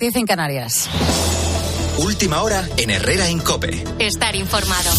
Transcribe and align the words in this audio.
10 0.00 0.16
en 0.16 0.26
Canarias. 0.26 0.88
Última 1.98 2.40
hora 2.40 2.66
en 2.78 2.88
Herrera 2.88 3.28
Incope. 3.28 3.84
Estar 3.98 4.34
informado. 4.34 4.90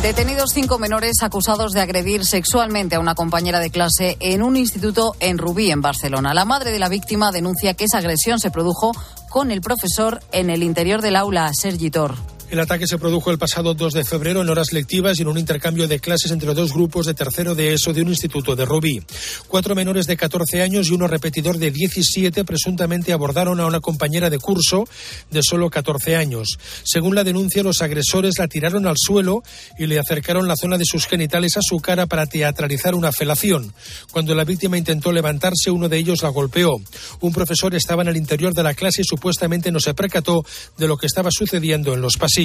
Detenidos 0.00 0.52
cinco 0.54 0.78
menores 0.78 1.22
acusados 1.22 1.72
de 1.72 1.82
agredir 1.82 2.24
sexualmente 2.24 2.94
a 2.96 3.00
una 3.00 3.14
compañera 3.14 3.60
de 3.60 3.68
clase 3.68 4.16
en 4.20 4.42
un 4.42 4.56
instituto 4.56 5.16
en 5.20 5.36
Rubí, 5.36 5.70
en 5.70 5.82
Barcelona. 5.82 6.32
La 6.32 6.46
madre 6.46 6.70
de 6.70 6.78
la 6.78 6.88
víctima 6.88 7.30
denuncia 7.30 7.74
que 7.74 7.84
esa 7.84 7.98
agresión 7.98 8.40
se 8.40 8.50
produjo 8.50 8.92
con 9.28 9.50
el 9.50 9.60
profesor 9.60 10.20
en 10.32 10.48
el 10.48 10.62
interior 10.62 11.02
del 11.02 11.16
aula, 11.16 11.50
Sergi 11.52 11.90
Tor. 11.90 12.33
El 12.54 12.60
ataque 12.60 12.86
se 12.86 12.98
produjo 12.98 13.32
el 13.32 13.38
pasado 13.38 13.74
2 13.74 13.94
de 13.94 14.04
febrero 14.04 14.40
en 14.40 14.48
horas 14.48 14.72
lectivas 14.72 15.18
y 15.18 15.22
en 15.22 15.28
un 15.28 15.38
intercambio 15.38 15.88
de 15.88 15.98
clases 15.98 16.30
entre 16.30 16.54
dos 16.54 16.72
grupos 16.72 17.04
de 17.04 17.12
tercero 17.12 17.56
de 17.56 17.72
ESO 17.72 17.92
de 17.92 18.02
un 18.02 18.10
instituto 18.10 18.54
de 18.54 18.64
Rubí. 18.64 19.02
Cuatro 19.48 19.74
menores 19.74 20.06
de 20.06 20.16
14 20.16 20.62
años 20.62 20.86
y 20.86 20.92
uno 20.92 21.08
repetidor 21.08 21.58
de 21.58 21.72
17 21.72 22.44
presuntamente 22.44 23.12
abordaron 23.12 23.58
a 23.58 23.66
una 23.66 23.80
compañera 23.80 24.30
de 24.30 24.38
curso 24.38 24.86
de 25.32 25.40
solo 25.42 25.68
14 25.68 26.14
años. 26.14 26.56
Según 26.84 27.16
la 27.16 27.24
denuncia, 27.24 27.64
los 27.64 27.82
agresores 27.82 28.38
la 28.38 28.46
tiraron 28.46 28.86
al 28.86 28.98
suelo 28.98 29.42
y 29.76 29.88
le 29.88 29.98
acercaron 29.98 30.46
la 30.46 30.54
zona 30.54 30.78
de 30.78 30.84
sus 30.84 31.08
genitales 31.08 31.56
a 31.56 31.60
su 31.60 31.80
cara 31.80 32.06
para 32.06 32.26
teatralizar 32.26 32.94
una 32.94 33.10
felación. 33.10 33.74
Cuando 34.12 34.32
la 34.36 34.44
víctima 34.44 34.78
intentó 34.78 35.10
levantarse, 35.10 35.72
uno 35.72 35.88
de 35.88 35.98
ellos 35.98 36.22
la 36.22 36.28
golpeó. 36.28 36.76
Un 37.18 37.32
profesor 37.32 37.74
estaba 37.74 38.02
en 38.02 38.10
el 38.10 38.16
interior 38.16 38.54
de 38.54 38.62
la 38.62 38.74
clase 38.74 39.02
y 39.02 39.04
supuestamente 39.04 39.72
no 39.72 39.80
se 39.80 39.92
percató 39.92 40.46
de 40.78 40.86
lo 40.86 40.96
que 40.96 41.08
estaba 41.08 41.30
sucediendo 41.32 41.94
en 41.94 42.00
los 42.00 42.16
pasillos. 42.16 42.43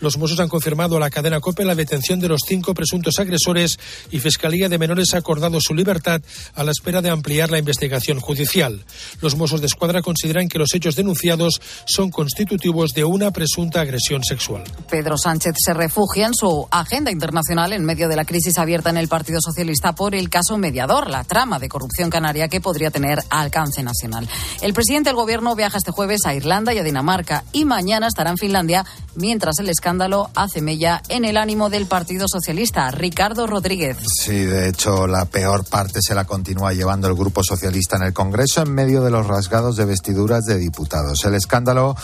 Los 0.00 0.18
Mossos 0.18 0.40
han 0.40 0.48
confirmado 0.48 0.96
a 0.96 1.00
la 1.00 1.10
cadena 1.10 1.40
COPE 1.40 1.64
la 1.64 1.74
detención 1.74 2.20
de 2.20 2.28
los 2.28 2.40
cinco 2.46 2.74
presuntos 2.74 3.18
agresores 3.18 3.78
y 4.10 4.18
Fiscalía 4.18 4.68
de 4.68 4.78
Menores 4.78 5.14
ha 5.14 5.18
acordado 5.18 5.58
su 5.60 5.74
libertad 5.74 6.20
a 6.54 6.64
la 6.64 6.70
espera 6.70 7.00
de 7.02 7.10
ampliar 7.10 7.50
la 7.50 7.58
investigación 7.58 8.20
judicial. 8.20 8.84
Los 9.20 9.36
Mossos 9.36 9.60
de 9.60 9.66
Escuadra 9.66 10.02
consideran 10.02 10.48
que 10.48 10.58
los 10.58 10.74
hechos 10.74 10.96
denunciados 10.96 11.60
son 11.86 12.10
constitutivos 12.10 12.92
de 12.92 13.04
una 13.04 13.30
presunta 13.30 13.80
agresión 13.80 14.22
sexual. 14.24 14.64
Pedro 14.90 15.16
Sánchez 15.16 15.54
se 15.64 15.74
refugia 15.74 16.26
en 16.26 16.34
su 16.34 16.66
agenda 16.70 17.10
internacional 17.10 17.72
en 17.72 17.84
medio 17.84 18.08
de 18.08 18.16
la 18.16 18.24
crisis 18.24 18.58
abierta 18.58 18.90
en 18.90 18.96
el 18.96 19.08
Partido 19.08 19.38
Socialista 19.40 19.94
por 19.94 20.14
el 20.14 20.28
caso 20.28 20.58
mediador, 20.58 21.10
la 21.10 21.24
trama 21.24 21.58
de 21.58 21.68
corrupción 21.68 22.10
canaria 22.10 22.48
que 22.48 22.60
podría 22.60 22.90
tener 22.90 23.20
alcance 23.30 23.82
nacional. 23.82 24.28
El 24.60 24.74
presidente 24.74 25.08
del 25.10 25.16
Gobierno 25.16 25.54
viaja 25.54 25.78
este 25.78 25.90
jueves 25.90 26.26
a 26.26 26.34
Irlanda 26.34 26.74
y 26.74 26.78
a 26.78 26.82
Dinamarca 26.82 27.44
y 27.52 27.64
mañana 27.64 28.06
estará 28.06 28.30
en 28.30 28.38
Finlandia 28.38 28.84
mientras 29.16 29.58
el 29.58 29.68
escándalo 29.68 30.30
hace 30.34 30.60
mella 30.60 31.02
en 31.08 31.24
el 31.24 31.36
ánimo 31.36 31.70
del 31.70 31.86
Partido 31.86 32.26
Socialista. 32.28 32.90
Ricardo 32.90 33.46
Rodríguez. 33.46 33.96
Sí, 34.22 34.44
de 34.44 34.68
hecho, 34.68 35.06
la 35.06 35.24
peor 35.26 35.64
parte 35.64 36.00
se 36.02 36.14
la 36.14 36.24
continúa 36.24 36.72
llevando 36.72 37.08
el 37.08 37.14
Grupo 37.14 37.42
Socialista 37.42 37.96
en 37.96 38.02
el 38.02 38.12
Congreso 38.12 38.62
en 38.62 38.72
medio 38.72 39.02
de 39.02 39.10
los 39.10 39.26
rasgados 39.26 39.76
de 39.76 39.84
vestiduras 39.84 40.44
de 40.44 40.58
diputados. 40.58 41.24
El 41.24 41.34
escándalo 41.34 41.96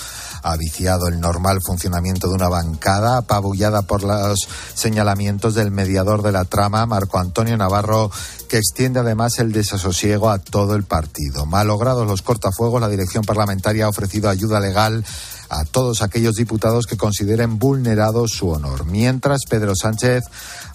ha 0.42 0.56
viciado 0.56 1.08
el 1.08 1.20
normal 1.20 1.58
funcionamiento 1.64 2.28
de 2.28 2.34
una 2.34 2.48
bancada 2.48 3.18
apabullada 3.18 3.82
por 3.82 4.02
los 4.02 4.48
señalamientos 4.74 5.54
del 5.54 5.70
mediador 5.70 6.22
de 6.22 6.32
la 6.32 6.44
trama, 6.44 6.86
Marco 6.86 7.18
Antonio 7.18 7.56
Navarro, 7.56 8.10
que 8.48 8.58
extiende 8.58 9.00
además 9.00 9.38
el 9.38 9.52
desasosiego 9.52 10.30
a 10.30 10.38
todo 10.38 10.74
el 10.74 10.84
partido. 10.84 11.46
Malogrados 11.46 12.06
los 12.06 12.22
cortafuegos, 12.22 12.80
la 12.80 12.88
dirección 12.88 13.24
parlamentaria 13.24 13.84
ha 13.84 13.88
ofrecido 13.88 14.28
ayuda 14.28 14.60
legal 14.60 15.04
a 15.50 15.64
todos 15.64 16.00
aquellos 16.00 16.36
diputados 16.36 16.86
que 16.86 16.96
consideren 16.96 17.58
vulnerado 17.58 18.26
su 18.28 18.48
honor. 18.48 18.86
Mientras 18.86 19.40
Pedro 19.48 19.74
Sánchez 19.74 20.24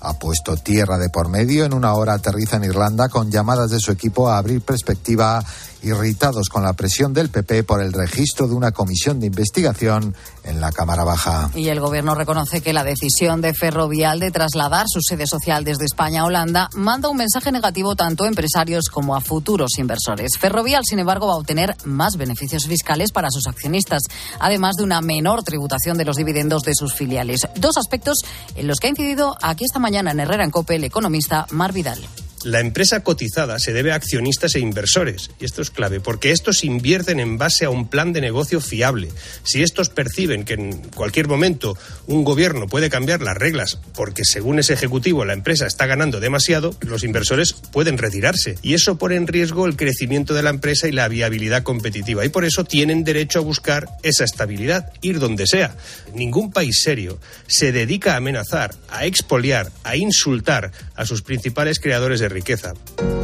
ha 0.01 0.19
puesto 0.19 0.57
tierra 0.57 0.97
de 0.97 1.09
por 1.09 1.29
medio, 1.29 1.65
en 1.65 1.73
una 1.73 1.93
hora 1.93 2.13
aterriza 2.13 2.57
en 2.57 2.65
Irlanda 2.65 3.07
con 3.07 3.31
llamadas 3.31 3.71
de 3.71 3.79
su 3.79 3.91
equipo 3.91 4.29
a 4.29 4.37
abrir 4.37 4.61
perspectiva 4.61 5.43
irritados 5.81 6.49
con 6.49 6.63
la 6.63 6.73
presión 6.73 7.13
del 7.13 7.29
PP 7.29 7.63
por 7.63 7.81
el 7.81 7.93
registro 7.93 8.47
de 8.47 8.55
una 8.55 8.71
comisión 8.71 9.19
de 9.19 9.27
investigación 9.27 10.15
en 10.45 10.61
la 10.61 10.71
Cámara 10.71 11.03
Baja. 11.03 11.49
Y 11.55 11.67
el 11.69 11.79
Gobierno 11.79 12.15
reconoce 12.15 12.61
que 12.61 12.73
la 12.73 12.83
decisión 12.83 13.41
de 13.41 13.53
Ferrovial 13.53 14.19
de 14.19 14.31
trasladar 14.31 14.85
su 14.87 14.99
sede 15.01 15.27
social 15.27 15.63
desde 15.63 15.85
España 15.85 16.21
a 16.21 16.25
Holanda 16.25 16.69
manda 16.73 17.09
un 17.09 17.17
mensaje 17.17 17.51
negativo 17.51 17.95
tanto 17.95 18.23
a 18.23 18.27
empresarios 18.27 18.89
como 18.89 19.15
a 19.15 19.21
futuros 19.21 19.77
inversores. 19.77 20.37
Ferrovial, 20.37 20.83
sin 20.85 20.99
embargo, 20.99 21.27
va 21.27 21.33
a 21.33 21.37
obtener 21.37 21.75
más 21.85 22.17
beneficios 22.17 22.65
fiscales 22.65 23.11
para 23.11 23.31
sus 23.31 23.47
accionistas, 23.47 24.03
además 24.39 24.75
de 24.75 24.83
una 24.83 25.01
menor 25.01 25.43
tributación 25.43 25.97
de 25.97 26.05
los 26.05 26.15
dividendos 26.15 26.63
de 26.63 26.73
sus 26.75 26.93
filiales. 26.93 27.47
Dos 27.55 27.77
aspectos 27.77 28.19
en 28.55 28.67
los 28.67 28.79
que 28.79 28.87
ha 28.87 28.91
incidido 28.91 29.35
aquí 29.41 29.65
esta 29.65 29.79
mañana 29.79 30.11
en 30.11 30.19
Herrera 30.19 30.43
en 30.43 30.51
Cope 30.51 30.75
el 30.75 30.83
economista 30.83 31.47
Mar 31.51 31.73
Vidal. 31.73 31.99
La 32.43 32.59
empresa 32.59 33.03
cotizada 33.03 33.57
se 33.59 33.73
debe 33.73 33.91
a 33.91 33.95
accionistas 33.95 34.55
e 34.55 34.59
inversores, 34.59 35.31
y 35.39 35.45
esto 35.45 35.61
es 35.61 35.71
clave, 35.71 35.99
porque 35.99 36.31
estos 36.31 36.63
invierten 36.63 37.19
en 37.19 37.37
base 37.37 37.65
a 37.65 37.69
un 37.69 37.87
plan 37.87 38.13
de 38.13 38.21
negocio 38.21 38.61
fiable. 38.61 39.09
Si 39.43 39.63
estos 39.63 39.89
perciben 39.89 40.45
que 40.45 40.53
en 40.53 40.77
cualquier 40.89 41.27
momento 41.27 41.77
un 42.07 42.23
gobierno 42.23 42.67
puede 42.67 42.89
cambiar 42.89 43.21
las 43.21 43.37
reglas 43.37 43.79
porque 43.95 44.25
según 44.25 44.59
ese 44.59 44.73
ejecutivo 44.73 45.25
la 45.25 45.33
empresa 45.33 45.65
está 45.65 45.85
ganando 45.85 46.19
demasiado, 46.19 46.75
los 46.81 47.03
inversores 47.03 47.53
pueden 47.53 47.97
retirarse. 47.97 48.57
Y 48.61 48.73
eso 48.73 48.97
pone 48.97 49.15
en 49.15 49.27
riesgo 49.27 49.65
el 49.65 49.75
crecimiento 49.75 50.33
de 50.33 50.43
la 50.43 50.49
empresa 50.49 50.87
y 50.87 50.91
la 50.91 51.07
viabilidad 51.07 51.63
competitiva. 51.63 52.25
Y 52.25 52.29
por 52.29 52.45
eso 52.45 52.63
tienen 52.63 53.03
derecho 53.03 53.39
a 53.39 53.43
buscar 53.43 53.87
esa 54.03 54.23
estabilidad, 54.23 54.91
ir 55.01 55.19
donde 55.19 55.47
sea. 55.47 55.75
Ningún 56.13 56.51
país 56.51 56.79
serio 56.81 57.19
se 57.47 57.71
dedica 57.71 58.13
a 58.13 58.17
amenazar, 58.17 58.75
a 58.89 59.05
expoliar, 59.05 59.71
a 59.83 59.95
insultar 59.95 60.71
a 60.95 61.05
sus 61.05 61.21
principales 61.21 61.79
creadores 61.79 62.19
de 62.19 62.24
riqueza. 62.29 62.73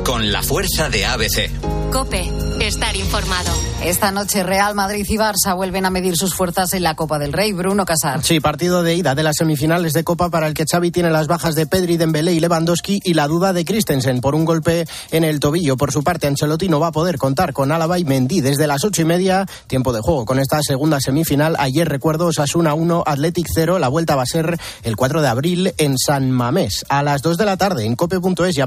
Con 0.03 0.31
la 0.31 0.41
fuerza 0.41 0.89
de 0.89 1.05
ABC. 1.05 1.49
Cope, 1.91 2.31
estar 2.61 2.95
informado. 2.95 3.51
Esta 3.83 4.11
noche 4.11 4.43
Real 4.43 4.75
Madrid 4.75 5.05
y 5.09 5.17
Barça 5.17 5.53
vuelven 5.55 5.85
a 5.85 5.89
medir 5.89 6.15
sus 6.15 6.33
fuerzas 6.33 6.73
en 6.73 6.83
la 6.83 6.95
Copa 6.95 7.19
del 7.19 7.33
Rey. 7.33 7.51
Bruno 7.51 7.83
Casar. 7.83 8.23
Sí, 8.23 8.39
partido 8.39 8.81
de 8.81 8.95
ida 8.95 9.13
de 9.13 9.23
las 9.23 9.35
semifinales 9.37 9.91
de 9.91 10.05
Copa 10.05 10.29
para 10.29 10.47
el 10.47 10.53
que 10.53 10.63
Xavi 10.65 10.91
tiene 10.91 11.09
las 11.09 11.27
bajas 11.27 11.53
de 11.53 11.65
Pedri, 11.65 11.97
Dembélé 11.97 12.31
y 12.31 12.39
Lewandowski 12.39 13.01
y 13.03 13.13
la 13.13 13.27
duda 13.27 13.51
de 13.51 13.65
Christensen 13.65 14.21
por 14.21 14.35
un 14.35 14.45
golpe 14.45 14.85
en 15.11 15.25
el 15.25 15.41
tobillo. 15.41 15.75
Por 15.75 15.91
su 15.91 16.01
parte, 16.01 16.27
Ancelotti 16.27 16.69
no 16.69 16.79
va 16.79 16.87
a 16.87 16.91
poder 16.93 17.17
contar 17.17 17.51
con 17.51 17.73
Álava 17.73 17.99
y 17.99 18.05
Mendy 18.05 18.39
desde 18.39 18.67
las 18.67 18.85
ocho 18.85 19.01
y 19.01 19.05
media. 19.05 19.45
Tiempo 19.67 19.91
de 19.91 19.99
juego 19.99 20.23
con 20.23 20.39
esta 20.39 20.61
segunda 20.61 21.01
semifinal. 21.01 21.57
Ayer 21.59 21.89
recuerdo 21.89 22.27
Osasuna 22.27 22.73
1, 22.73 23.03
Athletic 23.05 23.47
0. 23.53 23.79
La 23.79 23.89
vuelta 23.89 24.15
va 24.15 24.23
a 24.23 24.27
ser 24.27 24.57
el 24.83 24.95
4 24.95 25.21
de 25.21 25.27
abril 25.27 25.73
en 25.77 25.97
San 25.97 26.31
Mamés. 26.31 26.85
A 26.87 27.03
las 27.03 27.21
2 27.21 27.37
de 27.37 27.45
la 27.45 27.57
tarde 27.57 27.85
en 27.85 27.95
cope.es 27.97 28.57
y 28.57 28.61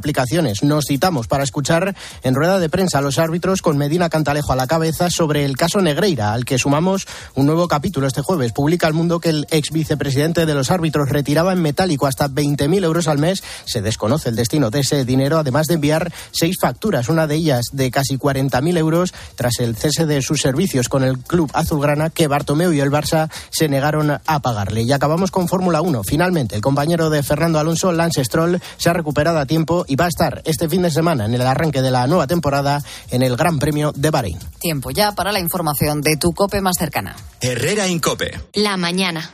nos 0.62 0.84
citamos 0.88 1.26
para 1.26 1.44
escuchar 1.44 1.94
en 2.22 2.34
rueda 2.34 2.58
de 2.58 2.70
prensa 2.70 2.98
a 2.98 3.00
los 3.02 3.18
árbitros 3.18 3.60
con 3.60 3.76
Medina 3.76 4.08
Cantalejo 4.08 4.52
a 4.52 4.56
la 4.56 4.66
cabeza 4.66 5.10
sobre 5.10 5.44
el 5.44 5.56
caso 5.56 5.80
Negreira, 5.80 6.32
al 6.32 6.44
que 6.44 6.58
sumamos 6.58 7.06
un 7.34 7.46
nuevo 7.46 7.68
capítulo 7.68 8.06
este 8.06 8.22
jueves. 8.22 8.52
Publica 8.52 8.86
el 8.86 8.94
mundo 8.94 9.20
que 9.20 9.28
el 9.28 9.46
ex 9.50 9.70
vicepresidente 9.70 10.46
de 10.46 10.54
los 10.54 10.70
árbitros 10.70 11.10
retiraba 11.10 11.52
en 11.52 11.60
metálico 11.60 12.06
hasta 12.06 12.28
20.000 12.28 12.84
euros 12.84 13.06
al 13.06 13.18
mes. 13.18 13.42
Se 13.66 13.82
desconoce 13.82 14.30
el 14.30 14.36
destino 14.36 14.70
de 14.70 14.80
ese 14.80 15.04
dinero, 15.04 15.38
además 15.38 15.66
de 15.66 15.74
enviar 15.74 16.12
seis 16.32 16.56
facturas, 16.58 17.08
una 17.08 17.26
de 17.26 17.34
ellas 17.34 17.66
de 17.72 17.91
casi 17.91 18.16
40.000 18.16 18.78
euros 18.78 19.12
tras 19.34 19.58
el 19.60 19.76
cese 19.76 20.06
de 20.06 20.22
sus 20.22 20.41
servicios 20.41 20.88
con 20.88 21.04
el 21.04 21.18
club 21.18 21.50
azulgrana 21.52 22.10
que 22.10 22.28
Bartomeu 22.28 22.72
y 22.72 22.80
el 22.80 22.91
Barça 22.91 23.30
se 23.50 23.68
negaron 23.68 24.10
a 24.10 24.41
pagarle. 24.41 24.82
Y 24.82 24.92
acabamos 24.92 25.30
con 25.30 25.48
Fórmula 25.48 25.82
1. 25.82 26.02
Finalmente, 26.04 26.56
el 26.56 26.62
compañero 26.62 27.10
de 27.10 27.22
Fernando 27.22 27.58
Alonso, 27.58 27.92
Lance 27.92 28.24
Stroll, 28.24 28.60
se 28.78 28.88
ha 28.88 28.94
recuperado 28.94 29.38
a 29.38 29.46
tiempo 29.46 29.84
y 29.86 29.96
va 29.96 30.06
a 30.06 30.08
estar 30.14 30.42
este 30.44 30.69
fin 30.69 30.82
de 30.82 30.91
semana 30.91 31.25
en 31.25 31.34
el 31.34 31.42
arranque 31.42 31.82
de 31.82 31.91
la 31.91 32.06
nueva 32.06 32.28
temporada 32.28 32.80
en 33.10 33.22
el 33.22 33.36
Gran 33.36 33.58
Premio 33.58 33.92
de 33.92 34.10
Bahrein. 34.10 34.38
Tiempo 34.60 34.91
ya 34.91 35.12
para 35.12 35.32
la 35.32 35.41
información 35.41 36.00
de 36.00 36.16
tu 36.16 36.32
COPE 36.32 36.60
más 36.60 36.76
cercana. 36.78 37.16
Herrera 37.41 37.88
Incope. 37.88 38.41
La 38.54 38.76
mañana. 38.76 39.28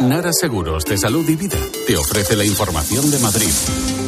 Nara 0.00 0.32
Seguros 0.32 0.84
de 0.84 0.98
Salud 0.98 1.26
y 1.28 1.36
Vida 1.36 1.58
te 1.86 1.96
ofrece 1.96 2.36
la 2.36 2.44
información 2.44 3.10
de 3.10 3.18
Madrid. 3.20 4.05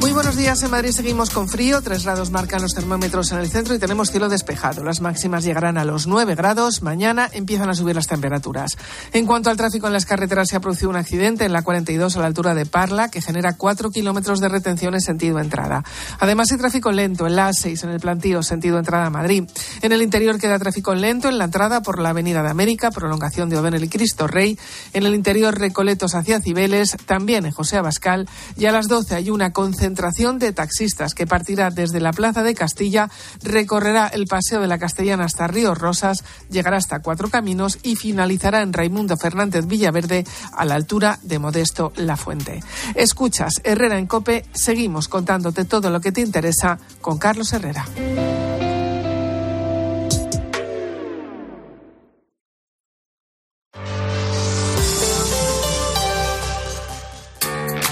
Muy 0.00 0.12
buenos 0.12 0.34
días. 0.34 0.62
En 0.62 0.70
Madrid 0.70 0.92
seguimos 0.92 1.28
con 1.28 1.46
frío. 1.46 1.82
Tres 1.82 2.04
grados 2.04 2.30
marcan 2.30 2.62
los 2.62 2.72
termómetros 2.72 3.32
en 3.32 3.38
el 3.38 3.50
centro 3.50 3.74
y 3.74 3.78
tenemos 3.78 4.10
cielo 4.10 4.30
despejado. 4.30 4.82
Las 4.82 5.02
máximas 5.02 5.44
llegarán 5.44 5.76
a 5.76 5.84
los 5.84 6.06
9 6.06 6.34
grados. 6.36 6.80
Mañana 6.80 7.28
empiezan 7.30 7.68
a 7.68 7.74
subir 7.74 7.96
las 7.96 8.06
temperaturas. 8.06 8.78
En 9.12 9.26
cuanto 9.26 9.50
al 9.50 9.58
tráfico 9.58 9.88
en 9.88 9.92
las 9.92 10.06
carreteras, 10.06 10.48
se 10.48 10.56
ha 10.56 10.60
producido 10.60 10.88
un 10.88 10.96
accidente 10.96 11.44
en 11.44 11.52
la 11.52 11.60
42 11.60 12.16
a 12.16 12.20
la 12.20 12.26
altura 12.26 12.54
de 12.54 12.64
Parla 12.64 13.10
que 13.10 13.20
genera 13.20 13.58
4 13.58 13.90
kilómetros 13.90 14.40
de 14.40 14.48
retención 14.48 14.94
en 14.94 15.02
sentido 15.02 15.38
entrada. 15.38 15.84
Además, 16.18 16.50
hay 16.50 16.56
tráfico 16.56 16.90
lento 16.92 17.26
en 17.26 17.36
la 17.36 17.50
A6 17.50 17.84
en 17.84 17.90
el 17.90 18.00
plantío 18.00 18.42
sentido 18.42 18.78
entrada 18.78 19.04
a 19.04 19.10
Madrid. 19.10 19.44
En 19.82 19.92
el 19.92 20.00
interior 20.00 20.38
queda 20.38 20.58
tráfico 20.58 20.94
lento 20.94 21.28
en 21.28 21.36
la 21.36 21.44
entrada 21.44 21.82
por 21.82 22.00
la 22.00 22.08
Avenida 22.08 22.42
de 22.42 22.48
América, 22.48 22.90
prolongación 22.90 23.50
de 23.50 23.58
O'Donnell 23.58 23.84
y 23.84 23.90
Cristo 23.90 24.26
Rey. 24.26 24.58
En 24.94 25.04
el 25.04 25.14
interior, 25.14 25.58
Recoletos 25.58 26.14
hacia 26.14 26.40
Cibeles, 26.40 26.96
también 27.04 27.44
en 27.44 27.52
José 27.52 27.76
Abascal. 27.76 28.26
Y 28.56 28.64
a 28.64 28.72
las 28.72 28.88
12 28.88 29.14
hay 29.14 29.28
una 29.28 29.52
concentración 29.52 29.89
concentración 29.90 30.38
de 30.38 30.52
taxistas 30.52 31.14
que 31.14 31.26
partirá 31.26 31.70
desde 31.70 31.98
la 31.98 32.12
Plaza 32.12 32.44
de 32.44 32.54
Castilla, 32.54 33.10
recorrerá 33.42 34.06
el 34.06 34.28
Paseo 34.28 34.60
de 34.60 34.68
la 34.68 34.78
Castellana 34.78 35.24
hasta 35.24 35.48
Ríos 35.48 35.76
Rosas, 35.76 36.22
llegará 36.48 36.76
hasta 36.76 37.00
Cuatro 37.00 37.28
Caminos 37.28 37.80
y 37.82 37.96
finalizará 37.96 38.62
en 38.62 38.72
Raimundo 38.72 39.16
Fernández 39.16 39.66
Villaverde 39.66 40.24
a 40.56 40.64
la 40.64 40.76
altura 40.76 41.18
de 41.22 41.40
Modesto 41.40 41.92
La 41.96 42.16
Fuente. 42.16 42.62
Escuchas 42.94 43.54
Herrera 43.64 43.98
en 43.98 44.06
Cope, 44.06 44.44
seguimos 44.52 45.08
contándote 45.08 45.64
todo 45.64 45.90
lo 45.90 46.00
que 46.00 46.12
te 46.12 46.20
interesa 46.20 46.78
con 47.00 47.18
Carlos 47.18 47.52
Herrera. 47.52 47.84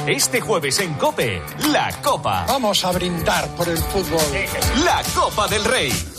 Este 0.09 0.41
jueves 0.41 0.81
en 0.81 0.95
Cope, 0.95 1.43
la 1.71 1.93
Copa. 2.03 2.47
Vamos 2.49 2.83
a 2.83 2.93
brindar 2.93 3.47
por 3.49 3.69
el 3.69 3.77
fútbol. 3.77 4.23
La 4.83 5.03
Copa 5.15 5.47
del 5.49 5.63
Rey. 5.67 6.18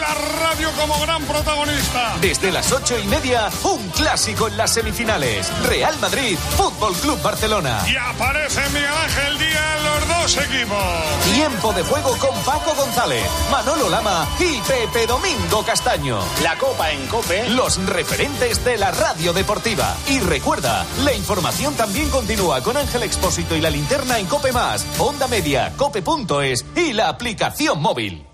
La 0.00 0.14
radio 0.14 0.72
como 0.80 0.98
gran 1.00 1.22
protagonista. 1.24 2.16
Desde 2.22 2.50
las 2.50 2.72
ocho 2.72 2.98
y 2.98 3.04
media, 3.06 3.50
un 3.64 3.86
clásico 3.90 4.48
en 4.48 4.56
las 4.56 4.72
semifinales. 4.72 5.52
Real 5.66 5.94
Madrid, 6.00 6.38
Fútbol 6.56 6.94
Club 6.94 7.20
Barcelona. 7.20 7.84
Y 7.86 7.96
aparece 7.96 8.62
Miguel 8.70 8.88
Ángel 8.88 9.38
Díaz 9.38 9.76
en 9.76 9.84
los 9.84 10.08
dos 10.08 10.36
equipos. 10.38 11.34
Tiempo 11.34 11.72
de 11.74 11.82
juego 11.82 12.16
con 12.16 12.34
Paco 12.44 12.74
González, 12.76 13.24
Manolo 13.50 13.90
Lama 13.90 14.26
y 14.38 14.58
Pepe 14.62 15.06
Domingo 15.06 15.62
Castaño. 15.66 16.18
La 16.42 16.56
Copa 16.56 16.90
en 16.92 17.06
Cope. 17.08 17.50
Los 17.50 17.76
referentes 17.84 18.64
de 18.64 18.78
la 18.78 18.92
radio 18.92 19.34
deportiva. 19.34 19.94
Y 20.08 20.20
recuerda, 20.20 20.86
la 21.04 21.12
información 21.12 21.74
también 21.74 22.08
continúa 22.08 22.62
con 22.62 22.78
Ángel 22.78 23.02
Expósito 23.02 23.54
y 23.54 23.60
la 23.60 23.68
linterna 23.68 24.18
en 24.18 24.24
Cope 24.26 24.52
Más, 24.52 24.86
Onda 24.98 25.28
Media, 25.28 25.74
Cope.es 25.76 26.64
y 26.74 26.94
la 26.94 27.10
aplicación 27.10 27.82
móvil. 27.82 28.29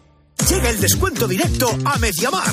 Llega 0.48 0.70
el 0.70 0.80
descuento 0.80 1.26
directo 1.26 1.76
a 1.84 1.98
Mediamar. 1.98 2.44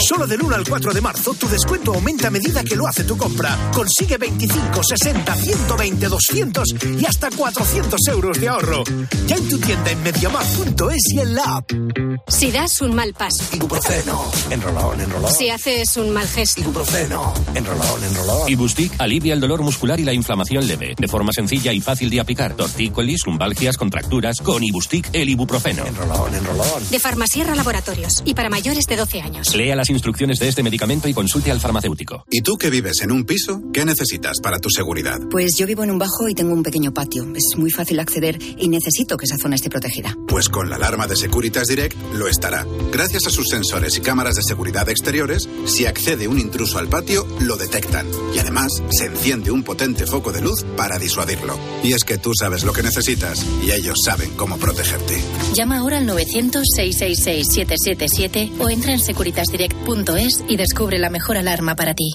Solo 0.00 0.26
del 0.26 0.42
1 0.42 0.56
al 0.56 0.68
4 0.68 0.92
de 0.92 1.00
marzo 1.00 1.34
tu 1.34 1.48
descuento 1.48 1.94
aumenta 1.94 2.28
a 2.28 2.30
medida 2.30 2.64
que 2.64 2.74
lo 2.74 2.86
hace 2.88 3.04
tu 3.04 3.16
compra. 3.16 3.56
Consigue 3.72 4.18
25, 4.18 4.82
60, 4.82 5.34
120, 5.36 6.08
200 6.08 6.68
y 6.98 7.06
hasta 7.06 7.30
400 7.30 8.00
euros 8.08 8.40
de 8.40 8.48
ahorro. 8.48 8.82
Ya 9.26 9.36
en 9.36 9.48
tu 9.48 9.58
tienda 9.58 9.90
en 9.90 10.02
mediamar.es 10.02 11.12
y 11.12 11.20
en 11.20 11.34
la 11.34 11.44
app. 11.44 11.70
Si 12.26 12.50
das 12.50 12.80
un 12.80 12.94
mal 12.94 13.14
paso. 13.14 13.44
Ibuprofeno. 13.54 14.30
Enrolón, 14.50 15.00
enrolón. 15.00 15.32
Si 15.32 15.48
haces 15.48 15.96
un 15.96 16.10
mal 16.10 16.26
gesto. 16.26 16.60
Ibuprofeno. 16.60 17.34
Enrolón, 17.54 18.02
enrolón. 18.02 18.48
Ibustic 18.48 18.92
alivia 18.98 19.34
el 19.34 19.40
dolor 19.40 19.62
muscular 19.62 20.00
y 20.00 20.04
la 20.04 20.12
inflamación 20.12 20.66
leve. 20.66 20.94
De 20.98 21.06
forma 21.06 21.32
sencilla 21.32 21.72
y 21.72 21.80
fácil 21.80 22.10
de 22.10 22.18
aplicar. 22.18 22.54
Tortícolis, 22.54 23.20
lumbalgias, 23.26 23.76
contracturas. 23.76 24.40
Con 24.40 24.64
Ibustic, 24.64 25.08
el 25.12 25.28
ibuprofeno. 25.28 25.86
Enrolón, 25.86 26.34
enrolón. 26.34 26.90
De 26.90 26.98
Farmasierra 27.28 27.56
Laboratorios. 27.56 28.22
Y 28.24 28.32
para 28.32 28.48
mayores 28.48 28.86
de 28.86 28.96
12 28.96 29.20
años. 29.20 29.54
Lea 29.54 29.76
las 29.76 29.90
instrucciones 29.90 30.38
de 30.38 30.48
este 30.48 30.62
medicamento 30.62 31.08
y 31.08 31.12
consulte 31.12 31.50
al 31.50 31.60
farmacéutico. 31.60 32.24
¿Y 32.30 32.40
tú 32.40 32.56
que 32.56 32.70
vives 32.70 33.02
en 33.02 33.12
un 33.12 33.26
piso? 33.26 33.60
¿Qué 33.70 33.84
necesitas 33.84 34.40
para 34.40 34.58
tu 34.58 34.70
seguridad? 34.70 35.18
Pues 35.30 35.54
yo 35.58 35.66
vivo 35.66 35.84
en 35.84 35.90
un 35.90 35.98
bajo 35.98 36.26
y 36.26 36.34
tengo 36.34 36.54
un 36.54 36.62
pequeño 36.62 36.94
patio. 36.94 37.30
Es 37.34 37.58
muy 37.58 37.70
fácil 37.70 38.00
acceder 38.00 38.38
y 38.56 38.68
necesito 38.68 39.18
que 39.18 39.26
esa 39.26 39.36
zona 39.36 39.56
esté 39.56 39.68
protegida. 39.68 40.16
Pues 40.26 40.48
con 40.48 40.70
la 40.70 40.76
alarma 40.76 41.06
de 41.06 41.16
Securitas 41.16 41.66
Direct 41.66 41.98
lo 42.14 42.28
estará. 42.28 42.66
Gracias 42.90 43.26
a 43.26 43.30
sus 43.30 43.48
sensores 43.48 43.98
y 43.98 44.00
cámaras 44.00 44.36
de 44.36 44.42
seguridad 44.42 44.88
exteriores, 44.88 45.50
si 45.66 45.84
accede 45.84 46.28
un 46.28 46.38
intruso 46.38 46.78
al 46.78 46.88
patio, 46.88 47.26
lo 47.40 47.58
detectan. 47.58 48.06
Y 48.34 48.38
además, 48.38 48.72
se 48.90 49.04
enciende 49.04 49.50
un 49.50 49.64
potente 49.64 50.06
foco 50.06 50.32
de 50.32 50.40
luz 50.40 50.64
para 50.78 50.98
disuadirlo. 50.98 51.58
Y 51.82 51.92
es 51.92 52.04
que 52.04 52.16
tú 52.16 52.32
sabes 52.34 52.64
lo 52.64 52.72
que 52.72 52.82
necesitas 52.82 53.44
y 53.62 53.70
ellos 53.70 53.98
saben 54.02 54.30
cómo 54.30 54.56
protegerte. 54.56 55.20
Llama 55.52 55.76
ahora 55.76 55.98
al 55.98 56.06
900-666-777 57.18 58.60
o 58.60 58.68
entra 58.68 58.92
en 58.92 59.00
securitasdirect.es 59.00 60.44
y 60.48 60.56
descubre 60.56 60.98
la 60.98 61.10
mejor 61.10 61.36
alarma 61.36 61.74
para 61.74 61.94
ti. 61.94 62.14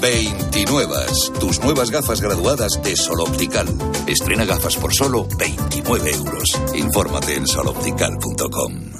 29. 0.00 0.94
Tus 1.40 1.60
nuevas 1.60 1.90
gafas 1.90 2.20
graduadas 2.20 2.82
de 2.82 2.96
Sol 2.96 3.20
Optical. 3.20 3.66
Estrena 4.06 4.44
gafas 4.44 4.76
por 4.76 4.94
solo 4.94 5.26
29 5.38 6.10
euros. 6.12 6.58
Infórmate 6.74 7.34
en 7.34 7.46
soloptical.com. 7.46 8.99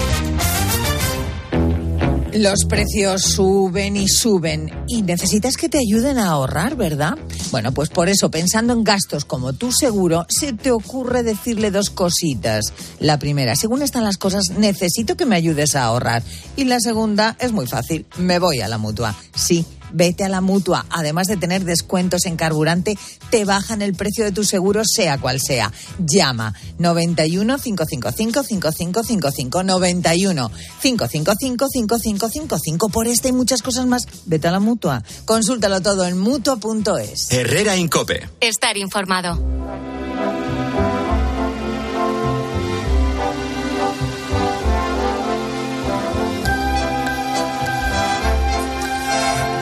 Los 2.33 2.63
precios 2.63 3.23
suben 3.23 3.97
y 3.97 4.07
suben 4.07 4.71
y 4.87 5.01
necesitas 5.01 5.57
que 5.57 5.67
te 5.67 5.79
ayuden 5.79 6.17
a 6.17 6.29
ahorrar, 6.29 6.77
¿verdad? 6.77 7.17
Bueno, 7.51 7.73
pues 7.73 7.89
por 7.89 8.07
eso, 8.07 8.31
pensando 8.31 8.71
en 8.71 8.85
gastos 8.85 9.25
como 9.25 9.51
tu 9.51 9.73
seguro, 9.73 10.25
se 10.29 10.53
te 10.53 10.71
ocurre 10.71 11.23
decirle 11.23 11.71
dos 11.71 11.89
cositas. 11.89 12.73
La 12.99 13.19
primera, 13.19 13.57
según 13.57 13.81
están 13.81 14.05
las 14.05 14.17
cosas, 14.17 14.51
necesito 14.57 15.17
que 15.17 15.25
me 15.25 15.35
ayudes 15.35 15.75
a 15.75 15.83
ahorrar. 15.83 16.23
Y 16.55 16.63
la 16.63 16.79
segunda 16.79 17.35
es 17.37 17.51
muy 17.51 17.67
fácil, 17.67 18.05
me 18.17 18.39
voy 18.39 18.61
a 18.61 18.69
la 18.69 18.77
mutua. 18.77 19.13
Sí 19.35 19.65
vete 19.93 20.23
a 20.23 20.29
la 20.29 20.41
mutua. 20.41 20.85
Además 20.89 21.27
de 21.27 21.37
tener 21.37 21.63
descuentos 21.63 22.25
en 22.25 22.35
carburante, 22.35 22.97
te 23.29 23.45
bajan 23.45 23.81
el 23.81 23.93
precio 23.93 24.23
de 24.23 24.31
tu 24.31 24.43
seguro, 24.43 24.83
sea 24.85 25.17
cual 25.19 25.39
sea. 25.39 25.71
Llama 25.99 26.53
91 26.79 27.57
555 27.57 28.43
5555 28.43 29.63
91 29.63 30.51
555 30.81 31.67
5555 31.71 32.89
por 32.89 33.07
esta 33.07 33.27
y 33.27 33.31
muchas 33.31 33.61
cosas 33.61 33.85
más. 33.85 34.07
Vete 34.25 34.47
a 34.47 34.51
la 34.51 34.59
mutua. 34.59 35.03
Consúltalo 35.25 35.81
todo 35.81 36.05
en 36.05 36.17
mutua.es. 36.17 37.31
Herrera 37.31 37.77
Incope. 37.77 38.29
Estar 38.39 38.77
informado. 38.77 39.39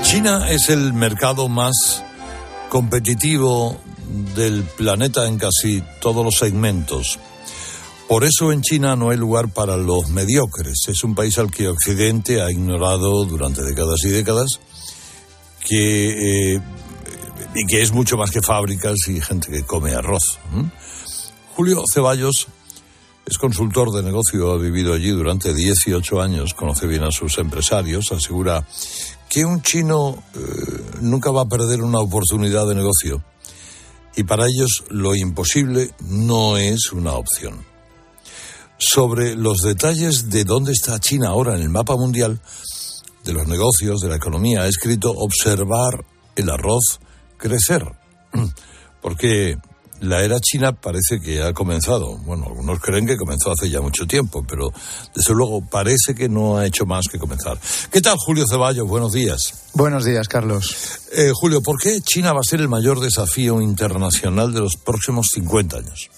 China 0.09 0.50
es 0.50 0.69
el 0.69 0.91
mercado 0.94 1.47
más 1.50 2.03
competitivo 2.69 3.79
del 4.33 4.63
planeta 4.63 5.27
en 5.27 5.38
casi 5.38 5.83
todos 6.01 6.25
los 6.25 6.33
segmentos. 6.33 7.19
Por 8.07 8.23
eso 8.23 8.51
en 8.51 8.63
China 8.63 8.95
no 8.95 9.11
hay 9.11 9.17
lugar 9.17 9.50
para 9.50 9.77
los 9.77 10.09
mediocres. 10.09 10.88
Es 10.88 11.03
un 11.03 11.13
país 11.13 11.38
al 11.38 11.51
que 11.51 11.67
Occidente 11.67 12.41
ha 12.41 12.50
ignorado 12.50 13.23
durante 13.25 13.61
décadas 13.61 14.00
y 14.03 14.09
décadas 14.09 14.59
que, 15.63 16.56
eh, 16.56 16.61
y 17.53 17.67
que 17.67 17.83
es 17.83 17.91
mucho 17.91 18.17
más 18.17 18.31
que 18.31 18.41
fábricas 18.41 18.97
y 19.09 19.21
gente 19.21 19.51
que 19.51 19.61
come 19.61 19.94
arroz. 19.94 20.39
Julio 21.56 21.83
Ceballos 21.94 22.47
es 23.28 23.37
consultor 23.37 23.92
de 23.92 24.01
negocio, 24.01 24.54
ha 24.54 24.57
vivido 24.57 24.95
allí 24.95 25.11
durante 25.11 25.54
18 25.54 26.19
años, 26.19 26.56
conoce 26.56 26.87
bien 26.87 27.04
a 27.04 27.11
sus 27.11 27.37
empresarios, 27.37 28.11
asegura 28.11 28.66
que 29.30 29.45
un 29.45 29.62
chino 29.62 30.21
eh, 30.36 30.40
nunca 31.02 31.31
va 31.31 31.44
a 31.44 31.48
perder 31.48 31.81
una 31.81 32.00
oportunidad 32.00 32.68
de 32.68 32.76
negocio 32.76 33.24
y 34.16 34.24
para 34.24 34.48
ellos 34.48 34.83
lo 34.90 35.16
imposible 35.16 35.92
no 36.02 36.57
es 36.57 36.92
una 36.92 37.14
opción. 37.14 37.64
Sobre 38.78 39.36
los 39.36 39.62
detalles 39.62 40.30
de 40.30 40.44
dónde 40.44 40.71
está 40.71 41.00
China 41.00 41.30
ahora 41.30 41.56
en 41.56 41.62
el 41.62 41.69
mapa 41.69 41.95
mundial, 41.95 42.42
de 43.24 43.33
los 43.33 43.48
negocios, 43.48 44.02
de 44.02 44.09
la 44.09 44.16
economía, 44.16 44.64
ha 44.64 44.68
escrito 44.68 45.12
observar 45.12 46.06
el 46.36 46.50
arroz 46.50 47.00
crecer. 47.38 47.83
Porque 49.02 49.57
la 50.01 50.23
era 50.23 50.39
china 50.39 50.71
parece 50.71 51.19
que 51.19 51.41
ha 51.41 51.53
comenzado. 51.53 52.18
Bueno, 52.18 52.45
algunos 52.47 52.79
creen 52.79 53.06
que 53.06 53.18
comenzó 53.18 53.51
hace 53.51 53.69
ya 53.69 53.81
mucho 53.81 54.06
tiempo, 54.07 54.45
pero 54.47 54.71
desde 55.15 55.33
luego 55.33 55.61
parece 55.61 56.15
que 56.15 56.29
no 56.29 56.57
ha 56.57 56.65
hecho 56.65 56.85
más 56.85 57.06
que 57.11 57.19
comenzar. 57.19 57.59
¿Qué 57.91 58.01
tal, 58.01 58.15
Julio 58.18 58.45
Ceballos? 58.49 58.87
Buenos 58.87 59.13
días. 59.13 59.69
Buenos 59.73 60.06
días, 60.06 60.27
Carlos. 60.27 60.99
Eh, 61.13 61.31
Julio, 61.33 61.61
¿por 61.61 61.77
qué 61.79 62.01
China 62.01 62.33
va 62.33 62.39
a 62.39 62.44
ser 62.44 62.61
el 62.61 62.69
mayor 62.69 62.99
desafío 62.99 63.61
internacional 63.61 64.53
de 64.53 64.61
los 64.61 64.75
próximos 64.75 65.29
50 65.29 65.77
años? 65.77 66.09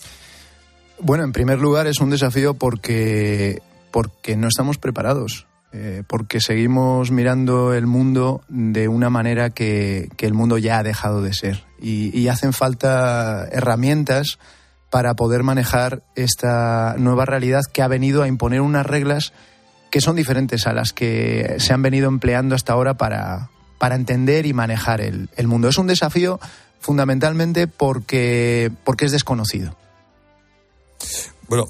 Bueno, 1.00 1.24
en 1.24 1.32
primer 1.32 1.60
lugar 1.60 1.88
es 1.88 2.00
un 2.00 2.10
desafío 2.10 2.54
porque, 2.54 3.62
porque 3.92 4.36
no 4.36 4.48
estamos 4.48 4.78
preparados. 4.78 5.48
Eh, 5.74 6.04
porque 6.06 6.42
seguimos 6.42 7.12
mirando 7.12 7.74
el 7.74 7.88
mundo 7.88 8.44
de 8.50 8.90
una 8.90 9.10
manera 9.10 9.52
que, 9.52 10.10
el 10.20 10.34
mundo 10.34 10.58
ya 10.58 10.80
ha 10.80 10.84
dejado 10.84 11.22
de 11.22 11.34
ser. 11.34 11.64
Y, 11.80 12.18
y, 12.18 12.28
hacen 12.28 12.52
falta 12.52 13.48
herramientas 13.52 14.38
para 14.90 15.14
poder 15.16 15.44
manejar 15.44 16.04
esta 16.16 16.96
nueva 16.98 17.26
realidad 17.26 17.62
que 17.72 17.82
ha 17.82 17.88
venido 17.88 18.22
a 18.22 18.28
imponer 18.28 18.60
unas 18.60 18.86
reglas 18.86 19.32
que 19.90 20.02
son 20.02 20.16
diferentes 20.16 20.68
a 20.68 20.74
las 20.74 20.94
que 20.94 21.56
se 21.60 21.74
han 21.74 21.82
venido 21.82 22.10
empleando 22.10 22.56
hasta 22.56 22.74
ahora 22.74 22.96
para, 22.96 23.50
para 23.78 23.96
entender 23.96 24.46
y 24.46 24.54
manejar 24.54 25.02
el, 25.02 25.30
el 25.38 25.48
mundo. 25.48 25.70
Es 25.70 25.78
un 25.78 25.88
desafío 25.88 26.40
fundamentalmente 26.80 27.68
porque, 27.68 28.72
porque 28.84 29.06
es 29.06 29.12
desconocido. 29.12 29.78
Bueno, 31.48 31.68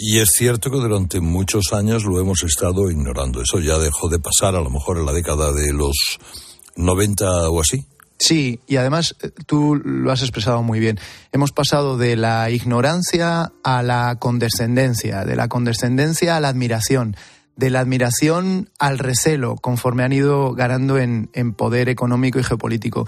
y 0.00 0.20
es 0.20 0.30
cierto 0.30 0.70
que 0.70 0.76
durante 0.76 1.20
muchos 1.20 1.72
años 1.72 2.04
lo 2.04 2.20
hemos 2.20 2.44
estado 2.44 2.88
ignorando. 2.88 3.42
Eso 3.42 3.58
ya 3.58 3.78
dejó 3.78 4.08
de 4.08 4.20
pasar 4.20 4.54
a 4.54 4.60
lo 4.60 4.70
mejor 4.70 4.98
en 4.98 5.06
la 5.06 5.12
década 5.12 5.52
de 5.52 5.72
los 5.72 6.18
90 6.76 7.50
o 7.50 7.60
así. 7.60 7.84
Sí, 8.16 8.60
y 8.68 8.76
además 8.76 9.16
eh, 9.22 9.30
tú 9.46 9.74
lo 9.74 10.12
has 10.12 10.22
expresado 10.22 10.62
muy 10.62 10.78
bien. 10.78 11.00
Hemos 11.32 11.50
pasado 11.50 11.96
de 11.96 12.14
la 12.14 12.48
ignorancia 12.50 13.52
a 13.64 13.82
la 13.82 14.16
condescendencia, 14.20 15.24
de 15.24 15.34
la 15.34 15.48
condescendencia 15.48 16.36
a 16.36 16.40
la 16.40 16.48
admiración, 16.48 17.16
de 17.56 17.70
la 17.70 17.80
admiración 17.80 18.70
al 18.78 18.98
recelo, 18.98 19.56
conforme 19.56 20.04
han 20.04 20.12
ido 20.12 20.52
ganando 20.54 20.98
en, 20.98 21.28
poder 21.56 21.88
económico 21.88 22.38
y 22.38 22.44
geopolítico. 22.44 23.04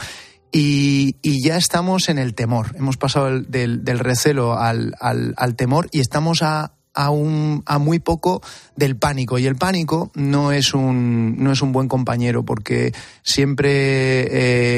Y, 0.51 1.15
y, 1.23 1.45
ya 1.47 1.57
estamos 1.57 2.09
en 2.09 2.19
el 2.19 2.35
temor. 2.35 2.75
Hemos 2.77 2.97
pasado 2.97 3.41
del, 3.41 3.85
del 3.85 3.99
recelo 4.01 4.59
al, 4.59 4.97
al, 4.99 5.35
al, 5.37 5.55
temor 5.55 5.89
y 5.93 6.01
estamos 6.01 6.43
a, 6.43 6.73
a, 6.95 7.11
un, 7.11 7.63
a 7.67 7.79
muy 7.79 7.99
poco 7.99 8.43
del 8.77 8.97
pánico. 8.97 9.39
Y 9.39 9.47
el 9.47 9.57
pánico 9.57 10.11
no 10.15 10.53
es 10.53 10.75
un, 10.75 11.37
no 11.39 11.53
es 11.53 11.63
un 11.63 11.73
buen 11.73 11.89
compañero 11.89 12.45
porque 12.45 12.93
siempre 13.23 13.73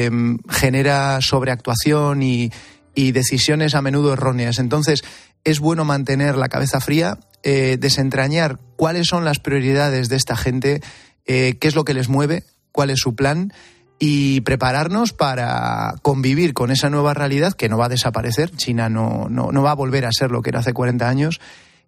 eh, 0.05 0.11
genera 0.49 1.19
sobreactuación 1.21 2.23
y, 2.23 2.51
y, 2.95 3.11
decisiones 3.11 3.75
a 3.75 3.81
menudo 3.81 4.13
erróneas. 4.13 4.59
Entonces, 4.59 5.03
es 5.43 5.59
bueno 5.59 5.85
mantener 5.85 6.37
la 6.37 6.49
cabeza 6.49 6.79
fría, 6.79 7.19
eh, 7.43 7.77
desentrañar 7.79 8.59
cuáles 8.75 9.07
son 9.07 9.25
las 9.25 9.39
prioridades 9.39 10.09
de 10.09 10.15
esta 10.15 10.37
gente, 10.37 10.81
eh, 11.25 11.57
qué 11.59 11.67
es 11.67 11.75
lo 11.75 11.83
que 11.83 11.93
les 11.93 12.09
mueve, 12.09 12.43
cuál 12.71 12.89
es 12.89 12.99
su 12.99 13.15
plan 13.15 13.51
y 13.99 14.41
prepararnos 14.41 15.13
para 15.13 15.95
convivir 16.01 16.53
con 16.53 16.71
esa 16.71 16.89
nueva 16.89 17.13
realidad 17.13 17.53
que 17.53 17.69
no 17.69 17.77
va 17.77 17.85
a 17.85 17.89
desaparecer. 17.89 18.51
China 18.51 18.89
no, 18.89 19.27
no, 19.29 19.51
no 19.51 19.63
va 19.63 19.71
a 19.71 19.75
volver 19.75 20.05
a 20.05 20.11
ser 20.11 20.31
lo 20.31 20.41
que 20.41 20.49
era 20.49 20.59
hace 20.59 20.73
40 20.73 21.07
años 21.07 21.39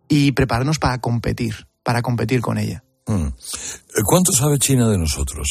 y 0.08 0.32
prepararnos 0.32 0.80
para 0.80 1.00
competir, 1.00 1.68
para 1.84 2.02
competir 2.02 2.42
con 2.42 2.58
ella. 2.58 2.84
Mm. 3.08 3.28
¿Cuánto 4.04 4.32
sabe 4.32 4.58
China 4.58 4.90
de 4.90 4.98
nosotros? 4.98 5.50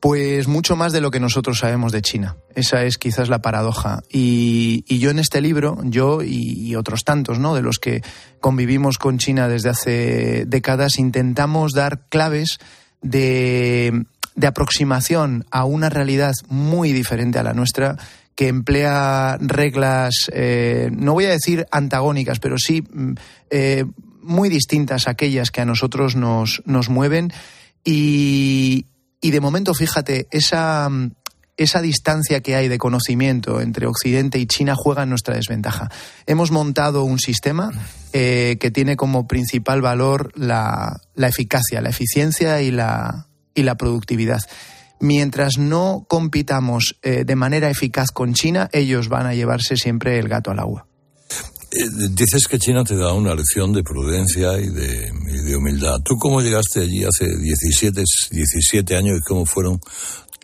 Pues 0.00 0.48
mucho 0.48 0.76
más 0.76 0.92
de 0.92 1.00
lo 1.00 1.10
que 1.10 1.18
nosotros 1.18 1.58
sabemos 1.58 1.90
de 1.90 2.02
China. 2.02 2.36
Esa 2.54 2.84
es 2.84 2.98
quizás 2.98 3.30
la 3.30 3.40
paradoja. 3.40 4.02
Y, 4.10 4.84
y 4.86 4.98
yo 4.98 5.10
en 5.10 5.18
este 5.18 5.40
libro, 5.40 5.78
yo 5.82 6.22
y, 6.22 6.52
y, 6.60 6.76
otros 6.76 7.04
tantos, 7.04 7.38
¿no? 7.38 7.54
De 7.54 7.62
los 7.62 7.78
que 7.78 8.02
convivimos 8.38 8.98
con 8.98 9.16
China 9.16 9.48
desde 9.48 9.70
hace 9.70 10.44
décadas, 10.46 10.98
intentamos 10.98 11.72
dar 11.72 12.06
claves 12.10 12.58
de, 13.00 14.04
de 14.34 14.46
aproximación 14.46 15.46
a 15.50 15.64
una 15.64 15.88
realidad 15.88 16.34
muy 16.48 16.92
diferente 16.92 17.38
a 17.38 17.42
la 17.42 17.54
nuestra 17.54 17.96
que 18.34 18.48
emplea 18.48 19.38
reglas, 19.40 20.30
eh, 20.32 20.90
no 20.92 21.12
voy 21.12 21.26
a 21.26 21.30
decir 21.30 21.66
antagónicas, 21.70 22.40
pero 22.40 22.56
sí 22.58 22.84
eh, 23.50 23.84
muy 24.22 24.48
distintas 24.48 25.06
a 25.06 25.12
aquellas 25.12 25.50
que 25.50 25.60
a 25.60 25.64
nosotros 25.64 26.16
nos, 26.16 26.62
nos 26.64 26.88
mueven. 26.88 27.32
Y, 27.84 28.86
de 29.22 29.40
momento, 29.40 29.74
fíjate, 29.74 30.26
esa, 30.30 30.88
esa 31.56 31.80
distancia 31.80 32.40
que 32.40 32.56
hay 32.56 32.68
de 32.68 32.78
conocimiento 32.78 33.60
entre 33.60 33.86
Occidente 33.86 34.38
y 34.38 34.46
China 34.46 34.74
juega 34.76 35.04
en 35.04 35.10
nuestra 35.10 35.36
desventaja. 35.36 35.90
Hemos 36.26 36.50
montado 36.50 37.04
un 37.04 37.18
sistema 37.18 37.70
eh, 38.12 38.56
que 38.60 38.70
tiene 38.70 38.96
como 38.96 39.28
principal 39.28 39.80
valor 39.80 40.32
la, 40.34 41.00
la 41.14 41.28
eficacia, 41.28 41.80
la 41.80 41.90
eficiencia 41.90 42.62
y 42.62 42.70
la, 42.70 43.28
y 43.54 43.62
la 43.62 43.76
productividad 43.76 44.42
mientras 45.00 45.58
no 45.58 46.04
compitamos 46.08 46.96
eh, 47.02 47.24
de 47.24 47.36
manera 47.36 47.70
eficaz 47.70 48.10
con 48.10 48.34
China, 48.34 48.68
ellos 48.72 49.08
van 49.08 49.26
a 49.26 49.34
llevarse 49.34 49.76
siempre 49.76 50.18
el 50.18 50.28
gato 50.28 50.50
al 50.50 50.58
agua. 50.58 50.86
Eh, 51.72 52.08
dices 52.10 52.46
que 52.46 52.58
China 52.58 52.84
te 52.84 52.96
da 52.96 53.12
una 53.12 53.34
lección 53.34 53.72
de 53.72 53.82
prudencia 53.82 54.58
y 54.58 54.68
de, 54.68 55.12
y 55.28 55.44
de, 55.44 55.56
humildad. 55.56 55.98
¿Tú 56.04 56.16
cómo 56.18 56.40
llegaste 56.40 56.80
allí 56.80 57.04
hace 57.04 57.26
17, 57.36 58.02
17 58.30 58.96
años 58.96 59.18
y 59.18 59.22
cómo 59.22 59.44
fueron 59.44 59.80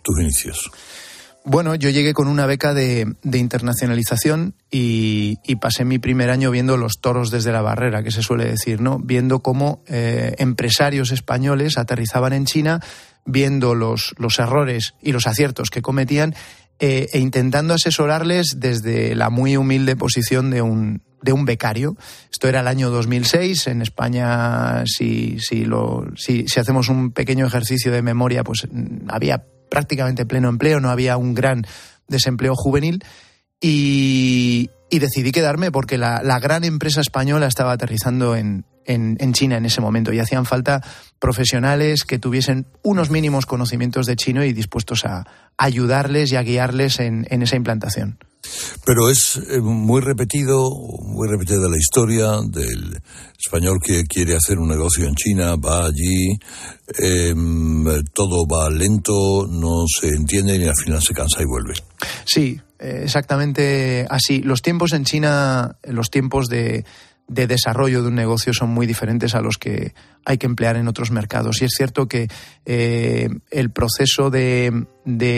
tus 0.03 0.21
inicios? 0.21 0.71
Bueno, 1.45 1.75
yo 1.75 1.89
llegué 1.89 2.13
con 2.13 2.29
una 2.29 2.45
beca 2.45 2.75
de, 2.75 3.15
internacionalización 3.25 4.55
y, 4.71 5.39
y, 5.45 5.57
pasé 5.57 5.85
mi 5.85 5.99
primer 5.99 6.31
año 6.31 6.51
viendo 6.51 6.77
los 6.77 7.01
toros 7.01 7.31
desde 7.31 7.51
la 7.51 7.63
barrera, 7.63 8.03
que 8.03 8.11
se 8.11 8.23
suele 8.23 8.45
decir, 8.45 8.83
¿no? 8.83 8.99
Viendo 8.99 9.41
cómo 9.41 9.83
eh, 9.87 10.35
empresarios 10.39 11.13
españoles 11.13 11.79
aterrizaban 11.79 12.35
en 12.35 12.45
China 12.45 12.81
viendo 13.25 13.75
los, 13.75 14.15
los 14.19 14.39
errores 14.39 14.95
y 15.03 15.13
los 15.13 15.27
aciertos 15.27 15.71
que 15.71 15.83
cometían 15.83 16.35
eh, 16.79 17.09
e 17.13 17.19
intentando 17.19 17.75
asesorarles 17.75 18.57
desde 18.59 19.15
la 19.15 19.31
muy 19.31 19.57
humilde 19.57 19.97
posición 19.97 20.51
de 20.51 20.63
un, 20.63 21.03
de 21.23 21.33
un 21.33 21.45
becario. 21.45 21.97
Esto 22.31 22.49
era 22.49 22.61
el 22.61 22.69
año 22.69 22.91
2006. 22.91 23.67
En 23.67 23.83
España, 23.83 24.85
si, 24.87 25.39
si, 25.41 25.65
lo, 25.65 26.07
si, 26.17 26.49
si 26.49 26.61
hacemos 26.61 26.89
un 26.89 27.13
pequeño 27.13 27.47
ejercicio 27.47 27.93
de 27.93 28.03
memoria, 28.03 28.45
pues 28.45 28.67
mm, 28.71 29.09
había 29.09 29.45
prácticamente 29.71 30.27
pleno 30.27 30.49
empleo, 30.49 30.81
no 30.81 30.91
había 30.91 31.17
un 31.17 31.35
gran 31.35 31.67
desempleo 32.09 32.55
juvenil. 32.55 33.03
Y, 33.61 34.71
decidí 34.91 35.33
quedarme 35.33 35.71
porque 35.71 35.97
la, 35.97 36.23
la, 36.23 36.41
gran 36.41 36.65
empresa 36.65 37.01
española 37.01 37.47
estaba 37.47 37.73
aterrizando 37.73 38.37
en, 38.37 38.65
en, 38.85 39.17
en, 39.21 39.33
China 39.33 39.57
en 39.57 39.65
ese 39.65 39.81
momento 39.81 40.13
y 40.13 40.19
hacían 40.19 40.45
falta 40.47 40.83
profesionales 41.19 42.05
que 42.05 42.19
tuviesen 42.19 42.67
unos 42.83 43.09
mínimos 43.09 43.47
conocimientos 43.47 44.07
de 44.07 44.17
chino 44.17 44.45
y 44.45 44.53
dispuestos 44.53 45.05
a 45.05 45.27
ayudarles 45.57 46.33
y 46.33 46.37
a 46.37 46.43
guiarles 46.43 46.99
en, 47.01 47.27
en 47.31 47.43
esa 47.43 47.57
implantación. 47.57 48.19
Pero 48.85 49.09
es 49.11 49.37
eh, 49.51 49.61
muy 49.61 50.01
repetido, 50.01 50.71
muy 50.71 51.29
repetida 51.29 51.69
la 51.69 51.77
historia 51.77 52.39
del 52.47 53.01
español 53.39 53.79
que 53.83 54.05
quiere 54.05 54.37
hacer 54.37 54.59
un 54.59 54.69
negocio 54.69 55.07
en 55.07 55.15
China, 55.15 55.57
va 55.57 55.87
allí, 55.87 56.39
eh, 56.99 57.35
todo 58.13 58.47
va 58.47 58.71
lento, 58.71 59.47
no 59.49 59.85
se 59.87 60.09
entiende 60.09 60.57
y 60.57 60.65
al 60.67 60.77
final 60.77 61.03
se 61.03 61.15
cansa 61.15 61.43
y 61.43 61.47
vuelve. 61.47 61.75
Sí, 62.25 62.61
exactamente 62.79 64.07
así. 64.09 64.43
Los 64.43 64.63
tiempos 64.63 64.93
en 64.93 65.05
China, 65.05 65.77
los 65.85 66.11
tiempos 66.11 66.49
de, 66.49 66.85
de 67.29 67.47
desarrollo 67.47 68.03
de 68.03 68.09
un 68.09 68.17
negocio 68.17 68.53
son 68.53 68.71
muy 68.71 68.87
diferentes 68.87 69.35
a 69.35 69.41
los 69.41 69.57
que 69.57 69.95
hay 70.25 70.39
que 70.39 70.47
emplear 70.47 70.77
en 70.77 70.89
otros 70.89 71.11
mercados. 71.11 71.63
Y 71.63 71.65
es 71.65 71.73
cierto 71.77 72.09
que 72.09 72.29
eh, 72.65 73.29
el 73.51 73.71
proceso 73.71 74.31
de, 74.31 74.87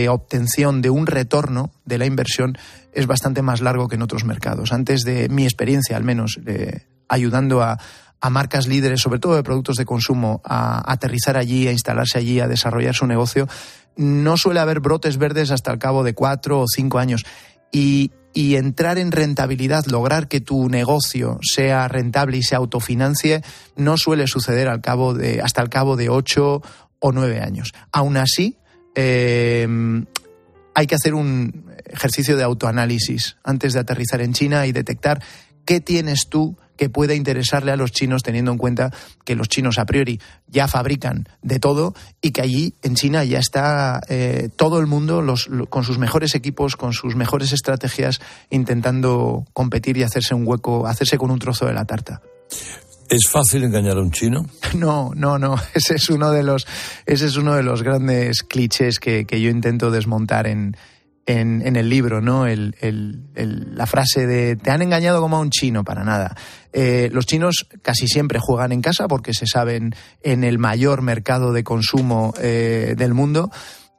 obtención 0.09 0.83
de 0.83 0.91
un 0.91 1.07
retorno 1.07 1.73
de 1.85 1.99
la 1.99 2.07
inversión 2.07 2.57
es 2.93 3.07
bastante 3.07 3.43
más 3.43 3.61
largo 3.61 3.89
que 3.89 3.97
en 3.97 4.03
otros 4.03 4.25
mercados. 4.25 4.73
Antes 4.73 5.03
de 5.03 5.29
mi 5.29 5.45
experiencia, 5.45 5.97
al 5.97 6.05
menos, 6.05 6.39
eh, 6.47 6.87
ayudando 7.09 7.63
a, 7.63 7.79
a, 8.21 8.31
marcas 8.31 8.67
líderes, 8.67 9.01
sobre 9.01 9.19
todo 9.19 9.37
de 9.37 9.43
productos 9.43 9.77
de 9.77 9.85
consumo, 9.85 10.41
a, 10.45 10.79
a 10.79 10.93
aterrizar 10.93 11.37
allí, 11.37 11.69
a 11.69 11.73
instalarse 11.73 12.19
allí, 12.19 12.41
a 12.41 12.49
desarrollar 12.49 12.95
su 12.95 13.07
negocio, 13.07 13.49
no 13.97 14.37
suele 14.37 14.61
haber 14.61 14.81
brotes 14.81 15.19
verdes 15.19 15.51
hasta 15.51 15.73
el 15.73 15.79
cabo 15.79 16.03
de 16.05 16.15
cuatro 16.15 16.61
o 16.61 16.67
cinco 16.67 16.99
años. 16.99 17.25
Y, 17.71 18.11
y 18.33 18.57
entrar 18.57 18.99
en 18.99 19.13
rentabilidad, 19.13 19.87
lograr 19.87 20.29
que 20.29 20.41
tu 20.41 20.69
negocio 20.69 21.39
sea 21.43 21.89
rentable 21.89 22.39
y 22.39 22.43
se 22.43 22.55
autofinancie, 22.55 23.43
no 23.77 23.97
suele 23.97 24.27
suceder 24.27 24.69
al 24.69 24.81
cabo 24.81 25.15
de, 25.15 25.41
hasta 25.41 25.63
el 25.63 25.69
cabo 25.69 25.97
de 25.97 26.09
ocho 26.09 26.63
o 26.99 27.13
nueve 27.13 27.41
años. 27.41 27.73
Aún 27.93 28.17
así, 28.17 28.57
eh, 28.95 29.67
hay 30.75 30.87
que 30.87 30.95
hacer 30.95 31.15
un 31.15 31.67
ejercicio 31.85 32.37
de 32.37 32.45
autoanálisis 32.45 33.37
antes 33.45 33.75
de 33.75 33.81
aterrizar 33.81 34.21
en 34.21 34.33
China 34.33 34.67
y 34.67 34.73
detectar 34.73 35.23
qué 35.65 35.81
tienes 35.81 36.29
tú 36.29 36.57
que 36.83 36.91
pueda 36.91 37.15
interesarle 37.15 37.71
a 37.71 37.77
los 37.77 37.93
chinos 37.93 38.25
teniendo 38.25 38.51
en 38.51 38.59
cuenta 38.59 38.91
que 39.25 39.37
los 39.37 39.49
chinos 39.49 39.79
a 39.79 39.87
priori 39.87 40.21
ya 40.49 40.67
fabrican 40.67 41.29
de 41.41 41.61
todo 41.61 41.95
y 42.21 42.33
que 42.33 42.43
allí 42.43 42.75
en 42.83 42.97
China 42.97 43.23
ya 43.23 43.39
está 43.39 44.01
eh, 44.09 44.49
todo 44.57 44.81
el 44.81 44.89
mundo 44.89 45.23
los, 45.23 45.49
con 45.69 45.85
sus 45.85 45.99
mejores 45.99 46.35
equipos, 46.35 46.75
con 46.75 46.93
sus 46.93 47.15
mejores 47.15 47.53
estrategias 47.53 48.21
intentando 48.51 49.45
competir 49.53 49.97
y 49.97 50.03
hacerse 50.03 50.35
un 50.35 50.43
hueco, 50.45 50.89
hacerse 50.89 51.19
con 51.19 51.31
un 51.31 51.39
trozo 51.39 51.67
de 51.67 51.73
la 51.73 51.85
tarta. 51.85 52.21
¿Es 53.09 53.29
fácil 53.31 53.63
engañar 53.63 53.97
a 53.97 54.01
un 54.01 54.11
chino? 54.11 54.45
No, 54.75 55.13
no, 55.15 55.39
no. 55.39 55.55
Ese 55.75 55.95
es 55.95 56.11
uno 56.11 56.33
de 56.33 56.43
los, 56.43 56.67
ese 57.07 57.27
es 57.27 57.37
uno 57.37 57.55
de 57.55 57.63
los 57.63 57.85
grandes 57.85 58.43
clichés 58.43 58.99
que, 58.99 59.25
que 59.25 59.41
yo 59.41 59.51
intento 59.51 59.93
desmontar 59.93 60.49
en, 60.49 60.77
en, 61.27 61.67
en, 61.67 61.77
el 61.77 61.89
libro, 61.89 62.21
¿no? 62.21 62.47
El, 62.47 62.77
el, 62.81 63.23
el, 63.35 63.77
la 63.77 63.87
frase 63.87 64.27
de 64.27 64.57
te 64.57 64.71
han 64.71 64.83
engañado 64.83 65.21
como 65.21 65.37
a 65.37 65.41
un 65.41 65.51
chino, 65.51 65.85
para 65.85 66.05
nada. 66.05 66.37
Eh, 66.73 67.11
los 67.13 67.27
chinos 67.27 67.67
casi 67.83 68.07
siempre 68.09 68.39
juegan 68.41 68.73
en 68.73 68.83
casa 68.83 69.09
porque 69.09 69.35
se 69.35 69.47
saben 69.47 69.95
en 70.23 70.45
el 70.45 70.59
mayor 70.59 71.03
mercado 71.03 71.53
de 71.53 71.65
consumo 71.65 72.35
eh, 72.41 72.95
del 72.97 73.15
mundo. 73.15 73.51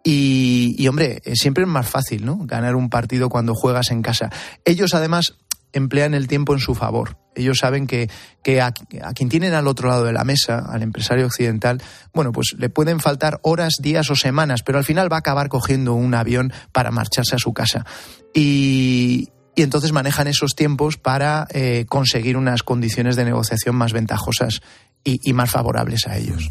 Y, 0.05 0.75
y, 0.77 0.87
hombre, 0.89 1.21
siempre 1.33 1.63
es 1.63 1.69
más 1.69 1.87
fácil, 1.87 2.25
¿no? 2.25 2.39
Ganar 2.39 2.75
un 2.75 2.89
partido 2.89 3.29
cuando 3.29 3.53
juegas 3.53 3.89
en 3.89 4.01
casa. 4.01 4.29
Ellos, 4.65 4.93
además, 4.93 5.35
emplean 5.73 6.13
el 6.13 6.27
tiempo 6.27 6.53
en 6.53 6.59
su 6.59 6.75
favor. 6.75 7.17
Ellos 7.35 7.57
saben 7.57 7.87
que, 7.87 8.09
que 8.43 8.61
a, 8.61 8.71
quien 8.71 9.29
tienen 9.29 9.53
al 9.53 9.67
otro 9.67 9.89
lado 9.89 10.05
de 10.05 10.13
la 10.13 10.23
mesa, 10.23 10.59
al 10.69 10.83
empresario 10.83 11.25
occidental, 11.25 11.81
bueno, 12.13 12.31
pues 12.31 12.55
le 12.57 12.69
pueden 12.69 12.99
faltar 12.99 13.39
horas, 13.43 13.73
días 13.81 14.09
o 14.11 14.15
semanas, 14.15 14.61
pero 14.63 14.77
al 14.77 14.85
final 14.85 15.11
va 15.11 15.17
a 15.17 15.19
acabar 15.19 15.49
cogiendo 15.49 15.93
un 15.93 16.13
avión 16.13 16.53
para 16.71 16.91
marcharse 16.91 17.35
a 17.35 17.39
su 17.39 17.53
casa. 17.53 17.85
Y, 18.33 19.29
y 19.55 19.61
entonces 19.61 19.91
manejan 19.91 20.27
esos 20.27 20.55
tiempos 20.55 20.97
para 20.97 21.47
eh, 21.51 21.85
conseguir 21.87 22.37
unas 22.37 22.63
condiciones 22.63 23.15
de 23.15 23.25
negociación 23.25 23.75
más 23.75 23.93
ventajosas 23.93 24.61
y, 25.05 25.33
más 25.33 25.51
favorables 25.51 26.07
a 26.07 26.17
ellos. 26.17 26.49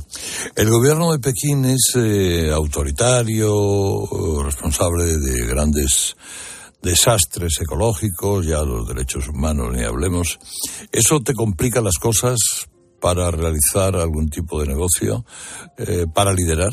El 0.57 0.69
gobierno 0.69 1.12
de 1.12 1.19
Pekín 1.19 1.64
es 1.64 1.93
eh, 1.97 2.50
autoritario, 2.52 3.50
responsable 4.45 5.05
de 5.05 5.47
grandes 5.47 6.17
desastres 6.83 7.61
ecológicos, 7.61 8.47
ya 8.47 8.62
los 8.62 8.87
derechos 8.89 9.29
humanos 9.29 9.73
ni 9.73 9.83
hablemos. 9.83 10.39
¿Eso 10.91 11.21
te 11.21 11.35
complica 11.35 11.81
las 11.81 11.97
cosas 12.01 12.39
para 13.01 13.31
realizar 13.31 13.97
algún 13.97 14.29
tipo 14.29 14.61
de 14.61 14.69
negocio, 14.69 15.25
eh, 15.79 16.07
para 16.12 16.33
liderar? 16.33 16.73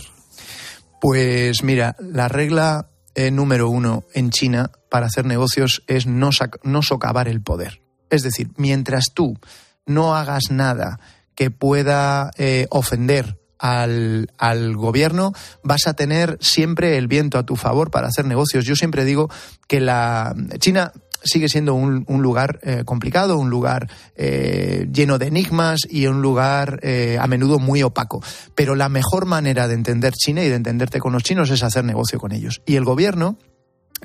Pues 1.01 1.63
mira, 1.63 1.95
la 1.99 2.27
regla 2.27 2.89
eh, 3.15 3.31
número 3.31 3.69
uno 3.69 4.05
en 4.13 4.29
China 4.29 4.71
para 4.89 5.07
hacer 5.07 5.25
negocios 5.25 5.83
es 5.87 6.05
no, 6.05 6.29
no 6.63 6.81
socavar 6.81 7.27
el 7.27 7.41
poder. 7.41 7.81
Es 8.09 8.23
decir, 8.23 8.49
mientras 8.57 9.05
tú 9.13 9.37
no 9.85 10.15
hagas 10.15 10.51
nada 10.51 10.99
que 11.35 11.51
pueda 11.51 12.31
eh, 12.37 12.67
ofender 12.69 13.38
al, 13.59 14.31
al, 14.37 14.75
gobierno, 14.75 15.33
vas 15.63 15.85
a 15.85 15.93
tener 15.93 16.37
siempre 16.41 16.97
el 16.97 17.07
viento 17.07 17.37
a 17.37 17.45
tu 17.45 17.55
favor 17.55 17.91
para 17.91 18.07
hacer 18.07 18.25
negocios. 18.25 18.65
Yo 18.65 18.75
siempre 18.75 19.05
digo 19.05 19.29
que 19.67 19.79
la 19.79 20.33
China 20.59 20.93
sigue 21.23 21.49
siendo 21.49 21.73
un, 21.73 22.05
un 22.07 22.21
lugar 22.21 22.59
eh, 22.63 22.83
complicado, 22.85 23.37
un 23.37 23.49
lugar 23.49 23.89
eh, 24.15 24.87
lleno 24.91 25.17
de 25.17 25.27
enigmas 25.27 25.81
y 25.89 26.07
un 26.07 26.21
lugar 26.21 26.79
eh, 26.81 27.17
a 27.19 27.27
menudo 27.27 27.59
muy 27.59 27.83
opaco. 27.83 28.23
Pero 28.55 28.75
la 28.75 28.89
mejor 28.89 29.25
manera 29.25 29.67
de 29.67 29.73
entender 29.73 30.13
China 30.13 30.43
y 30.43 30.49
de 30.49 30.55
entenderte 30.55 30.99
con 30.99 31.13
los 31.13 31.23
chinos 31.23 31.49
es 31.49 31.63
hacer 31.63 31.83
negocio 31.83 32.19
con 32.19 32.31
ellos. 32.31 32.61
Y 32.65 32.75
el 32.75 32.85
gobierno 32.85 33.37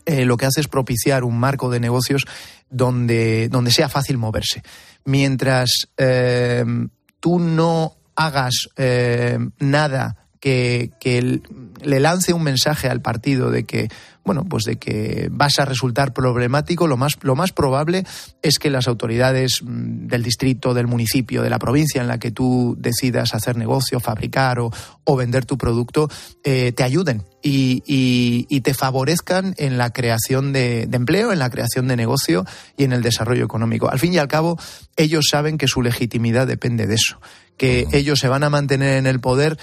lo 0.07 0.37
que 0.37 0.47
hace 0.47 0.61
es 0.61 0.67
propiciar 0.67 1.23
un 1.23 1.39
marco 1.39 1.71
de 1.71 1.79
negocios 1.79 2.25
donde, 2.69 3.49
donde 3.49 3.71
sea 3.71 3.89
fácil 3.89 4.19
moverse. 4.19 4.65
Mientras 5.05 5.87
tú 7.21 7.39
no 7.39 7.97
hagas 8.17 8.69
eh, 8.77 9.39
nada 9.59 10.17
que, 10.41 10.91
que, 11.01 11.41
le 11.83 12.01
lance 12.01 12.33
un 12.33 12.43
mensaje 12.43 12.89
al 12.89 13.01
partido 13.01 13.51
de 13.51 13.65
que 13.65 13.89
bueno, 14.25 14.45
pues 14.45 14.65
de 14.65 14.77
que 14.77 15.29
vas 15.31 15.59
a 15.59 15.65
resultar 15.65 16.13
problemático, 16.13 16.87
lo 16.87 16.97
más, 16.97 17.19
lo 17.23 17.37
más 17.37 17.53
probable 17.53 18.05
es 18.43 18.59
que 18.59 18.71
las 18.71 18.89
autoridades 18.89 19.63
mm, 19.63 20.07
del 20.07 20.23
distrito, 20.23 20.73
del 20.73 20.87
municipio, 20.87 21.43
de 21.43 21.51
la 21.51 21.59
provincia 21.59 22.01
en 22.01 22.09
la 22.09 22.19
que 22.19 22.31
tú 22.31 22.75
decidas 22.79 23.35
hacer 23.35 23.57
negocio, 23.57 24.01
fabricar 24.01 24.61
o, 24.61 24.73
o 25.05 25.17
vender 25.17 25.45
tu 25.45 25.59
producto, 25.59 26.09
eh, 26.43 26.73
te 26.73 26.83
ayuden 26.83 27.23
y, 27.43 27.83
y, 27.87 28.47
y, 28.49 28.63
te 28.63 28.73
favorezcan 28.73 29.55
en 29.59 29.77
la 29.77 29.91
creación 29.91 30.55
de, 30.55 30.87
de, 30.87 30.97
empleo, 30.97 31.31
en 31.31 31.39
la 31.39 31.51
creación 31.51 31.87
de 31.89 31.97
negocio 31.97 32.47
y 32.79 32.85
en 32.85 32.95
el 32.95 33.03
desarrollo 33.03 33.45
económico. 33.45 33.91
Al 33.91 33.99
fin 33.99 34.15
y 34.15 34.19
al 34.19 34.29
cabo, 34.29 34.59
ellos 34.97 35.27
saben 35.31 35.59
que 35.59 35.69
su 35.69 35.83
legitimidad 35.83 36.47
depende 36.47 36.87
de 36.87 36.95
eso, 36.95 37.21
que 37.57 37.87
ellos 37.93 38.19
se 38.21 38.29
van 38.29 38.43
a 38.43 38.51
mantener 38.51 38.97
en 38.97 39.07
el 39.07 39.21
poder 39.21 39.59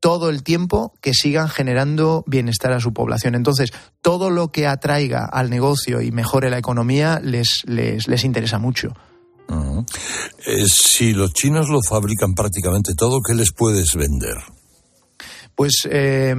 todo 0.00 0.28
el 0.28 0.42
tiempo 0.42 0.92
que 1.00 1.14
sigan 1.14 1.48
generando 1.48 2.24
bienestar 2.26 2.72
a 2.72 2.80
su 2.80 2.92
población. 2.92 3.34
Entonces, 3.34 3.70
todo 4.02 4.28
lo 4.28 4.52
que 4.52 4.66
atraiga 4.66 5.24
al 5.24 5.48
negocio 5.48 6.02
y 6.02 6.12
mejore 6.12 6.50
la 6.50 6.58
economía 6.58 7.20
les, 7.24 7.62
les, 7.64 8.06
les 8.06 8.24
interesa 8.24 8.58
mucho. 8.58 8.88
Uh 9.48 9.54
-huh. 9.54 9.86
eh, 10.46 10.66
si 10.68 11.14
los 11.14 11.32
chinos 11.32 11.68
lo 11.70 11.80
fabrican 11.82 12.34
prácticamente 12.34 12.92
todo, 12.94 13.20
¿qué 13.26 13.34
les 13.34 13.52
puedes 13.52 13.94
vender? 13.94 14.36
Pues 15.54 15.88
eh, 15.90 16.34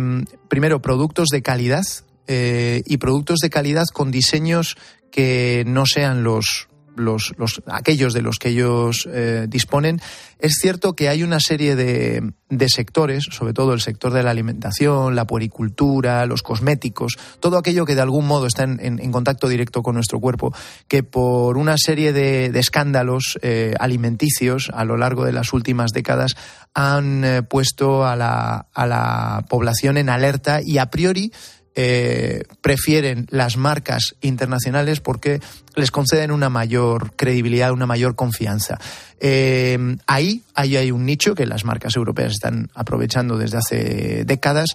primero, 0.47 0.81
productos 0.81 1.29
de 1.29 1.41
calidad 1.41 1.85
eh, 2.27 2.83
y 2.85 2.97
productos 2.97 3.39
de 3.39 3.49
calidad 3.49 3.85
con 3.93 4.11
diseños 4.11 4.75
que 5.11 5.63
no 5.65 5.85
sean 5.85 6.23
los, 6.23 6.67
los, 6.95 7.33
los, 7.37 7.61
aquellos 7.67 8.13
de 8.13 8.21
los 8.21 8.37
que 8.37 8.49
ellos 8.49 9.07
eh, 9.11 9.45
disponen, 9.47 10.01
es 10.39 10.55
cierto 10.59 10.95
que 10.95 11.09
hay 11.09 11.23
una 11.23 11.39
serie 11.39 11.75
de, 11.75 12.33
de, 12.49 12.69
sectores, 12.69 13.25
sobre 13.31 13.53
todo 13.53 13.73
el 13.73 13.81
sector 13.81 14.13
de 14.13 14.23
la 14.23 14.31
alimentación, 14.31 15.15
la 15.15 15.25
puericultura, 15.25 16.25
los 16.25 16.43
cosméticos, 16.43 17.17
todo 17.39 17.57
aquello 17.57 17.85
que 17.85 17.95
de 17.95 18.01
algún 18.01 18.27
modo 18.27 18.45
está 18.45 18.63
en, 18.63 18.79
en, 18.81 19.11
contacto 19.11 19.47
directo 19.47 19.81
con 19.81 19.95
nuestro 19.95 20.19
cuerpo, 20.19 20.53
que 20.87 21.03
por 21.03 21.57
una 21.57 21.75
serie 21.77 22.13
de, 22.13 22.51
de 22.51 22.59
escándalos 22.59 23.39
eh, 23.41 23.73
alimenticios 23.79 24.69
a 24.73 24.83
lo 24.83 24.97
largo 24.97 25.25
de 25.25 25.33
las 25.33 25.53
últimas 25.53 25.91
décadas 25.91 26.35
han 26.73 27.23
eh, 27.23 27.41
puesto 27.41 28.05
a 28.05 28.15
la, 28.15 28.67
a 28.73 28.85
la 28.85 29.45
población 29.49 29.97
en 29.97 30.09
alerta 30.09 30.59
y 30.61 30.77
a 30.77 30.87
priori 30.87 31.31
eh, 31.75 32.43
prefieren 32.61 33.27
las 33.29 33.57
marcas 33.57 34.15
internacionales 34.21 35.01
porque 35.01 35.41
les 35.75 35.91
conceden 35.91 36.31
una 36.31 36.49
mayor 36.49 37.15
credibilidad, 37.15 37.71
una 37.71 37.85
mayor 37.85 38.15
confianza. 38.15 38.79
Eh, 39.19 39.97
ahí, 40.07 40.43
ahí 40.53 40.77
hay 40.77 40.91
un 40.91 41.05
nicho 41.05 41.35
que 41.35 41.45
las 41.45 41.65
marcas 41.65 41.95
europeas 41.95 42.31
están 42.31 42.69
aprovechando 42.73 43.37
desde 43.37 43.57
hace 43.57 44.23
décadas 44.25 44.69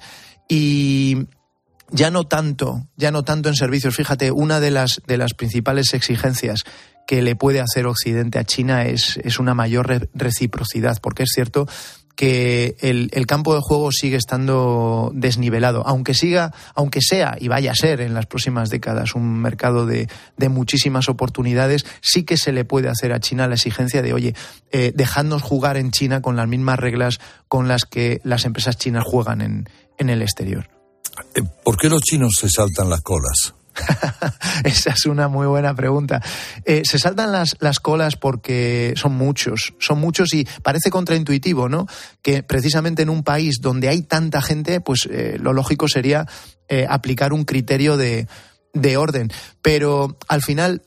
y 0.46 1.26
ya 1.90 2.10
no 2.10 2.24
tanto, 2.24 2.86
ya 2.96 3.10
no 3.10 3.22
tanto 3.22 3.48
en 3.48 3.54
servicios. 3.54 3.96
Fíjate, 3.96 4.30
una 4.30 4.60
de 4.60 4.70
las, 4.70 5.00
de 5.06 5.16
las 5.16 5.34
principales 5.34 5.94
exigencias 5.94 6.64
que 7.06 7.22
le 7.22 7.34
puede 7.34 7.60
hacer 7.60 7.86
Occidente 7.86 8.38
a 8.38 8.44
China 8.44 8.84
es, 8.84 9.18
es 9.24 9.38
una 9.38 9.54
mayor 9.54 9.88
re 9.88 10.08
reciprocidad, 10.14 10.98
porque 11.02 11.24
es 11.24 11.30
cierto 11.34 11.66
que 12.20 12.76
el, 12.80 13.08
el, 13.14 13.26
campo 13.26 13.54
de 13.54 13.62
juego 13.62 13.90
sigue 13.92 14.18
estando 14.18 15.10
desnivelado, 15.14 15.82
aunque 15.86 16.12
siga, 16.12 16.52
aunque 16.74 17.00
sea 17.00 17.38
y 17.40 17.48
vaya 17.48 17.72
a 17.72 17.74
ser 17.74 18.02
en 18.02 18.12
las 18.12 18.26
próximas 18.26 18.68
décadas 18.68 19.14
un 19.14 19.40
mercado 19.40 19.86
de, 19.86 20.06
de 20.36 20.48
muchísimas 20.50 21.08
oportunidades, 21.08 21.86
sí 22.02 22.24
que 22.24 22.36
se 22.36 22.52
le 22.52 22.66
puede 22.66 22.90
hacer 22.90 23.14
a 23.14 23.20
China 23.20 23.48
la 23.48 23.54
exigencia 23.54 24.02
de, 24.02 24.12
oye, 24.12 24.34
eh, 24.70 24.92
dejadnos 24.94 25.40
jugar 25.40 25.78
en 25.78 25.92
China 25.92 26.20
con 26.20 26.36
las 26.36 26.46
mismas 26.46 26.78
reglas 26.78 27.20
con 27.48 27.68
las 27.68 27.86
que 27.86 28.20
las 28.22 28.44
empresas 28.44 28.76
chinas 28.76 29.04
juegan 29.06 29.40
en, 29.40 29.70
en 29.96 30.10
el 30.10 30.20
exterior. 30.20 30.68
¿Por 31.64 31.78
qué 31.78 31.88
los 31.88 32.02
chinos 32.02 32.34
se 32.38 32.50
saltan 32.50 32.90
las 32.90 33.00
colas? 33.00 33.54
Esa 34.64 34.90
es 34.90 35.06
una 35.06 35.28
muy 35.28 35.46
buena 35.46 35.74
pregunta. 35.74 36.22
Eh, 36.64 36.82
se 36.84 36.98
saltan 36.98 37.32
las, 37.32 37.56
las, 37.60 37.80
colas 37.80 38.16
porque 38.16 38.94
son 38.96 39.14
muchos, 39.14 39.74
son 39.78 40.00
muchos 40.00 40.34
y 40.34 40.46
parece 40.62 40.90
contraintuitivo, 40.90 41.68
¿no? 41.68 41.86
Que 42.22 42.42
precisamente 42.42 43.02
en 43.02 43.10
un 43.10 43.22
país 43.22 43.56
donde 43.60 43.88
hay 43.88 44.02
tanta 44.02 44.42
gente, 44.42 44.80
pues 44.80 45.08
eh, 45.10 45.38
lo 45.40 45.52
lógico 45.52 45.88
sería 45.88 46.26
eh, 46.68 46.86
aplicar 46.88 47.32
un 47.32 47.44
criterio 47.44 47.96
de, 47.96 48.26
de 48.72 48.96
orden. 48.96 49.30
Pero 49.62 50.18
al 50.28 50.42
final 50.42 50.82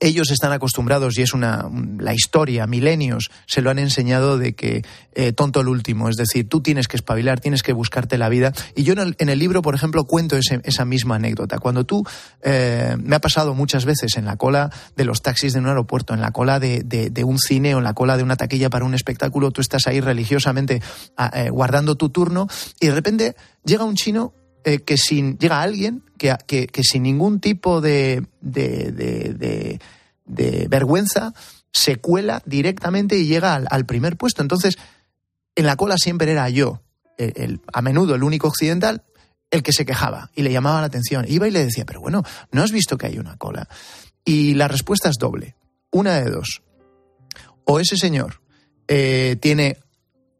ellos 0.00 0.30
están 0.30 0.52
acostumbrados 0.52 1.16
y 1.18 1.22
es 1.22 1.34
una 1.34 1.70
la 1.98 2.14
historia, 2.14 2.66
milenios 2.66 3.30
se 3.46 3.60
lo 3.60 3.70
han 3.70 3.78
enseñado 3.78 4.38
de 4.38 4.54
que 4.54 4.82
eh, 5.12 5.32
tonto 5.32 5.60
el 5.60 5.68
último, 5.68 6.08
es 6.08 6.16
decir, 6.16 6.48
tú 6.48 6.60
tienes 6.62 6.88
que 6.88 6.96
espabilar, 6.96 7.40
tienes 7.40 7.62
que 7.62 7.72
buscarte 7.72 8.18
la 8.18 8.28
vida. 8.28 8.52
Y 8.74 8.82
yo 8.82 8.94
en 8.94 9.00
el, 9.00 9.16
en 9.18 9.28
el 9.28 9.38
libro, 9.38 9.62
por 9.62 9.74
ejemplo, 9.74 10.04
cuento 10.04 10.36
ese, 10.36 10.60
esa 10.64 10.84
misma 10.84 11.16
anécdota. 11.16 11.58
Cuando 11.58 11.84
tú 11.84 12.02
eh, 12.42 12.96
me 12.98 13.16
ha 13.16 13.20
pasado 13.20 13.54
muchas 13.54 13.84
veces 13.84 14.16
en 14.16 14.24
la 14.24 14.36
cola 14.36 14.70
de 14.96 15.04
los 15.04 15.22
taxis 15.22 15.52
de 15.52 15.58
un 15.58 15.66
aeropuerto, 15.66 16.14
en 16.14 16.20
la 16.20 16.30
cola 16.30 16.58
de, 16.58 16.82
de, 16.82 17.10
de 17.10 17.24
un 17.24 17.38
cine 17.38 17.74
o 17.74 17.78
en 17.78 17.84
la 17.84 17.94
cola 17.94 18.16
de 18.16 18.22
una 18.22 18.36
taquilla 18.36 18.70
para 18.70 18.84
un 18.84 18.94
espectáculo, 18.94 19.50
tú 19.50 19.60
estás 19.60 19.86
ahí 19.86 20.00
religiosamente 20.00 20.80
eh, 21.34 21.50
guardando 21.50 21.96
tu 21.96 22.08
turno 22.10 22.48
y 22.80 22.86
de 22.86 22.94
repente 22.94 23.36
llega 23.64 23.84
un 23.84 23.94
chino 23.94 24.32
eh, 24.64 24.80
que 24.80 24.96
sin 24.96 25.38
llega 25.38 25.62
alguien 25.62 26.04
que, 26.20 26.36
que, 26.46 26.66
que 26.66 26.82
sin 26.84 27.04
ningún 27.04 27.40
tipo 27.40 27.80
de, 27.80 28.26
de, 28.42 29.80
de, 30.26 30.68
vergüenza 30.68 31.32
se 31.72 31.96
cuela 31.96 32.42
directamente 32.44 33.16
y 33.16 33.26
llega 33.26 33.54
al, 33.54 33.86
primer 33.86 34.18
puesto. 34.18 34.42
Entonces, 34.42 34.76
en 35.54 35.64
la 35.64 35.76
cola 35.76 35.96
siempre 35.96 36.30
era 36.30 36.50
yo, 36.50 36.82
el, 37.16 37.32
el, 37.36 37.60
a 37.72 37.80
menudo 37.80 38.14
el 38.14 38.22
único 38.22 38.48
occidental, 38.48 39.02
el 39.50 39.62
que 39.62 39.72
se 39.72 39.86
quejaba 39.86 40.30
y 40.34 40.42
le 40.42 40.52
llamaba 40.52 40.80
la 40.80 40.88
atención. 40.88 41.24
Iba 41.26 41.48
y 41.48 41.52
le 41.52 41.64
decía, 41.64 41.86
pero 41.86 42.02
bueno, 42.02 42.22
¿no 42.52 42.62
has 42.62 42.70
visto 42.70 42.98
que 42.98 43.06
hay 43.06 43.18
una 43.18 43.38
cola? 43.38 43.66
Y 44.22 44.52
la 44.54 44.68
respuesta 44.68 45.08
es 45.08 45.16
doble. 45.18 45.56
Una 45.90 46.20
de 46.20 46.30
dos. 46.30 46.60
O 47.64 47.80
ese 47.80 47.96
señor 47.96 48.42
eh, 48.88 49.38
tiene 49.40 49.78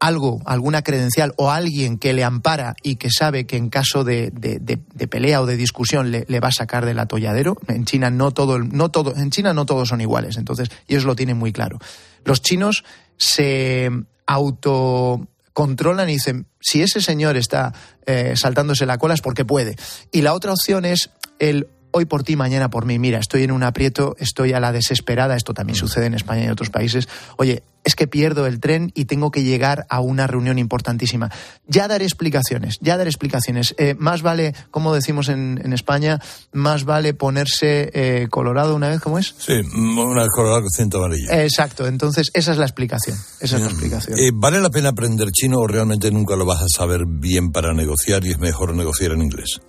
algo, 0.01 0.41
alguna 0.45 0.81
credencial 0.81 1.33
o 1.37 1.51
alguien 1.51 1.99
que 1.99 2.13
le 2.13 2.23
ampara 2.23 2.75
y 2.81 2.95
que 2.95 3.09
sabe 3.11 3.45
que 3.45 3.55
en 3.55 3.69
caso 3.69 4.03
de, 4.03 4.31
de, 4.31 5.07
pelea 5.07 5.41
o 5.41 5.45
de 5.45 5.55
discusión 5.55 6.09
le, 6.09 6.25
le, 6.27 6.39
va 6.39 6.47
a 6.47 6.51
sacar 6.51 6.87
del 6.87 6.97
atolladero. 6.97 7.55
En 7.67 7.85
China 7.85 8.09
no 8.09 8.31
todo, 8.31 8.57
no 8.57 8.89
todo, 8.89 9.15
en 9.15 9.29
China 9.29 9.53
no 9.53 9.67
todos 9.67 9.89
son 9.89 10.01
iguales, 10.01 10.37
entonces 10.37 10.69
ellos 10.87 11.03
lo 11.03 11.15
tienen 11.15 11.37
muy 11.37 11.53
claro. 11.53 11.77
Los 12.25 12.41
chinos 12.41 12.83
se 13.15 13.91
autocontrolan 14.25 16.09
y 16.09 16.13
dicen 16.13 16.47
si 16.59 16.81
ese 16.81 16.99
señor 16.99 17.37
está 17.37 17.71
eh, 18.07 18.33
saltándose 18.35 18.87
la 18.87 18.97
cola 18.97 19.13
es 19.13 19.21
porque 19.21 19.45
puede. 19.45 19.75
Y 20.11 20.23
la 20.23 20.33
otra 20.33 20.51
opción 20.51 20.83
es 20.83 21.11
el 21.37 21.67
hoy 21.91 22.05
por 22.05 22.23
ti, 22.23 22.35
mañana 22.35 22.69
por 22.69 22.85
mí. 22.85 22.99
Mira, 22.99 23.19
estoy 23.19 23.43
en 23.43 23.51
un 23.51 23.63
aprieto, 23.63 24.15
estoy 24.19 24.53
a 24.53 24.59
la 24.59 24.71
desesperada, 24.71 25.35
esto 25.35 25.53
también 25.53 25.75
sucede 25.75 26.05
en 26.05 26.13
España 26.13 26.41
y 26.41 26.45
en 26.45 26.51
otros 26.51 26.69
países. 26.69 27.07
Oye, 27.37 27.63
es 27.83 27.95
que 27.95 28.07
pierdo 28.07 28.45
el 28.45 28.59
tren 28.59 28.91
y 28.93 29.05
tengo 29.05 29.31
que 29.31 29.43
llegar 29.43 29.85
a 29.89 30.01
una 30.01 30.27
reunión 30.27 30.59
importantísima. 30.59 31.31
Ya 31.67 31.87
daré 31.87 32.05
explicaciones, 32.05 32.77
ya 32.81 32.97
daré 32.97 33.09
explicaciones. 33.09 33.73
Eh, 33.77 33.95
más 33.97 34.21
vale, 34.21 34.53
como 34.69 34.93
decimos 34.93 35.29
en, 35.29 35.73
España, 35.73 36.19
más 36.51 36.83
vale 36.83 37.13
ponerse 37.13 37.89
eh, 37.93 38.27
colorado 38.29 38.75
una 38.75 38.89
vez, 38.89 38.99
¿cómo 38.99 39.17
es? 39.17 39.33
Sí, 39.37 39.53
una 39.75 40.27
colorado 40.27 40.61
con 40.61 40.69
cinto 40.69 40.97
amarillo. 40.97 41.31
Exacto, 41.31 41.87
entonces 41.87 42.29
esa 42.33 42.51
es 42.51 42.57
la 42.57 42.65
explicación. 42.65 43.17
Esa 43.39 43.55
es 43.55 43.61
la 43.61 43.69
explicación. 43.69 44.19
Eh, 44.19 44.31
¿Vale 44.33 44.59
la 44.59 44.69
pena 44.69 44.89
aprender 44.89 45.31
chino 45.31 45.59
o 45.59 45.67
realmente 45.67 46.11
nunca 46.11 46.35
lo 46.35 46.45
vas 46.45 46.61
a 46.61 46.67
saber 46.67 47.05
bien 47.07 47.51
para 47.51 47.73
negociar 47.73 48.25
y 48.25 48.31
es 48.31 48.39
mejor 48.39 48.75
negociar 48.75 49.13
en 49.13 49.21
inglés? 49.21 49.61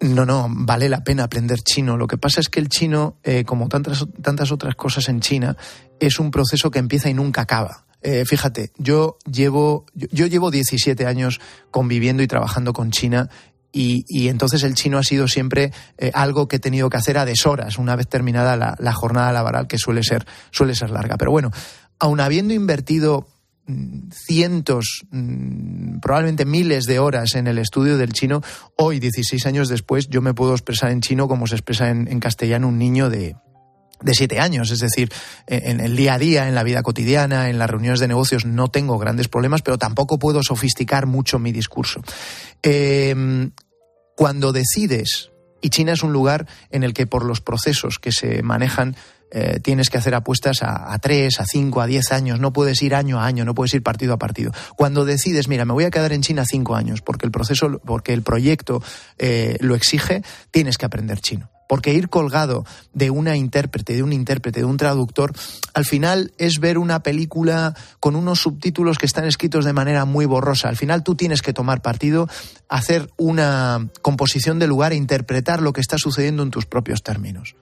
No, 0.00 0.24
no, 0.24 0.46
vale 0.48 0.88
la 0.88 1.04
pena 1.04 1.24
aprender 1.24 1.60
chino. 1.60 1.98
Lo 1.98 2.06
que 2.06 2.16
pasa 2.16 2.40
es 2.40 2.48
que 2.48 2.58
el 2.58 2.68
chino, 2.70 3.18
eh, 3.22 3.44
como 3.44 3.68
tantas, 3.68 4.06
tantas 4.22 4.50
otras 4.50 4.74
cosas 4.74 5.08
en 5.10 5.20
China, 5.20 5.56
es 5.98 6.18
un 6.18 6.30
proceso 6.30 6.70
que 6.70 6.78
empieza 6.78 7.10
y 7.10 7.14
nunca 7.14 7.42
acaba. 7.42 7.84
Eh, 8.00 8.24
fíjate, 8.24 8.72
yo 8.78 9.18
llevo, 9.30 9.84
yo, 9.92 10.26
llevo 10.26 10.50
17 10.50 11.04
años 11.04 11.38
conviviendo 11.70 12.22
y 12.22 12.26
trabajando 12.26 12.72
con 12.72 12.90
China 12.90 13.28
y, 13.72 14.28
entonces 14.28 14.62
el 14.62 14.74
chino 14.74 14.98
ha 14.98 15.04
sido 15.04 15.28
siempre 15.28 15.70
eh, 15.98 16.10
algo 16.14 16.48
que 16.48 16.56
he 16.56 16.58
tenido 16.58 16.88
que 16.88 16.96
hacer 16.96 17.18
a 17.18 17.26
deshoras, 17.26 17.78
una 17.78 17.94
vez 17.94 18.08
terminada 18.08 18.56
la, 18.56 18.74
la, 18.78 18.92
jornada 18.92 19.32
laboral, 19.32 19.68
que 19.68 19.78
suele 19.78 20.02
ser, 20.02 20.26
suele 20.50 20.74
ser 20.74 20.90
larga. 20.90 21.18
Pero 21.18 21.30
bueno, 21.30 21.50
aun 21.98 22.20
habiendo 22.20 22.54
invertido 22.54 23.28
cientos, 24.12 25.04
mm, 25.10 26.00
probablemente 26.00 26.44
miles 26.44 26.84
de 26.84 26.98
horas 26.98 27.34
en 27.34 27.46
el 27.46 27.58
estudio 27.58 27.96
del 27.96 28.12
chino, 28.12 28.42
hoy, 28.76 28.98
16 28.98 29.46
años 29.46 29.68
después, 29.68 30.08
yo 30.08 30.22
me 30.22 30.34
puedo 30.34 30.52
expresar 30.52 30.90
en 30.90 31.00
chino 31.00 31.28
como 31.28 31.46
se 31.46 31.54
expresa 31.54 31.90
en, 31.90 32.20
castellano 32.20 32.68
un 32.68 32.78
niño 32.78 33.10
de, 33.10 33.36
de 34.02 34.14
siete 34.14 34.40
años, 34.40 34.70
es 34.70 34.80
decir, 34.80 35.10
en 35.46 35.80
el 35.80 35.96
día 35.96 36.14
a 36.14 36.18
día, 36.18 36.48
en 36.48 36.54
la 36.54 36.62
vida 36.62 36.82
cotidiana, 36.82 37.48
en 37.48 37.58
las 37.58 37.70
reuniones 37.70 38.00
de 38.00 38.08
negocios, 38.08 38.44
no 38.44 38.68
tengo 38.68 38.98
grandes 38.98 39.28
problemas, 39.28 39.62
pero 39.62 39.78
tampoco 39.78 40.18
puedo 40.18 40.42
sofisticar 40.42 41.06
mucho 41.06 41.38
mi 41.38 41.52
discurso. 41.52 42.02
Em, 42.62 43.52
cuando 44.16 44.52
decides, 44.52 45.30
y 45.60 45.70
China 45.70 45.92
es 45.92 46.02
un 46.02 46.12
lugar 46.12 46.46
en 46.70 46.82
el 46.82 46.94
que 46.94 47.06
por 47.06 47.24
los 47.24 47.40
procesos 47.40 47.98
que 47.98 48.12
se 48.12 48.42
manejan 48.42 48.96
eh, 49.30 49.60
tienes 49.62 49.90
que 49.90 49.98
hacer 49.98 50.14
apuestas 50.14 50.62
a, 50.62 50.98
tres, 50.98 51.40
a 51.40 51.44
cinco, 51.44 51.80
a 51.80 51.86
diez 51.86 52.12
años, 52.12 52.40
no 52.40 52.52
puedes 52.52 52.82
ir 52.82 52.94
año 52.94 53.20
a 53.20 53.26
año, 53.26 53.44
no 53.44 53.54
puedes 53.54 53.74
ir 53.74 53.82
partido 53.82 54.14
a 54.14 54.18
partido. 54.18 54.52
Cuando 54.76 55.04
decides, 55.04 55.48
mira, 55.48 55.64
me 55.64 55.72
voy 55.72 55.84
a 55.84 55.90
quedar 55.90 56.12
en 56.12 56.22
China 56.22 56.44
cinco 56.44 56.74
años 56.74 57.00
porque 57.02 57.26
el 57.26 57.32
proceso, 57.32 57.80
porque 57.84 58.12
el 58.12 58.22
proyecto 58.22 58.82
eh, 59.18 59.56
lo 59.60 59.74
exige, 59.74 60.22
tienes 60.50 60.78
que 60.78 60.86
aprender 60.86 61.20
chino. 61.20 61.50
Porque 61.68 61.94
ir 61.94 62.08
colgado 62.08 62.64
de 62.92 63.10
una 63.10 63.36
intérprete, 63.36 63.94
de 63.94 64.02
un 64.02 64.12
intérprete, 64.12 64.58
de 64.58 64.66
un 64.66 64.76
traductor, 64.76 65.32
al 65.72 65.84
final 65.84 66.32
es 66.36 66.58
ver 66.58 66.78
una 66.78 67.04
película 67.04 67.76
con 68.00 68.16
unos 68.16 68.40
subtítulos 68.40 68.98
que 68.98 69.06
están 69.06 69.24
escritos 69.24 69.64
de 69.64 69.72
manera 69.72 70.04
muy 70.04 70.26
borrosa. 70.26 70.68
Al 70.68 70.76
final 70.76 71.04
tú 71.04 71.14
tienes 71.14 71.42
que 71.42 71.52
tomar 71.52 71.80
partido, 71.80 72.28
hacer 72.68 73.08
una 73.16 73.88
composición 74.02 74.58
de 74.58 74.66
lugar 74.66 74.90
e 74.92 74.96
interpretar 74.96 75.62
lo 75.62 75.72
que 75.72 75.80
está 75.80 75.96
sucediendo 75.96 76.42
en 76.42 76.50
tus 76.50 76.66
propios 76.66 77.04
términos. 77.04 77.54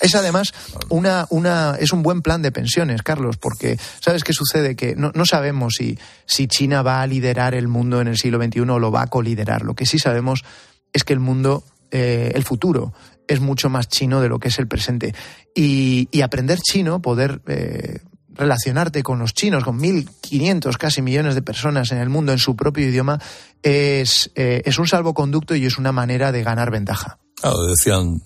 Es 0.00 0.14
además 0.14 0.52
una, 0.88 1.26
una, 1.30 1.76
es 1.78 1.92
un 1.92 2.02
buen 2.02 2.22
plan 2.22 2.42
de 2.42 2.52
pensiones, 2.52 3.02
Carlos, 3.02 3.36
porque 3.36 3.78
¿sabes 4.00 4.24
qué 4.24 4.32
sucede? 4.32 4.76
Que 4.76 4.94
no, 4.96 5.24
sabemos 5.24 5.74
si, 5.76 5.98
si 6.26 6.48
China 6.48 6.82
va 6.82 7.02
a 7.02 7.06
liderar 7.06 7.54
el 7.54 7.68
mundo 7.68 8.00
en 8.00 8.08
el 8.08 8.16
siglo 8.16 8.42
XXI 8.42 8.60
o 8.60 8.78
lo 8.78 8.90
va 8.90 9.02
a 9.02 9.06
coliderar. 9.06 9.62
Lo 9.62 9.74
que 9.74 9.86
sí 9.86 9.98
sabemos 9.98 10.44
es 10.92 11.04
que 11.04 11.12
el 11.12 11.20
mundo, 11.20 11.64
eh, 11.90 12.32
el 12.34 12.44
futuro, 12.44 12.92
es 13.28 13.40
mucho 13.40 13.70
más 13.70 13.88
chino 13.88 14.20
de 14.20 14.28
lo 14.28 14.38
que 14.38 14.48
es 14.48 14.58
el 14.58 14.68
presente. 14.68 15.14
Y, 15.54 16.08
aprender 16.22 16.58
chino, 16.60 17.00
poder 17.00 17.40
eh, 17.46 17.98
relacionarte 18.34 19.02
con 19.02 19.18
los 19.18 19.34
chinos, 19.34 19.64
con 19.64 19.78
1.500 19.78 20.76
casi 20.76 21.02
millones 21.02 21.34
de 21.34 21.42
personas 21.42 21.92
en 21.92 21.98
el 21.98 22.08
mundo 22.08 22.32
en 22.32 22.38
su 22.38 22.56
propio 22.56 22.88
idioma, 22.88 23.20
es, 23.62 24.30
eh, 24.34 24.62
es 24.64 24.78
un 24.78 24.86
salvoconducto 24.86 25.54
y 25.54 25.66
es 25.66 25.78
una 25.78 25.92
manera 25.92 26.32
de 26.32 26.42
ganar 26.42 26.70
ventaja. 26.70 27.18
Claro, 27.42 27.64
decían, 27.64 28.22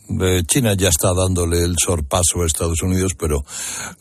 China 0.47 0.75
ya 0.75 0.88
está 0.88 1.14
dándole 1.14 1.64
el 1.64 1.77
sorpaso 1.79 2.42
a 2.42 2.47
Estados 2.47 2.83
Unidos, 2.83 3.12
pero 3.19 3.47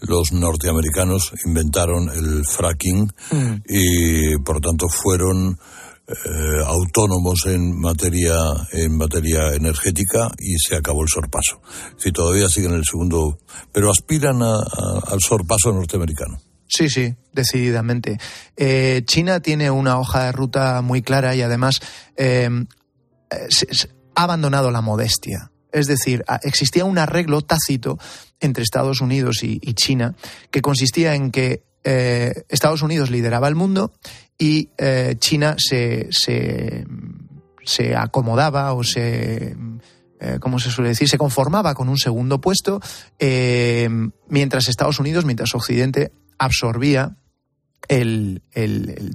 los 0.01 0.33
norteamericanos 0.33 1.31
inventaron 1.45 2.09
el 2.09 2.43
fracking 2.45 3.13
mm. 3.31 3.53
y, 3.65 4.37
por 4.39 4.59
tanto, 4.59 4.89
fueron 4.89 5.57
eh, 6.07 6.63
autónomos 6.63 7.47
en 7.47 7.79
materia 7.79 8.35
en 8.73 8.95
materia 8.95 9.55
energética 9.55 10.29
y 10.37 10.55
se 10.59 10.75
acabó 10.75 11.01
el 11.01 11.09
sorpaso. 11.09 11.61
Si 11.97 12.11
todavía 12.11 12.47
siguen 12.47 12.73
el 12.73 12.83
segundo, 12.85 13.39
pero 13.71 13.89
aspiran 13.89 14.39
al 14.43 15.19
sorpaso 15.19 15.73
norteamericano. 15.73 16.37
Sí, 16.67 16.89
sí, 16.89 17.15
decididamente. 17.33 18.19
Eh, 18.55 19.01
China 19.07 19.39
tiene 19.39 19.71
una 19.71 19.97
hoja 19.97 20.25
de 20.25 20.31
ruta 20.31 20.83
muy 20.83 21.01
clara 21.01 21.35
y 21.35 21.41
además 21.41 21.81
eh, 22.17 22.49
ha 24.15 24.23
abandonado 24.23 24.69
la 24.69 24.81
modestia. 24.81 25.51
Es 25.71 25.87
decir, 25.87 26.23
existía 26.43 26.85
un 26.85 26.99
arreglo 26.99 27.41
tácito 27.41 27.97
entre 28.39 28.61
Estados 28.61 29.01
Unidos 29.01 29.41
y, 29.41 29.59
China 29.73 30.13
que 30.51 30.61
consistía 30.61 31.15
en 31.15 31.31
que 31.31 31.63
Estados 31.83 32.81
Unidos 32.83 33.09
lideraba 33.09 33.47
el 33.47 33.55
mundo 33.55 33.91
y 34.37 34.69
eh, 34.77 35.15
China 35.19 35.55
se, 35.57 36.09
se, 36.11 37.95
acomodaba 37.95 38.73
o 38.73 38.83
se, 38.83 39.55
eh, 40.19 40.37
¿cómo 40.39 40.59
se 40.59 40.71
suele 40.71 40.89
decir? 40.89 41.07
Se 41.07 41.17
conformaba 41.17 41.73
con 41.73 41.89
un 41.89 41.97
segundo 41.97 42.41
puesto, 42.41 42.81
mientras 44.27 44.67
Estados 44.67 44.99
Unidos, 44.99 45.25
mientras 45.25 45.55
Occidente 45.55 46.11
absorbía 46.37 47.15
el, 47.87 48.41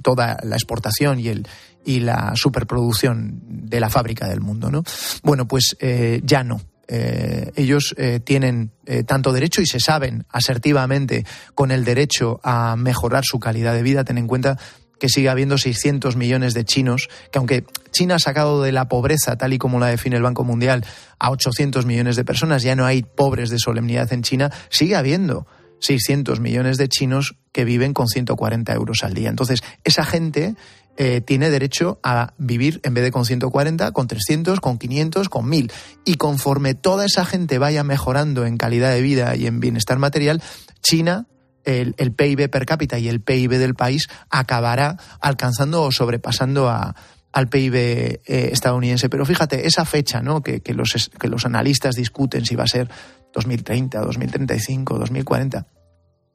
toda 0.03 0.37
la 0.43 0.55
exportación 0.55 1.19
y, 1.19 1.27
el, 1.27 1.47
y 1.85 1.99
la 1.99 2.33
superproducción 2.35 3.41
de 3.47 3.79
la 3.79 3.89
fábrica 3.89 4.27
del 4.27 4.41
mundo. 4.41 4.71
¿no? 4.71 4.83
Bueno, 5.23 5.47
pues 5.47 5.75
eh, 5.79 6.21
ya 6.23 6.43
no. 6.43 6.61
Eh, 6.87 7.51
ellos 7.55 7.95
eh, 7.97 8.19
tienen 8.19 8.71
tanto 9.05 9.31
derecho 9.31 9.61
y 9.61 9.65
se 9.65 9.79
saben 9.79 10.25
asertivamente 10.29 11.25
con 11.55 11.71
el 11.71 11.85
derecho 11.85 12.41
a 12.43 12.75
mejorar 12.75 13.23
su 13.25 13.39
calidad 13.39 13.73
de 13.73 13.83
vida. 13.83 14.03
Ten 14.03 14.17
en 14.17 14.27
cuenta 14.27 14.57
que 15.01 15.09
sigue 15.09 15.29
habiendo 15.29 15.57
600 15.57 16.15
millones 16.15 16.53
de 16.53 16.63
chinos, 16.63 17.09
que 17.31 17.39
aunque 17.39 17.65
China 17.89 18.15
ha 18.15 18.19
sacado 18.19 18.61
de 18.61 18.71
la 18.71 18.87
pobreza, 18.87 19.35
tal 19.35 19.51
y 19.51 19.57
como 19.57 19.79
la 19.79 19.87
define 19.87 20.15
el 20.15 20.21
Banco 20.21 20.43
Mundial, 20.43 20.85
a 21.17 21.31
800 21.31 21.87
millones 21.87 22.15
de 22.17 22.23
personas, 22.23 22.61
ya 22.61 22.75
no 22.75 22.85
hay 22.85 23.01
pobres 23.01 23.49
de 23.49 23.57
solemnidad 23.57 24.13
en 24.13 24.21
China, 24.21 24.51
sigue 24.69 24.95
habiendo 24.95 25.47
600 25.79 26.39
millones 26.39 26.77
de 26.77 26.87
chinos 26.87 27.35
que 27.51 27.65
viven 27.65 27.93
con 27.93 28.07
140 28.07 28.71
euros 28.75 29.03
al 29.03 29.15
día. 29.15 29.29
Entonces, 29.29 29.63
esa 29.83 30.05
gente 30.05 30.53
eh, 30.97 31.19
tiene 31.19 31.49
derecho 31.49 31.99
a 32.03 32.35
vivir 32.37 32.79
en 32.83 32.93
vez 32.93 33.03
de 33.03 33.11
con 33.11 33.25
140, 33.25 33.91
con 33.93 34.05
300, 34.05 34.59
con 34.59 34.77
500, 34.77 35.29
con 35.29 35.49
1000. 35.49 35.71
Y 36.05 36.13
conforme 36.17 36.75
toda 36.75 37.07
esa 37.07 37.25
gente 37.25 37.57
vaya 37.57 37.83
mejorando 37.83 38.45
en 38.45 38.57
calidad 38.57 38.91
de 38.91 39.01
vida 39.01 39.35
y 39.35 39.47
en 39.47 39.59
bienestar 39.59 39.97
material, 39.97 40.43
China 40.83 41.25
el, 41.65 42.13
PIB 42.13 42.49
per 42.49 42.65
cápita 42.65 42.99
y 42.99 43.07
el 43.07 43.21
PIB 43.21 43.57
del 43.57 43.75
país 43.75 44.07
acabará 44.29 44.97
alcanzando 45.19 45.83
o 45.83 45.91
sobrepasando 45.91 46.69
al 46.69 47.49
PIB 47.49 47.75
eh, 47.75 48.19
estadounidense. 48.25 49.09
Pero 49.09 49.25
fíjate, 49.25 49.67
esa 49.67 49.85
fecha 49.85 50.21
¿no? 50.21 50.41
que, 50.41 50.61
que, 50.61 50.73
los, 50.73 51.09
que 51.19 51.27
los 51.27 51.45
analistas 51.45 51.95
discuten 51.95 52.45
si 52.45 52.55
va 52.55 52.63
a 52.63 52.67
ser 52.67 52.89
2030, 53.33 53.99
2035, 53.99 54.99
2040 54.99 55.67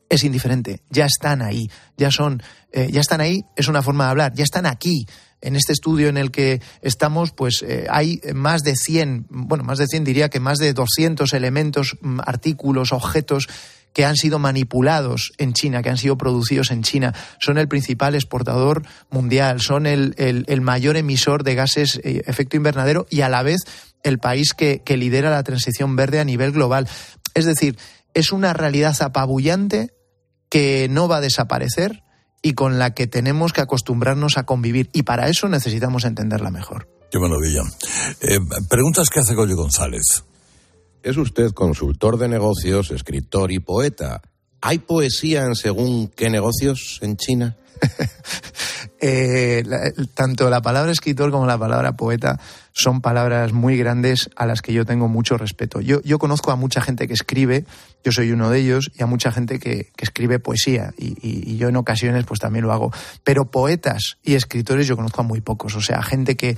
es 0.08 0.24
indiferente, 0.24 0.82
ya 0.90 1.06
están 1.06 1.42
ahí, 1.42 1.68
ya 1.96 2.10
son, 2.10 2.42
eh, 2.72 2.88
ya 2.90 3.00
están 3.00 3.20
ahí, 3.20 3.44
es 3.56 3.68
una 3.68 3.82
forma 3.82 4.04
de 4.04 4.10
hablar, 4.10 4.32
ya 4.34 4.44
están 4.44 4.66
aquí. 4.66 5.06
En 5.42 5.54
este 5.54 5.72
estudio 5.72 6.08
en 6.08 6.16
el 6.16 6.30
que 6.30 6.62
estamos, 6.80 7.32
pues 7.32 7.62
eh, 7.66 7.86
hay 7.90 8.20
más 8.34 8.62
de 8.62 8.74
100, 8.74 9.26
bueno, 9.28 9.64
más 9.64 9.78
de 9.78 9.86
100 9.86 10.04
diría 10.04 10.28
que 10.28 10.40
más 10.40 10.58
de 10.58 10.72
200 10.72 11.32
elementos, 11.34 11.96
mm, 12.00 12.20
artículos, 12.24 12.92
objetos 12.92 13.46
que 13.96 14.04
han 14.04 14.16
sido 14.16 14.38
manipulados 14.38 15.32
en 15.38 15.54
China, 15.54 15.82
que 15.82 15.88
han 15.88 15.96
sido 15.96 16.18
producidos 16.18 16.70
en 16.70 16.82
China, 16.82 17.14
son 17.40 17.56
el 17.56 17.66
principal 17.66 18.14
exportador 18.14 18.82
mundial, 19.08 19.62
son 19.62 19.86
el, 19.86 20.14
el, 20.18 20.60
mayor 20.60 20.98
emisor 20.98 21.44
de 21.44 21.54
gases 21.54 21.98
eh, 22.04 22.20
efecto 22.26 22.58
invernadero 22.58 23.06
y 23.08 23.22
a 23.22 23.30
la 23.30 23.42
vez 23.42 23.62
el 24.02 24.18
país 24.18 24.52
que, 24.52 24.82
que 24.84 24.98
lidera 24.98 25.30
la 25.30 25.42
transición 25.44 25.96
verde 25.96 26.20
a 26.20 26.24
nivel 26.24 26.52
global. 26.52 26.86
Es 27.32 27.46
decir, 27.46 27.78
es 28.12 28.32
una 28.32 28.52
realidad 28.52 28.94
apabullante 29.00 29.94
que 30.50 30.88
no 30.90 31.08
va 31.08 31.16
a 31.16 31.22
desaparecer 31.22 32.02
y 32.42 32.52
con 32.52 32.78
la 32.78 32.92
que 32.92 33.06
tenemos 33.06 33.54
que 33.54 33.62
acostumbrarnos 33.62 34.36
a 34.36 34.44
convivir. 34.44 34.90
Y 34.92 35.04
para 35.04 35.30
eso 35.30 35.48
necesitamos 35.48 36.04
entenderla 36.04 36.50
mejor. 36.50 36.86
Qué 37.10 37.18
maravilla. 37.18 37.62
Eh, 38.20 38.40
preguntas 38.68 39.08
que 39.08 39.20
hace 39.20 39.34
Goyo 39.34 39.56
González. 39.56 40.22
Es 41.02 41.16
usted 41.16 41.52
consultor 41.52 42.18
de 42.18 42.28
negocios, 42.28 42.90
escritor 42.90 43.52
y 43.52 43.58
poeta. 43.58 44.22
¿Hay 44.60 44.78
poesía 44.78 45.44
en 45.44 45.54
según 45.54 46.08
qué 46.08 46.30
negocios 46.30 46.98
en 47.02 47.16
China? 47.16 47.56
Eh, 48.98 49.62
tanto 50.14 50.48
la 50.48 50.62
palabra 50.62 50.90
escritor 50.90 51.30
como 51.30 51.44
la 51.44 51.58
palabra 51.58 51.96
poeta 51.96 52.40
son 52.72 53.02
palabras 53.02 53.52
muy 53.52 53.76
grandes 53.76 54.30
a 54.36 54.46
las 54.46 54.62
que 54.62 54.72
yo 54.72 54.86
tengo 54.86 55.06
mucho 55.06 55.36
respeto. 55.36 55.82
Yo, 55.82 56.18
conozco 56.18 56.50
a 56.50 56.56
mucha 56.56 56.80
gente 56.80 57.06
que 57.06 57.12
escribe, 57.12 57.66
yo 58.02 58.10
soy 58.10 58.32
uno 58.32 58.48
de 58.48 58.60
ellos, 58.60 58.90
y 58.98 59.02
a 59.02 59.06
mucha 59.06 59.30
gente 59.32 59.58
que, 59.58 59.90
que 59.94 60.04
escribe 60.04 60.38
poesía, 60.38 60.94
y, 60.96 61.18
y, 61.20 61.56
yo 61.58 61.68
en 61.68 61.76
ocasiones 61.76 62.24
pues 62.24 62.40
también 62.40 62.64
lo 62.64 62.72
hago. 62.72 62.90
Pero 63.22 63.50
poetas 63.50 64.16
y 64.22 64.34
escritores 64.34 64.86
yo 64.86 64.96
conozco 64.96 65.20
a 65.20 65.24
muy 65.24 65.42
pocos, 65.42 65.76
o 65.76 65.82
sea, 65.82 66.02
gente 66.02 66.36
que 66.36 66.56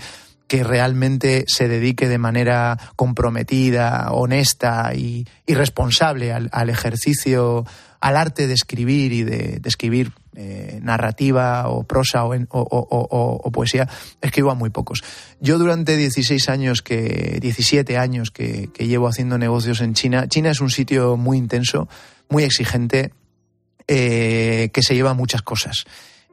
que 0.48 0.64
realmente 0.64 1.44
se 1.46 1.68
dedique 1.68 2.08
de 2.08 2.18
manera 2.18 2.78
comprometida, 2.96 4.10
honesta 4.12 4.92
y, 4.94 5.26
responsable 5.46 6.32
al, 6.32 6.70
ejercicio, 6.70 7.64
al 8.00 8.16
arte 8.16 8.46
de 8.46 8.54
escribir 8.54 9.12
y 9.12 9.22
de, 9.22 9.60
escribir 9.64 10.12
eh, 10.34 10.80
narrativa 10.82 11.68
o 11.68 11.84
prosa 11.84 12.24
o, 12.24 13.50
poesía, 13.52 13.88
escribo 14.22 14.50
a 14.50 14.54
muy 14.54 14.70
pocos. 14.70 15.04
Yo 15.40 15.58
durante 15.58 15.96
16 15.96 16.48
años, 16.48 16.82
que 16.82 17.38
17 17.40 17.98
años 17.98 18.30
que, 18.30 18.70
que, 18.72 18.86
llevo 18.86 19.06
haciendo 19.06 19.36
negocios 19.36 19.82
en 19.82 19.94
China, 19.94 20.28
China 20.28 20.50
es 20.50 20.60
un 20.60 20.70
sitio 20.70 21.16
muy 21.16 21.36
intenso, 21.36 21.88
muy 22.30 22.44
exigente, 22.44 23.12
eh, 23.86 24.68
que 24.72 24.82
se 24.82 24.94
lleva 24.94 25.14
muchas 25.14 25.40
cosas. 25.40 25.84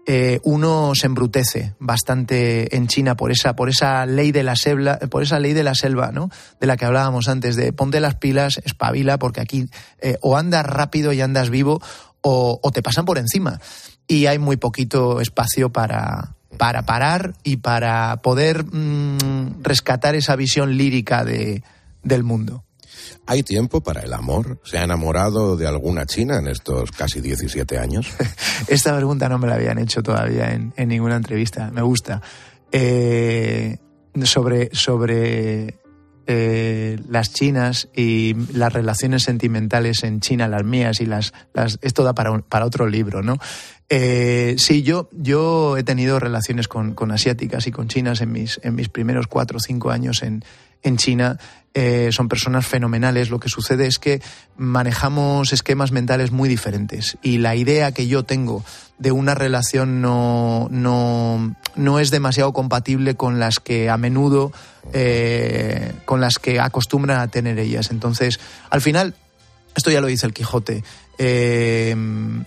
Eh, 0.07 0.39
uno 0.43 0.93
se 0.93 1.07
embrutece 1.07 1.73
bastante 1.79 2.75
en 2.75 2.87
China 2.87 3.15
por 3.15 3.31
esa, 3.31 3.55
por 3.55 3.69
esa 3.69 4.05
ley 4.05 4.31
de 4.31 4.43
la 4.43 4.55
selva, 4.55 4.99
por 4.99 5.23
esa 5.23 5.39
ley 5.39 5.53
de 5.53 5.63
la 5.63 5.73
selva, 5.73 6.11
¿no? 6.11 6.29
De 6.59 6.67
la 6.67 6.77
que 6.77 6.85
hablábamos 6.85 7.27
antes, 7.27 7.55
de 7.55 7.73
ponte 7.73 7.99
las 7.99 8.15
pilas, 8.15 8.61
espabila, 8.63 9.17
porque 9.17 9.41
aquí 9.41 9.67
eh, 9.99 10.17
o 10.21 10.37
andas 10.37 10.65
rápido 10.65 11.11
y 11.11 11.21
andas 11.21 11.49
vivo, 11.49 11.81
o, 12.21 12.59
o 12.61 12.71
te 12.71 12.83
pasan 12.83 13.05
por 13.05 13.17
encima 13.17 13.59
y 14.07 14.27
hay 14.27 14.39
muy 14.39 14.57
poquito 14.57 15.21
espacio 15.21 15.71
para, 15.71 16.35
para 16.57 16.83
parar 16.83 17.33
y 17.43 17.57
para 17.57 18.17
poder 18.21 18.65
mmm, 18.65 19.61
rescatar 19.61 20.15
esa 20.15 20.35
visión 20.35 20.77
lírica 20.77 21.23
de, 21.23 21.63
del 22.03 22.23
mundo. 22.23 22.64
¿Hay 23.25 23.43
tiempo 23.43 23.81
para 23.81 24.01
el 24.01 24.13
amor? 24.13 24.59
¿Se 24.63 24.77
ha 24.77 24.83
enamorado 24.83 25.57
de 25.57 25.67
alguna 25.67 26.05
china 26.05 26.37
en 26.37 26.47
estos 26.47 26.91
casi 26.91 27.21
17 27.21 27.77
años? 27.77 28.07
Esta 28.67 28.95
pregunta 28.95 29.29
no 29.29 29.39
me 29.39 29.47
la 29.47 29.55
habían 29.55 29.77
hecho 29.77 30.03
todavía 30.03 30.53
en, 30.53 30.73
ninguna 30.87 31.15
entrevista. 31.15 31.71
Me 31.71 31.81
gusta. 31.81 32.21
Eh, 32.71 33.77
sobre, 34.23 34.69
sobre 34.73 35.79
eh, 36.27 36.99
las 37.07 37.33
chinas 37.33 37.89
y 37.95 38.35
las 38.53 38.73
relaciones 38.73 39.23
sentimentales 39.23 40.03
en 40.03 40.19
China, 40.19 40.47
las 40.47 40.63
mías 40.63 41.01
y 41.01 41.05
las... 41.05 41.33
las 41.53 41.79
esto 41.81 42.03
da 42.03 42.13
para, 42.13 42.39
para 42.39 42.65
otro 42.65 42.87
libro, 42.87 43.21
¿no? 43.21 43.37
Eh, 43.89 44.55
sí, 44.57 44.81
yo, 44.81 45.09
yo 45.11 45.77
he 45.77 45.83
tenido 45.83 46.19
relaciones 46.19 46.67
con, 46.67 46.95
con, 46.95 47.11
asiáticas 47.11 47.67
y 47.67 47.71
con 47.71 47.87
chinas 47.87 48.21
en 48.21 48.31
mis, 48.31 48.59
en 48.63 48.73
mis 48.73 48.89
primeros 48.89 49.27
cuatro 49.27 49.57
o 49.57 49.59
cinco 49.59 49.91
años 49.91 50.23
en, 50.23 50.43
en 50.89 50.97
China. 50.97 51.37
Eh, 51.77 52.09
son 52.13 52.29
personas 52.29 52.65
fenomenales. 52.65 53.29
Lo 53.29 53.39
que 53.39 53.49
sucede 53.49 53.85
es 53.85 53.99
que 53.99 54.21
manejamos 54.55 55.51
esquemas 55.51 55.91
mentales 55.91 56.31
muy 56.31 56.47
diferentes 56.47 57.17
y 57.21 57.39
la 57.39 57.55
idea 57.55 57.91
que 57.91 58.07
yo 58.07 58.23
tengo 58.23 58.63
de 58.97 59.11
una 59.11 59.35
relación 59.35 59.99
no, 60.01 60.69
no, 60.71 61.53
no 61.75 61.99
es 61.99 62.11
demasiado 62.11 62.53
compatible 62.53 63.15
con 63.15 63.39
las 63.39 63.59
que 63.59 63.89
a 63.89 63.97
menudo, 63.97 64.53
eh, 64.93 65.91
con 66.05 66.21
las 66.21 66.39
que 66.39 66.61
acostumbran 66.61 67.19
a 67.19 67.27
tener 67.27 67.59
ellas. 67.59 67.91
Entonces, 67.91 68.39
al 68.69 68.79
final, 68.79 69.13
esto 69.75 69.91
ya 69.91 69.99
lo 69.99 70.07
dice 70.07 70.25
el 70.25 70.33
Quijote, 70.33 70.81
eh, 71.17 71.93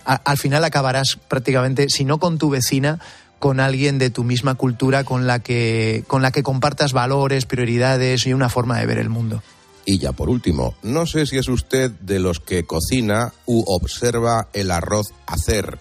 al 0.05 0.37
final 0.37 0.63
acabarás 0.63 1.19
prácticamente, 1.27 1.87
si 1.89 2.03
no 2.03 2.17
con 2.17 2.39
tu 2.39 2.49
vecina, 2.49 2.99
con 3.39 3.59
alguien 3.59 3.97
de 3.97 4.09
tu 4.09 4.23
misma 4.23 4.55
cultura 4.55 5.03
con 5.03 5.25
la 5.25 5.39
que 5.39 6.03
con 6.07 6.21
la 6.21 6.31
que 6.31 6.43
compartas 6.43 6.93
valores, 6.93 7.45
prioridades 7.45 8.27
y 8.27 8.33
una 8.33 8.49
forma 8.49 8.79
de 8.79 8.85
ver 8.85 8.97
el 8.99 9.09
mundo. 9.09 9.41
Y 9.85 9.97
ya 9.97 10.11
por 10.11 10.29
último, 10.29 10.75
no 10.83 11.05
sé 11.07 11.25
si 11.25 11.37
es 11.37 11.47
usted 11.47 11.89
de 11.89 12.19
los 12.19 12.39
que 12.39 12.63
cocina 12.65 13.33
u 13.45 13.63
observa 13.65 14.47
el 14.53 14.71
arroz 14.71 15.07
hacer. 15.25 15.79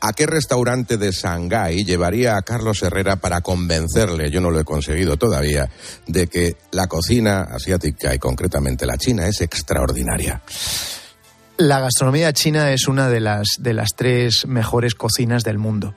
¿A 0.00 0.12
qué 0.12 0.26
restaurante 0.26 0.98
de 0.98 1.12
Shanghái 1.12 1.84
llevaría 1.84 2.36
a 2.36 2.42
Carlos 2.42 2.82
Herrera 2.82 3.16
para 3.16 3.40
convencerle, 3.40 4.30
yo 4.30 4.42
no 4.42 4.50
lo 4.50 4.60
he 4.60 4.64
conseguido 4.64 5.16
todavía, 5.16 5.70
de 6.06 6.26
que 6.26 6.56
la 6.72 6.88
cocina 6.88 7.42
asiática 7.42 8.14
y 8.14 8.18
concretamente 8.18 8.84
la 8.84 8.98
china 8.98 9.26
es 9.26 9.40
extraordinaria? 9.40 10.42
La 11.56 11.80
gastronomía 11.80 12.32
china 12.32 12.72
es 12.72 12.88
una 12.88 13.08
de 13.08 13.20
las, 13.20 13.46
de 13.60 13.72
las 13.72 13.94
tres 13.96 14.44
mejores 14.46 14.94
cocinas 14.94 15.44
del 15.44 15.58
mundo. 15.58 15.94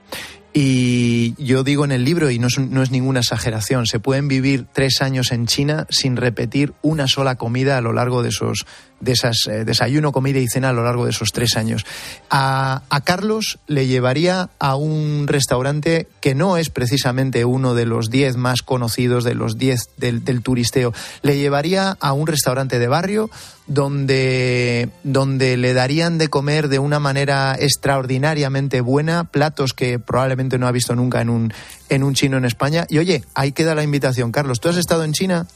Y 0.59 1.35
yo 1.37 1.63
digo 1.63 1.85
en 1.85 1.91
el 1.91 2.03
libro, 2.03 2.31
y 2.31 2.39
no 2.39 2.47
es, 2.47 2.89
ninguna 2.89 3.19
exageración, 3.19 3.85
se 3.85 3.99
pueden 3.99 4.27
vivir 4.27 4.65
tres 4.73 5.03
años 5.03 5.31
en 5.31 5.45
China 5.45 5.85
sin 5.91 6.17
repetir 6.17 6.73
una 6.81 7.07
sola 7.07 7.35
comida 7.35 7.77
a 7.77 7.81
lo 7.81 7.93
largo 7.93 8.23
de 8.23 8.29
esos 8.29 8.65
de 8.99 9.11
esas 9.11 9.45
eh, 9.45 9.65
desayuno, 9.65 10.11
comida 10.11 10.39
y 10.39 10.47
cena 10.47 10.69
a 10.69 10.73
lo 10.73 10.83
largo 10.83 11.03
de 11.03 11.11
esos 11.11 11.31
tres 11.31 11.55
años. 11.57 11.85
A, 12.31 12.81
Carlos 13.03 13.59
le 13.67 13.85
llevaría 13.85 14.49
a 14.57 14.75
un 14.75 15.27
restaurante 15.27 16.07
que 16.21 16.33
no 16.33 16.57
es 16.57 16.71
precisamente 16.71 17.45
uno 17.45 17.75
de 17.75 17.85
los 17.85 18.09
diez 18.09 18.35
más 18.35 18.63
conocidos, 18.63 19.23
de 19.23 19.35
los 19.35 19.59
diez 19.59 19.81
del 19.97 20.41
turisteo. 20.41 20.91
Le 21.21 21.37
llevaría 21.37 21.95
a 21.99 22.13
un 22.13 22.25
restaurante 22.25 22.79
de 22.79 22.87
barrio 22.87 23.29
donde, 23.67 24.89
donde 25.03 25.57
le 25.57 25.73
darían 25.73 26.17
de 26.17 26.29
comer 26.29 26.69
de 26.69 26.79
una 26.79 26.99
manera 26.99 27.55
extraordinariamente 27.59 28.81
buena, 28.81 29.25
platos 29.25 29.73
que 29.73 29.99
probablemente 29.99 30.57
no 30.57 30.67
ha 30.67 30.71
visto 30.71 30.95
nunca 30.95 31.21
en 31.21 31.29
un, 31.29 31.53
en 31.89 32.03
un 32.03 32.13
chino 32.13 32.37
en 32.37 32.45
España. 32.45 32.85
Y 32.89 32.97
oye, 32.97 33.23
ahí 33.33 33.51
queda 33.51 33.75
la 33.75 33.83
invitación. 33.83 34.31
Carlos, 34.31 34.59
¿tú 34.59 34.69
has 34.69 34.77
estado 34.77 35.03
en 35.03 35.13
China? 35.13 35.47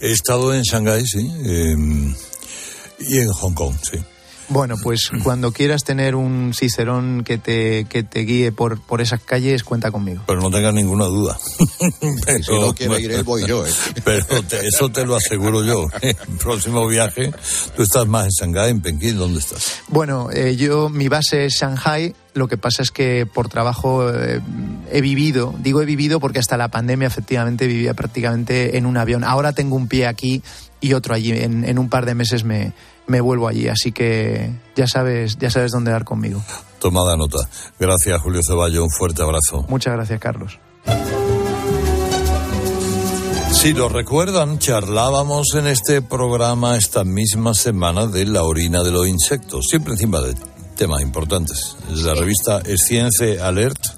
He 0.00 0.10
estado 0.10 0.52
en 0.52 0.62
Shanghái, 0.62 1.06
sí. 1.06 1.30
Eh, 1.44 2.14
y 3.00 3.18
en 3.18 3.28
Hong 3.28 3.54
Kong, 3.54 3.74
sí. 3.82 3.98
Bueno, 4.50 4.74
pues 4.82 5.12
cuando 5.22 5.52
quieras 5.52 5.84
tener 5.84 6.16
un 6.16 6.52
cicerón 6.54 7.22
que 7.22 7.38
te, 7.38 7.84
que 7.84 8.02
te 8.02 8.20
guíe 8.20 8.50
por, 8.50 8.80
por 8.80 9.00
esas 9.00 9.20
calles, 9.20 9.62
cuenta 9.62 9.92
conmigo. 9.92 10.24
Pero 10.26 10.40
no 10.40 10.50
tengas 10.50 10.74
ninguna 10.74 11.04
duda. 11.04 11.38
pero, 12.26 12.42
si 12.42 12.58
no 12.58 12.74
quiere 12.74 13.00
ir 13.00 13.12
él, 13.12 13.22
voy 13.22 13.46
yo. 13.46 13.64
¿eh? 13.64 13.70
Pero 14.04 14.42
te, 14.42 14.66
eso 14.66 14.88
te 14.88 15.06
lo 15.06 15.14
aseguro 15.14 15.62
yo. 15.62 15.86
El 16.02 16.16
próximo 16.38 16.88
viaje, 16.88 17.32
tú 17.76 17.82
estás 17.82 18.08
más 18.08 18.24
en 18.24 18.30
Shanghái, 18.30 18.70
en 18.70 18.80
Pekín, 18.80 19.18
¿dónde 19.18 19.38
estás? 19.38 19.82
Bueno, 19.86 20.30
eh, 20.32 20.56
yo, 20.56 20.88
mi 20.88 21.06
base 21.06 21.44
es 21.44 21.54
Shanghai. 21.54 22.16
Lo 22.34 22.48
que 22.48 22.56
pasa 22.56 22.82
es 22.82 22.90
que 22.90 23.26
por 23.26 23.48
trabajo 23.48 24.10
eh, 24.12 24.40
he 24.90 25.00
vivido, 25.00 25.54
digo 25.60 25.80
he 25.80 25.84
vivido 25.84 26.18
porque 26.18 26.40
hasta 26.40 26.56
la 26.56 26.68
pandemia 26.68 27.06
efectivamente 27.06 27.68
vivía 27.68 27.94
prácticamente 27.94 28.76
en 28.76 28.86
un 28.86 28.96
avión. 28.96 29.22
Ahora 29.22 29.52
tengo 29.52 29.76
un 29.76 29.86
pie 29.86 30.08
aquí 30.08 30.42
y 30.80 30.94
otro 30.94 31.14
allí. 31.14 31.30
En, 31.30 31.64
en 31.64 31.78
un 31.78 31.88
par 31.88 32.06
de 32.06 32.14
meses 32.14 32.44
me, 32.44 32.72
me 33.10 33.20
vuelvo 33.20 33.48
allí, 33.48 33.66
así 33.66 33.90
que 33.90 34.52
ya 34.76 34.86
sabes, 34.86 35.36
ya 35.36 35.50
sabes 35.50 35.72
dónde 35.72 35.90
dar 35.90 36.04
conmigo. 36.04 36.40
Tomada 36.78 37.16
nota. 37.16 37.38
Gracias, 37.78 38.20
Julio 38.22 38.40
Ceballo. 38.46 38.84
Un 38.84 38.90
fuerte 38.90 39.20
abrazo. 39.20 39.66
Muchas 39.68 39.94
gracias, 39.94 40.20
Carlos. 40.20 40.60
Si 43.50 43.74
lo 43.74 43.88
recuerdan, 43.88 44.60
charlábamos 44.60 45.54
en 45.54 45.66
este 45.66 46.02
programa 46.02 46.76
esta 46.76 47.02
misma 47.02 47.52
semana 47.52 48.06
de 48.06 48.26
la 48.26 48.44
orina 48.44 48.84
de 48.84 48.92
los 48.92 49.08
insectos, 49.08 49.66
siempre 49.68 49.94
encima 49.94 50.20
de 50.20 50.36
temas 50.76 51.02
importantes. 51.02 51.76
La 51.90 52.14
revista 52.14 52.62
Science 52.76 53.40
Alert 53.42 53.89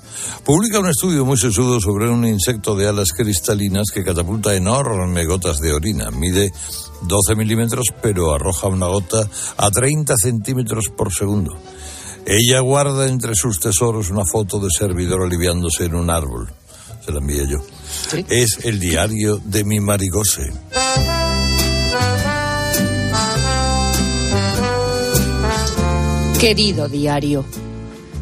publica 0.45 0.81
un 0.81 0.89
estudio 0.89 1.25
muy 1.25 1.37
sesudo 1.37 1.81
sobre 1.81 2.09
un 2.09 2.27
insecto 2.27 2.75
de 2.75 2.89
alas 2.89 3.13
cristalinas 3.13 3.89
que 3.93 4.05
catapulta 4.05 4.55
enormes 4.55 5.27
gotas 5.27 5.59
de 5.59 5.73
orina. 5.73 6.11
Mide 6.11 6.53
12 7.03 7.35
milímetros, 7.35 7.87
pero 8.03 8.35
arroja 8.35 8.69
una 8.69 8.87
gota 8.87 9.29
a 9.57 9.71
30 9.71 10.15
centímetros 10.17 10.87
por 10.97 11.13
segundo. 11.13 11.57
Ella 12.25 12.61
guarda 12.61 13.09
entre 13.09 13.35
sus 13.35 13.59
tesoros 13.59 14.11
una 14.11 14.25
foto 14.25 14.61
de 14.61 14.71
servidor 14.71 15.23
aliviándose 15.23 15.87
en 15.87 15.95
un 15.95 16.11
árbol. 16.11 16.53
Se 17.05 17.11
la 17.11 17.19
envié 17.19 17.49
yo. 17.49 17.59
¿Sí? 18.11 18.25
Es 18.29 18.65
el 18.65 18.79
diario 18.79 19.41
de 19.45 19.65
mi 19.65 19.81
marigose. 19.81 20.53
Querido 26.43 26.89
diario, 26.89 27.45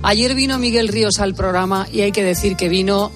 ayer 0.02 0.34
vino 0.34 0.58
Miguel 0.58 0.88
Ríos 0.88 1.20
al 1.20 1.34
programa 1.34 1.86
y 1.92 2.02
hay 2.02 2.12
que 2.12 2.24
decir 2.24 2.56
que 2.56 2.68
vino 2.68 3.10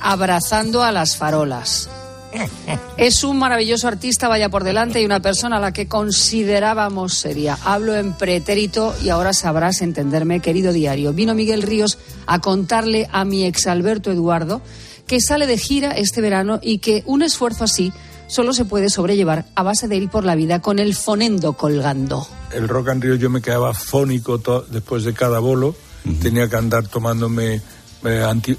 abrazando 0.00 0.82
a 0.82 0.92
las 0.92 1.16
farolas. 1.16 1.88
Es 2.96 3.24
un 3.24 3.38
maravilloso 3.38 3.88
artista, 3.88 4.26
vaya 4.26 4.48
por 4.48 4.64
delante, 4.64 5.02
y 5.02 5.04
una 5.04 5.20
persona 5.20 5.58
a 5.58 5.60
la 5.60 5.72
que 5.72 5.86
considerábamos 5.86 7.14
seria. 7.14 7.58
Hablo 7.62 7.94
en 7.94 8.14
pretérito 8.14 8.94
y 9.02 9.10
ahora 9.10 9.34
sabrás 9.34 9.82
entenderme, 9.82 10.40
querido 10.40 10.72
diario. 10.72 11.12
Vino 11.12 11.34
Miguel 11.34 11.62
Ríos 11.62 11.98
a 12.26 12.40
contarle 12.40 13.06
a 13.12 13.24
mi 13.26 13.44
ex 13.44 13.66
Alberto 13.66 14.10
Eduardo 14.10 14.62
que 15.06 15.20
sale 15.20 15.46
de 15.46 15.58
gira 15.58 15.92
este 15.92 16.20
verano 16.20 16.58
y 16.62 16.78
que 16.78 17.02
un 17.06 17.22
esfuerzo 17.22 17.64
así 17.64 17.92
solo 18.26 18.52
se 18.52 18.64
puede 18.64 18.90
sobrellevar 18.90 19.44
a 19.54 19.62
base 19.62 19.88
de 19.88 19.96
ir 19.96 20.08
por 20.08 20.24
la 20.24 20.34
vida 20.34 20.60
con 20.60 20.78
el 20.78 20.94
fonendo 20.94 21.52
colgando. 21.52 22.26
El 22.52 22.68
Rock 22.68 22.88
and 22.88 23.02
Rio 23.02 23.14
yo 23.14 23.30
me 23.30 23.40
quedaba 23.40 23.72
fónico 23.72 24.38
después 24.68 25.04
de 25.04 25.14
cada 25.14 25.38
bolo, 25.38 25.76
uh 26.06 26.12
-huh. 26.12 26.20
tenía 26.20 26.48
que 26.48 26.56
andar 26.56 26.86
tomándome 26.88 27.60
eh, 28.04 28.22
anti, 28.22 28.52
eh, 28.52 28.58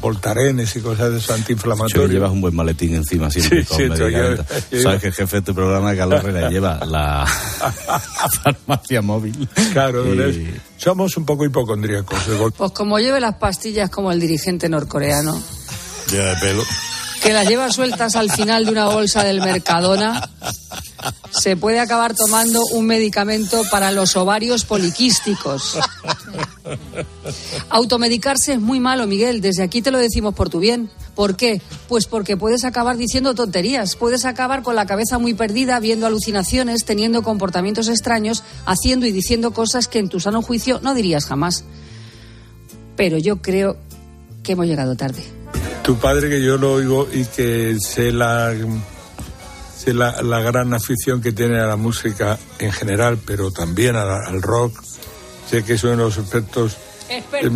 voltarenes 0.00 0.74
y 0.74 0.80
cosas 0.80 1.12
de 1.12 1.18
eso 1.18 1.32
antiinflamatorios. 1.34 2.10
llevas 2.10 2.32
un 2.32 2.40
buen 2.40 2.54
maletín 2.56 2.94
encima 2.94 3.30
siempre 3.30 3.62
Sí, 3.62 3.66
con 3.68 3.76
sí, 3.76 3.82
medicamentos. 3.88 4.46
yo- 4.70 4.76
yo- 4.76 4.82
Sabes 4.82 5.00
que 5.02 5.06
el 5.08 5.12
jefe 5.14 5.36
de 5.36 5.42
tu 5.42 5.54
programa, 5.54 5.94
Carlos 5.94 6.24
Herrera, 6.24 6.50
lleva 6.50 6.84
la 6.84 7.24
farmacia 8.42 9.02
móvil. 9.02 9.48
Claro, 9.72 10.04
Y- 10.30 10.54
somos 10.78 11.16
un 11.16 11.24
poco 11.24 11.44
hipocondríacos. 11.44 12.18
Pues 12.56 12.72
como 12.72 12.98
lleve 12.98 13.20
las 13.20 13.34
pastillas 13.36 13.90
como 13.90 14.10
el 14.12 14.18
dirigente 14.20 14.68
norcoreano, 14.68 15.40
Llena 16.10 16.24
de 16.30 16.36
pelo. 16.40 16.62
Que 17.22 17.32
las 17.32 17.48
lleva 17.48 17.70
sueltas 17.70 18.16
al 18.16 18.30
final 18.30 18.64
de 18.64 18.72
una 18.72 18.88
bolsa 18.88 19.24
del 19.24 19.40
Mercadona, 19.40 20.30
se 21.30 21.56
puede 21.56 21.80
acabar 21.80 22.14
tomando 22.14 22.64
un 22.72 22.86
medicamento 22.86 23.62
para 23.70 23.92
los 23.92 24.16
ovarios 24.16 24.64
poliquísticos. 24.64 25.78
Automedicarse 27.70 28.54
es 28.54 28.60
muy 28.60 28.80
malo, 28.80 29.06
Miguel. 29.06 29.40
Desde 29.40 29.62
aquí 29.62 29.82
te 29.82 29.90
lo 29.90 29.98
decimos 29.98 30.34
por 30.34 30.48
tu 30.48 30.58
bien. 30.58 30.90
¿Por 31.14 31.36
qué? 31.36 31.60
Pues 31.88 32.06
porque 32.06 32.36
puedes 32.36 32.64
acabar 32.64 32.96
diciendo 32.96 33.34
tonterías. 33.34 33.96
Puedes 33.96 34.24
acabar 34.24 34.62
con 34.62 34.76
la 34.76 34.86
cabeza 34.86 35.18
muy 35.18 35.34
perdida, 35.34 35.80
viendo 35.80 36.06
alucinaciones, 36.06 36.84
teniendo 36.84 37.22
comportamientos 37.22 37.88
extraños, 37.88 38.42
haciendo 38.66 39.06
y 39.06 39.12
diciendo 39.12 39.52
cosas 39.52 39.88
que 39.88 39.98
en 39.98 40.08
tu 40.08 40.20
sano 40.20 40.42
juicio 40.42 40.80
no 40.82 40.94
dirías 40.94 41.26
jamás. 41.26 41.64
Pero 42.96 43.18
yo 43.18 43.40
creo 43.42 43.76
que 44.42 44.52
hemos 44.52 44.66
llegado 44.66 44.96
tarde. 44.96 45.37
Tu 45.88 45.96
padre, 45.96 46.28
que 46.28 46.42
yo 46.42 46.58
lo 46.58 46.74
oigo 46.74 47.08
y 47.10 47.24
que 47.24 47.78
sé 47.80 48.12
la, 48.12 48.52
sé 49.74 49.94
la, 49.94 50.20
la 50.20 50.40
gran 50.42 50.74
afición 50.74 51.22
que 51.22 51.32
tiene 51.32 51.58
a 51.60 51.66
la 51.66 51.76
música 51.76 52.38
en 52.58 52.72
general, 52.72 53.18
pero 53.24 53.50
también 53.50 53.96
a 53.96 54.04
la- 54.04 54.26
al 54.26 54.42
rock. 54.42 54.78
Sé 55.50 55.64
que 55.64 55.72
es 55.72 55.84
uno 55.84 55.92
de 55.92 55.96
los 55.96 56.18
expertos 56.18 56.76
em, 57.46 57.54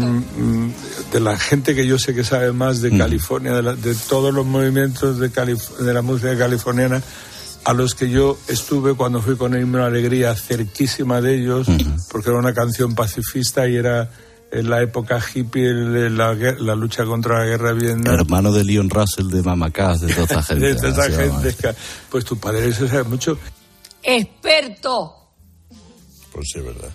mm, 0.66 0.72
de 1.12 1.20
la 1.20 1.38
gente 1.38 1.74
que 1.74 1.86
yo 1.86 1.98
sé 1.98 2.14
que 2.14 2.24
sabe 2.24 2.52
más 2.52 2.80
de 2.80 2.96
California, 2.96 3.52
de, 3.52 3.62
la- 3.62 3.74
de 3.74 3.94
todos 4.08 4.32
los 4.32 4.46
movimientos 4.46 5.18
de, 5.18 5.30
Calif- 5.30 5.76
de 5.76 5.92
la 5.92 6.00
música 6.00 6.34
californiana, 6.38 7.02
a 7.64 7.74
los 7.74 7.94
que 7.94 8.08
yo 8.08 8.38
estuve 8.48 8.94
cuando 8.94 9.20
fui 9.20 9.36
con 9.36 9.54
Himno 9.54 9.84
Alegría 9.84 10.34
cerquísima 10.34 11.20
de 11.20 11.34
ellos, 11.34 11.66
porque 12.10 12.30
era 12.30 12.38
una 12.38 12.54
canción 12.54 12.94
pacifista 12.94 13.68
y 13.68 13.76
era 13.76 14.08
en 14.52 14.68
la 14.68 14.82
época 14.82 15.18
hippie, 15.34 15.72
la, 15.72 16.74
lucha 16.76 17.04
contra 17.06 17.38
la 17.38 17.46
guerra 17.46 17.72
de 17.72 17.80
Vietnam. 17.80 18.14
Hermano 18.14 18.52
de 18.52 18.62
Leon 18.64 18.90
Russell, 18.90 19.28
de 19.28 19.42
Mamacás, 19.42 20.02
de 20.02 20.12
toda 20.12 20.24
esa 20.26 20.42
gente. 20.42 20.74
De 20.74 20.74
toda 20.74 21.10
gente, 21.10 21.54
que- 21.54 21.74
Pues 22.10 22.24
tu 22.24 22.38
padre 22.38 22.68
eso 22.68 22.86
sabe 22.86 23.04
mucho. 23.04 23.38
¡Experto! 24.02 25.14
Pues 26.32 26.46
sí, 26.52 26.60
verdad. 26.60 26.90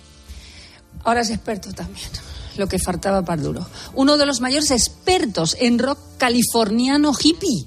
Ahora 1.04 1.22
es 1.22 1.30
experto 1.30 1.72
también. 1.72 2.08
Lo 2.56 2.68
que 2.68 2.78
faltaba 2.78 3.22
para 3.24 3.42
duro. 3.42 3.66
Uno 3.94 4.16
de 4.16 4.26
los 4.26 4.40
mayores 4.40 4.70
expertos 4.70 5.56
en 5.58 5.78
rock 5.78 5.98
californiano 6.16 7.12
hippie. 7.12 7.66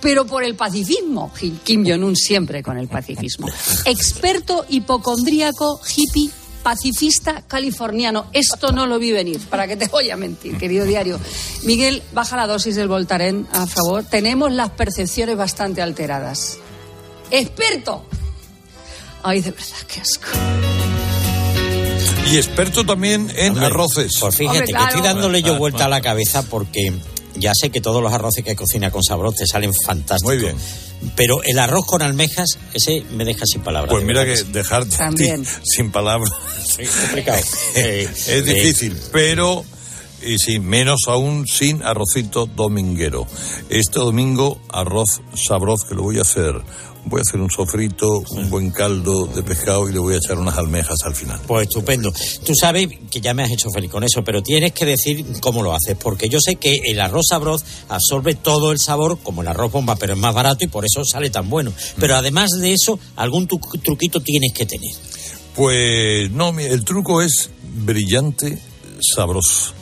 Pero 0.00 0.26
por 0.26 0.44
el 0.44 0.54
pacifismo. 0.54 1.32
Kim 1.64 1.84
Jong-un 1.86 2.14
siempre 2.16 2.62
con 2.62 2.78
el 2.78 2.88
pacifismo. 2.88 3.48
Experto 3.84 4.64
hipocondríaco 4.68 5.80
hippie 5.96 6.30
pacifista 6.68 7.44
californiano. 7.48 8.26
Esto 8.34 8.72
no 8.72 8.86
lo 8.86 8.98
vi 8.98 9.10
venir. 9.10 9.40
¿Para 9.48 9.66
qué 9.66 9.74
te 9.74 9.86
voy 9.86 10.10
a 10.10 10.18
mentir, 10.18 10.58
querido 10.58 10.84
diario? 10.84 11.18
Miguel, 11.62 12.02
baja 12.12 12.36
la 12.36 12.46
dosis 12.46 12.76
del 12.76 12.88
Voltaren, 12.88 13.48
a 13.52 13.66
favor. 13.66 14.04
Tenemos 14.04 14.52
las 14.52 14.68
percepciones 14.68 15.34
bastante 15.34 15.80
alteradas. 15.80 16.58
¡Experto! 17.30 18.04
Ay, 19.22 19.40
de 19.40 19.50
verdad, 19.50 19.78
qué 19.90 20.00
asco. 20.02 20.26
Y 22.30 22.36
experto 22.36 22.84
también 22.84 23.32
en 23.34 23.56
arroces. 23.56 24.18
Pues 24.20 24.36
fíjate 24.36 24.58
Hombre, 24.58 24.74
que 24.74 24.84
estoy 24.84 25.00
dándole 25.00 25.40
yo 25.40 25.56
vuelta 25.56 25.86
a 25.86 25.88
la 25.88 26.02
cabeza 26.02 26.42
porque 26.42 26.92
ya 27.38 27.52
sé 27.54 27.70
que 27.70 27.80
todos 27.80 28.02
los 28.02 28.12
arroces 28.12 28.44
que 28.44 28.54
cocina 28.56 28.90
con 28.90 29.02
sabroz 29.02 29.36
te 29.36 29.46
salen 29.46 29.72
fantásticos. 29.86 30.34
Muy 30.34 30.42
bien. 30.42 30.56
Pero 31.14 31.42
el 31.44 31.58
arroz 31.58 31.86
con 31.86 32.02
almejas, 32.02 32.58
ese 32.74 33.04
me 33.12 33.24
deja 33.24 33.44
sin 33.46 33.62
palabras. 33.62 33.90
Pues 33.90 34.04
mira 34.04 34.24
que 34.24 34.42
dejarte 34.44 34.90
ti 34.90 34.96
También. 34.96 35.44
sin 35.62 35.92
palabras 35.92 36.30
Es 36.78 36.90
complicado. 36.90 37.40
Eh, 37.74 38.08
es 38.26 38.44
difícil, 38.44 38.96
pero 39.12 39.64
y 40.22 40.38
sí, 40.38 40.58
menos 40.58 41.02
aún 41.06 41.46
sin 41.46 41.82
arrocito 41.82 42.46
dominguero. 42.46 43.26
Este 43.68 44.00
domingo 44.00 44.60
arroz 44.68 45.20
sabroz 45.34 45.84
que 45.88 45.94
lo 45.94 46.02
voy 46.02 46.18
a 46.18 46.22
hacer. 46.22 46.60
Voy 47.04 47.20
a 47.20 47.22
hacer 47.26 47.40
un 47.40 47.50
sofrito, 47.50 48.18
un 48.32 48.50
buen 48.50 48.70
caldo 48.70 49.26
de 49.26 49.42
pescado 49.42 49.88
y 49.88 49.92
le 49.92 49.98
voy 49.98 50.14
a 50.14 50.18
echar 50.18 50.38
unas 50.38 50.58
almejas 50.58 50.96
al 51.06 51.14
final. 51.14 51.40
Pues 51.46 51.66
estupendo. 51.68 52.12
Tú 52.44 52.52
sabes 52.54 52.88
que 53.10 53.20
ya 53.22 53.32
me 53.32 53.42
has 53.44 53.50
hecho 53.50 53.70
feliz 53.70 53.90
con 53.90 54.04
eso, 54.04 54.22
pero 54.22 54.42
tienes 54.42 54.72
que 54.72 54.84
decir 54.84 55.24
cómo 55.40 55.62
lo 55.62 55.72
haces, 55.72 55.96
porque 55.98 56.28
yo 56.28 56.38
sé 56.38 56.56
que 56.56 56.80
el 56.84 57.00
arroz 57.00 57.26
sabroz 57.30 57.64
absorbe 57.88 58.34
todo 58.34 58.72
el 58.72 58.78
sabor 58.78 59.18
como 59.22 59.40
el 59.40 59.48
arroz 59.48 59.72
bomba, 59.72 59.96
pero 59.96 60.12
es 60.12 60.18
más 60.18 60.34
barato 60.34 60.64
y 60.64 60.68
por 60.68 60.84
eso 60.84 61.02
sale 61.04 61.30
tan 61.30 61.48
bueno. 61.48 61.72
Pero 61.98 62.14
además 62.16 62.50
de 62.60 62.72
eso, 62.74 62.98
algún 63.16 63.46
tu- 63.46 63.58
truquito 63.82 64.20
tienes 64.20 64.52
que 64.52 64.66
tener. 64.66 64.92
Pues 65.54 66.30
no, 66.30 66.50
el 66.58 66.84
truco 66.84 67.22
es 67.22 67.48
brillante, 67.62 68.58
sabroso. 69.00 69.72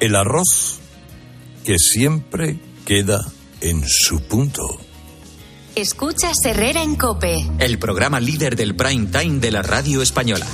El 0.00 0.16
arroz 0.16 0.78
que 1.64 1.76
siempre 1.78 2.58
queda 2.84 3.24
en 3.60 3.84
su 3.86 4.20
punto. 4.22 4.62
Escuchas 5.74 6.36
Herrera 6.44 6.82
en 6.82 6.96
Cope. 6.96 7.34
El 7.58 7.78
programa 7.78 8.20
líder 8.20 8.56
del 8.56 8.76
prime 8.76 9.06
time 9.06 9.38
de 9.40 9.50
la 9.50 9.62
radio 9.62 10.02
española. 10.02 10.46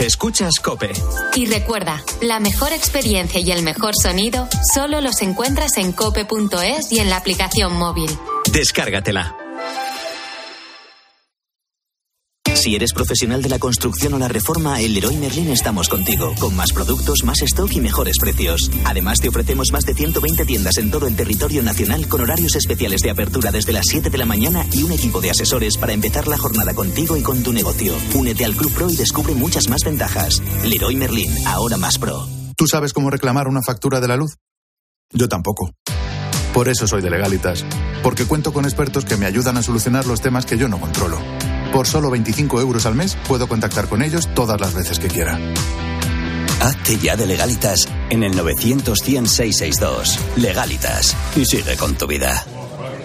Escuchas 0.00 0.60
Cope. 0.62 0.92
Y 1.34 1.46
recuerda, 1.46 2.02
la 2.20 2.40
mejor 2.40 2.72
experiencia 2.72 3.40
y 3.40 3.50
el 3.52 3.62
mejor 3.62 3.94
sonido 3.96 4.48
solo 4.74 5.00
los 5.00 5.22
encuentras 5.22 5.78
en 5.78 5.92
cope.es 5.92 6.92
y 6.92 6.98
en 6.98 7.08
la 7.08 7.16
aplicación 7.16 7.74
móvil. 7.74 8.10
Descárgatela. 8.52 9.39
Si 12.60 12.74
eres 12.74 12.92
profesional 12.92 13.40
de 13.40 13.48
la 13.48 13.58
construcción 13.58 14.12
o 14.12 14.18
la 14.18 14.28
reforma, 14.28 14.82
en 14.82 14.92
Leroy 14.92 15.16
Merlin 15.16 15.48
estamos 15.48 15.88
contigo, 15.88 16.34
con 16.38 16.54
más 16.54 16.74
productos, 16.74 17.24
más 17.24 17.40
stock 17.40 17.72
y 17.72 17.80
mejores 17.80 18.18
precios. 18.18 18.70
Además, 18.84 19.18
te 19.18 19.30
ofrecemos 19.30 19.72
más 19.72 19.86
de 19.86 19.94
120 19.94 20.44
tiendas 20.44 20.76
en 20.76 20.90
todo 20.90 21.06
el 21.06 21.16
territorio 21.16 21.62
nacional 21.62 22.06
con 22.06 22.20
horarios 22.20 22.56
especiales 22.56 23.00
de 23.00 23.08
apertura 23.08 23.50
desde 23.50 23.72
las 23.72 23.86
7 23.86 24.10
de 24.10 24.18
la 24.18 24.26
mañana 24.26 24.66
y 24.74 24.82
un 24.82 24.92
equipo 24.92 25.22
de 25.22 25.30
asesores 25.30 25.78
para 25.78 25.94
empezar 25.94 26.28
la 26.28 26.36
jornada 26.36 26.74
contigo 26.74 27.16
y 27.16 27.22
con 27.22 27.42
tu 27.42 27.54
negocio. 27.54 27.94
Únete 28.14 28.44
al 28.44 28.54
Club 28.54 28.74
Pro 28.74 28.90
y 28.90 28.96
descubre 28.96 29.34
muchas 29.34 29.70
más 29.70 29.82
ventajas. 29.82 30.42
Leroy 30.62 30.96
Merlin, 30.96 31.32
ahora 31.46 31.78
más 31.78 31.96
pro. 31.96 32.28
¿Tú 32.58 32.66
sabes 32.66 32.92
cómo 32.92 33.08
reclamar 33.08 33.48
una 33.48 33.62
factura 33.66 34.00
de 34.00 34.08
la 34.08 34.16
luz? 34.16 34.36
Yo 35.14 35.28
tampoco. 35.28 35.70
Por 36.52 36.68
eso 36.68 36.86
soy 36.86 37.00
de 37.00 37.08
Legalitas, 37.08 37.64
porque 38.02 38.26
cuento 38.26 38.52
con 38.52 38.66
expertos 38.66 39.06
que 39.06 39.16
me 39.16 39.24
ayudan 39.24 39.56
a 39.56 39.62
solucionar 39.62 40.04
los 40.04 40.20
temas 40.20 40.44
que 40.44 40.58
yo 40.58 40.68
no 40.68 40.78
controlo. 40.78 41.18
Por 41.72 41.86
solo 41.86 42.10
25 42.10 42.60
euros 42.60 42.86
al 42.86 42.94
mes 42.94 43.16
puedo 43.28 43.48
contactar 43.48 43.88
con 43.88 44.02
ellos 44.02 44.28
todas 44.34 44.60
las 44.60 44.74
veces 44.74 44.98
que 44.98 45.08
quiera. 45.08 45.38
Hazte 46.60 46.98
ya 46.98 47.16
de 47.16 47.26
Legalitas 47.26 47.88
en 48.10 48.22
el 48.22 48.36
900 48.36 48.98
100 48.98 49.26
662. 49.26 50.18
Legalitas. 50.36 51.16
Y 51.36 51.46
sigue 51.46 51.76
con 51.76 51.94
tu 51.94 52.06
vida. 52.06 52.44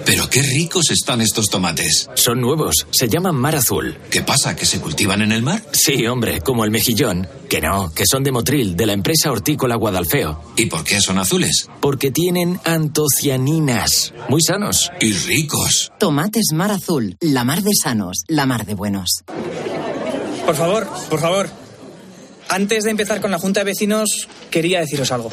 Pero 0.06 0.30
qué 0.30 0.44
ricos 0.44 0.92
están 0.92 1.20
estos 1.20 1.50
tomates. 1.50 2.10
Son 2.14 2.40
nuevos, 2.40 2.86
se 2.92 3.10
llaman 3.10 3.36
mar 3.36 3.56
azul. 3.56 3.98
¿Qué 4.12 4.22
pasa? 4.22 4.56
¿Que 4.56 4.66
se 4.66 4.80
cultivan 4.80 5.22
en 5.24 5.32
el 5.32 5.42
mar? 5.42 5.64
Sí, 5.72 6.06
hombre, 6.06 6.42
como 6.42 6.64
el 6.64 6.70
mejillón. 6.70 7.28
Que 7.50 7.60
no, 7.60 7.92
que 7.92 8.06
son 8.06 8.24
de 8.24 8.32
Motril, 8.32 8.76
de 8.76 8.86
la 8.86 8.94
empresa 8.94 9.32
hortícola 9.32 9.76
Guadalfeo. 9.76 10.42
¿Y 10.58 10.68
por 10.68 10.84
qué 10.84 11.02
son 11.02 11.18
azules? 11.18 11.68
Porque 11.82 12.12
tienen 12.12 12.60
antocianinas. 12.66 14.14
Muy 14.30 14.42
sanos. 14.42 14.92
Y 15.00 15.14
ricos. 15.14 15.92
Tomates 16.00 16.52
mar 16.54 16.72
azul, 16.72 17.18
la 17.20 17.44
mar 17.44 17.64
de 17.64 17.72
sanos, 17.74 18.24
la 18.28 18.46
mar 18.46 18.66
de 18.66 18.76
buenos. 18.76 19.24
Por 20.46 20.56
favor, 20.56 20.88
por 21.10 21.20
favor. 21.20 21.50
Antes 22.48 22.84
de 22.84 22.92
empezar 22.92 23.22
con 23.22 23.32
la 23.32 23.40
Junta 23.40 23.62
de 23.62 23.66
Vecinos, 23.66 24.28
quería 24.52 24.82
deciros 24.82 25.12
algo. 25.12 25.32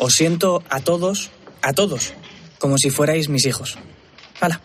Os 0.00 0.14
siento 0.14 0.64
a 0.68 0.80
todos, 0.80 1.30
a 1.62 1.72
todos, 1.72 2.14
como 2.58 2.78
si 2.78 2.90
fuerais 2.90 3.28
mis 3.28 3.46
hijos. 3.46 3.78
Hala, 4.40 4.60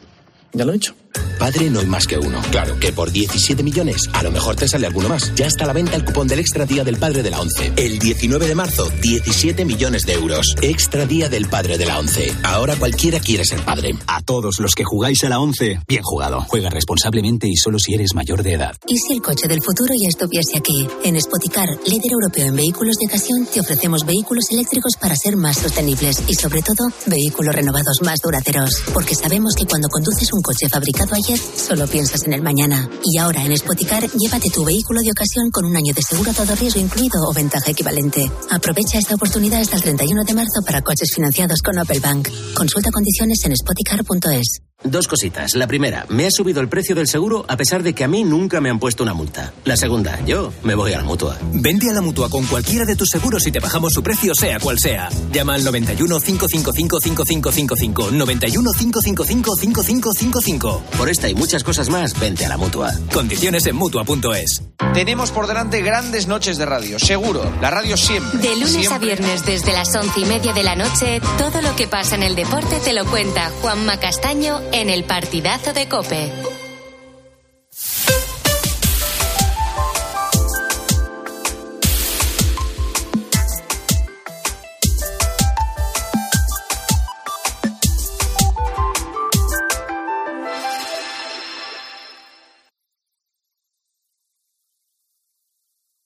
ya 0.53 0.65
lo 0.65 0.71
he 0.71 0.73
dicho. 0.73 0.93
Padre 1.43 1.69
no 1.69 1.81
hay 1.81 1.87
más 1.87 2.07
que 2.07 2.17
uno. 2.17 2.41
Claro 2.51 2.79
que 2.79 2.93
por 2.93 3.11
17 3.11 3.63
millones 3.63 4.09
a 4.13 4.23
lo 4.23 4.31
mejor 4.31 4.55
te 4.55 4.65
sale 4.65 4.87
alguno 4.87 5.09
más. 5.09 5.35
Ya 5.35 5.45
está 5.45 5.65
a 5.65 5.67
la 5.67 5.73
venta 5.73 5.97
el 5.97 6.05
cupón 6.05 6.25
del 6.25 6.39
Extra 6.39 6.65
Día 6.65 6.85
del 6.85 6.95
Padre 6.95 7.21
de 7.21 7.31
la 7.31 7.41
ONCE. 7.41 7.73
El 7.75 7.99
19 7.99 8.47
de 8.47 8.55
marzo, 8.55 8.89
17 9.01 9.65
millones 9.65 10.05
de 10.05 10.13
euros. 10.13 10.55
Extra 10.61 11.05
Día 11.05 11.27
del 11.27 11.49
Padre 11.49 11.77
de 11.77 11.85
la 11.85 11.99
ONCE. 11.99 12.33
Ahora 12.43 12.77
cualquiera 12.77 13.19
quiere 13.19 13.43
ser 13.43 13.59
padre. 13.59 13.93
A 14.07 14.21
todos 14.21 14.61
los 14.61 14.73
que 14.73 14.85
jugáis 14.85 15.21
a 15.25 15.27
la 15.27 15.41
11, 15.41 15.81
bien 15.85 16.01
jugado. 16.01 16.45
Juega 16.47 16.69
responsablemente 16.69 17.45
y 17.49 17.57
solo 17.57 17.77
si 17.77 17.93
eres 17.93 18.15
mayor 18.15 18.41
de 18.41 18.53
edad. 18.53 18.77
¿Y 18.87 18.95
si 18.95 19.11
el 19.11 19.21
coche 19.21 19.49
del 19.49 19.61
futuro 19.61 19.93
ya 20.01 20.07
estuviese 20.07 20.57
aquí? 20.57 20.87
En 21.03 21.19
Spoticar, 21.19 21.67
líder 21.85 22.13
europeo 22.13 22.45
en 22.45 22.55
vehículos 22.55 22.95
de 22.95 23.07
ocasión, 23.07 23.45
te 23.53 23.59
ofrecemos 23.59 24.05
vehículos 24.05 24.45
eléctricos 24.49 24.93
para 24.95 25.17
ser 25.17 25.35
más 25.35 25.57
sostenibles 25.57 26.23
y, 26.25 26.35
sobre 26.35 26.61
todo, 26.61 26.87
vehículos 27.05 27.53
renovados 27.53 27.97
más 28.01 28.19
duraderos. 28.23 28.81
Porque 28.93 29.13
sabemos 29.13 29.55
que 29.55 29.65
cuando 29.65 29.89
conduces 29.89 30.31
un 30.31 30.41
coche 30.41 30.69
fabricado 30.69 31.15
ayer, 31.15 31.32
Sánchez, 31.33 31.67
solo 31.67 31.87
piensas 31.87 32.23
en 32.25 32.33
el 32.33 32.41
mañana. 32.41 32.89
Y 33.03 33.17
ahora 33.17 33.43
en 33.43 33.55
Spoticar, 33.57 34.03
llévate 34.11 34.49
tu 34.49 34.63
vehículo 34.63 35.01
de 35.01 35.11
ocasión 35.11 35.49
con 35.51 35.65
un 35.65 35.75
año 35.75 35.93
de 35.93 36.01
seguro 36.01 36.31
a 36.31 36.33
todo 36.33 36.55
riesgo 36.55 36.79
incluido 36.79 37.21
o 37.27 37.33
ventaja 37.33 37.71
equivalente. 37.71 38.29
Aprovecha 38.49 38.97
esta 38.97 39.15
oportunidad 39.15 39.61
hasta 39.61 39.75
el 39.75 39.83
31 39.83 40.23
de 40.23 40.33
marzo 40.33 40.61
para 40.65 40.81
coches 40.81 41.11
financiados 41.13 41.61
con 41.61 41.77
Opel 41.77 41.99
Bank. 41.99 42.29
Consulta 42.53 42.91
condiciones 42.91 43.43
en 43.45 43.55
spoticar.es. 43.55 44.61
Dos 44.83 45.07
cositas. 45.07 45.55
La 45.55 45.65
primera, 45.65 46.05
me 46.09 46.25
ha 46.25 46.31
subido 46.31 46.59
el 46.59 46.67
precio 46.67 46.93
del 46.93 47.07
seguro 47.07 47.45
a 47.47 47.55
pesar 47.55 47.83
de 47.83 47.93
que 47.93 48.03
a 48.03 48.07
mí 48.09 48.25
nunca 48.25 48.59
me 48.59 48.69
han 48.69 48.79
puesto 48.79 49.01
una 49.01 49.13
multa. 49.13 49.53
La 49.63 49.77
segunda, 49.77 50.19
yo 50.25 50.51
me 50.63 50.75
voy 50.75 50.91
a 50.91 50.97
la 50.97 51.05
mutua. 51.05 51.37
Vende 51.53 51.89
a 51.89 51.93
la 51.93 52.01
mutua 52.01 52.29
con 52.29 52.45
cualquiera 52.45 52.83
de 52.83 52.97
tus 52.97 53.09
seguros 53.09 53.47
y 53.47 53.51
te 53.51 53.61
bajamos 53.61 53.93
su 53.93 54.03
precio, 54.03 54.35
sea 54.35 54.59
cual 54.59 54.77
sea. 54.79 55.09
Llama 55.31 55.53
al 55.53 55.63
91 55.63 56.19
555 56.19 56.99
5555. 57.01 58.11
91 58.11 58.71
555 58.77 59.55
5555. 59.55 60.83
Por 60.97 61.09
esta 61.23 61.29
y 61.29 61.35
muchas 61.35 61.63
cosas 61.63 61.89
más, 61.89 62.19
vente 62.19 62.45
a 62.45 62.49
la 62.49 62.57
mutua. 62.57 62.91
Condiciones 63.13 63.65
en 63.65 63.75
mutua.es. 63.75 64.61
Tenemos 64.93 65.31
por 65.31 65.47
delante 65.47 65.81
grandes 65.81 66.27
noches 66.27 66.57
de 66.57 66.65
radio, 66.65 66.99
seguro. 66.99 67.49
La 67.61 67.69
radio 67.69 67.95
siempre. 67.95 68.39
De 68.39 68.55
lunes 68.55 68.71
siempre. 68.71 68.95
a 68.95 68.99
viernes 68.99 69.45
desde 69.45 69.73
las 69.73 69.95
once 69.95 70.19
y 70.19 70.25
media 70.25 70.53
de 70.53 70.63
la 70.63 70.75
noche, 70.75 71.21
todo 71.37 71.61
lo 71.61 71.75
que 71.75 71.87
pasa 71.87 72.15
en 72.15 72.23
el 72.23 72.35
deporte 72.35 72.79
te 72.83 72.93
lo 72.93 73.05
cuenta 73.05 73.49
Juanma 73.61 73.97
Castaño 73.97 74.61
en 74.71 74.89
el 74.89 75.03
partidazo 75.05 75.73
de 75.73 75.87
Cope. 75.87 76.62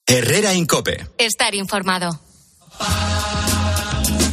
Herrera 0.09 0.53
Incope. 0.53 1.05
Estar 1.17 1.53
informado. 1.53 2.17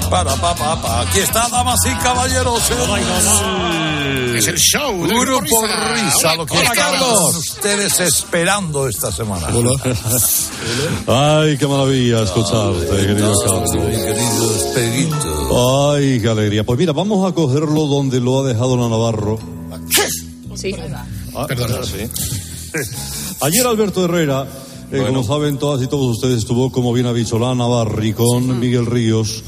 Para, 0.09 0.37
pa, 0.37 0.55
pa, 0.55 0.81
pa. 0.81 1.01
Aquí 1.01 1.19
está, 1.19 1.49
damas 1.49 1.81
y 1.85 1.95
caballeros. 1.97 2.63
Es 4.37 4.47
el 4.47 4.57
show 4.57 5.05
del 5.05 5.19
Grupo 5.19 5.41
Grupo 5.41 5.67
Risa. 5.67 6.05
Risa, 6.15 6.35
lo 6.37 6.47
que 6.47 6.59
Hola, 6.59 6.71
Carlos. 6.75 7.35
ustedes 7.37 7.99
esperando 7.99 8.89
esta 8.89 9.11
semana. 9.11 9.49
Ay, 11.09 11.57
qué 11.59 11.67
maravilla 11.67 12.23
escucharte, 12.23 12.87
querido 12.87 13.41
Carlos. 13.41 13.71
querido 13.73 14.57
Espeguito. 14.57 15.91
Ay, 15.93 16.21
qué 16.21 16.29
alegría. 16.29 16.63
Pues 16.65 16.79
mira, 16.79 16.93
vamos 16.93 17.29
a 17.29 17.35
cogerlo 17.35 17.87
donde 17.87 18.21
lo 18.21 18.41
ha 18.45 18.47
dejado 18.47 18.77
la 18.77 18.89
Navarro. 18.89 19.41
Sí. 20.55 20.73
Ah, 21.35 21.47
sí. 21.85 22.09
Ayer 23.41 23.67
Alberto 23.67 24.05
Herrera, 24.05 24.47
eh, 25.03 25.07
como 25.07 25.23
saben 25.25 25.59
todas 25.59 25.83
y 25.83 25.87
todos 25.87 26.17
ustedes, 26.17 26.39
estuvo, 26.39 26.71
como 26.73 26.93
bien 26.93 27.07
ha 27.07 27.13
dicho, 27.13 27.39
la 27.39 27.55
Navarri 27.55 28.13
con 28.13 28.59
Miguel 28.61 28.87
Ríos. 28.87 29.43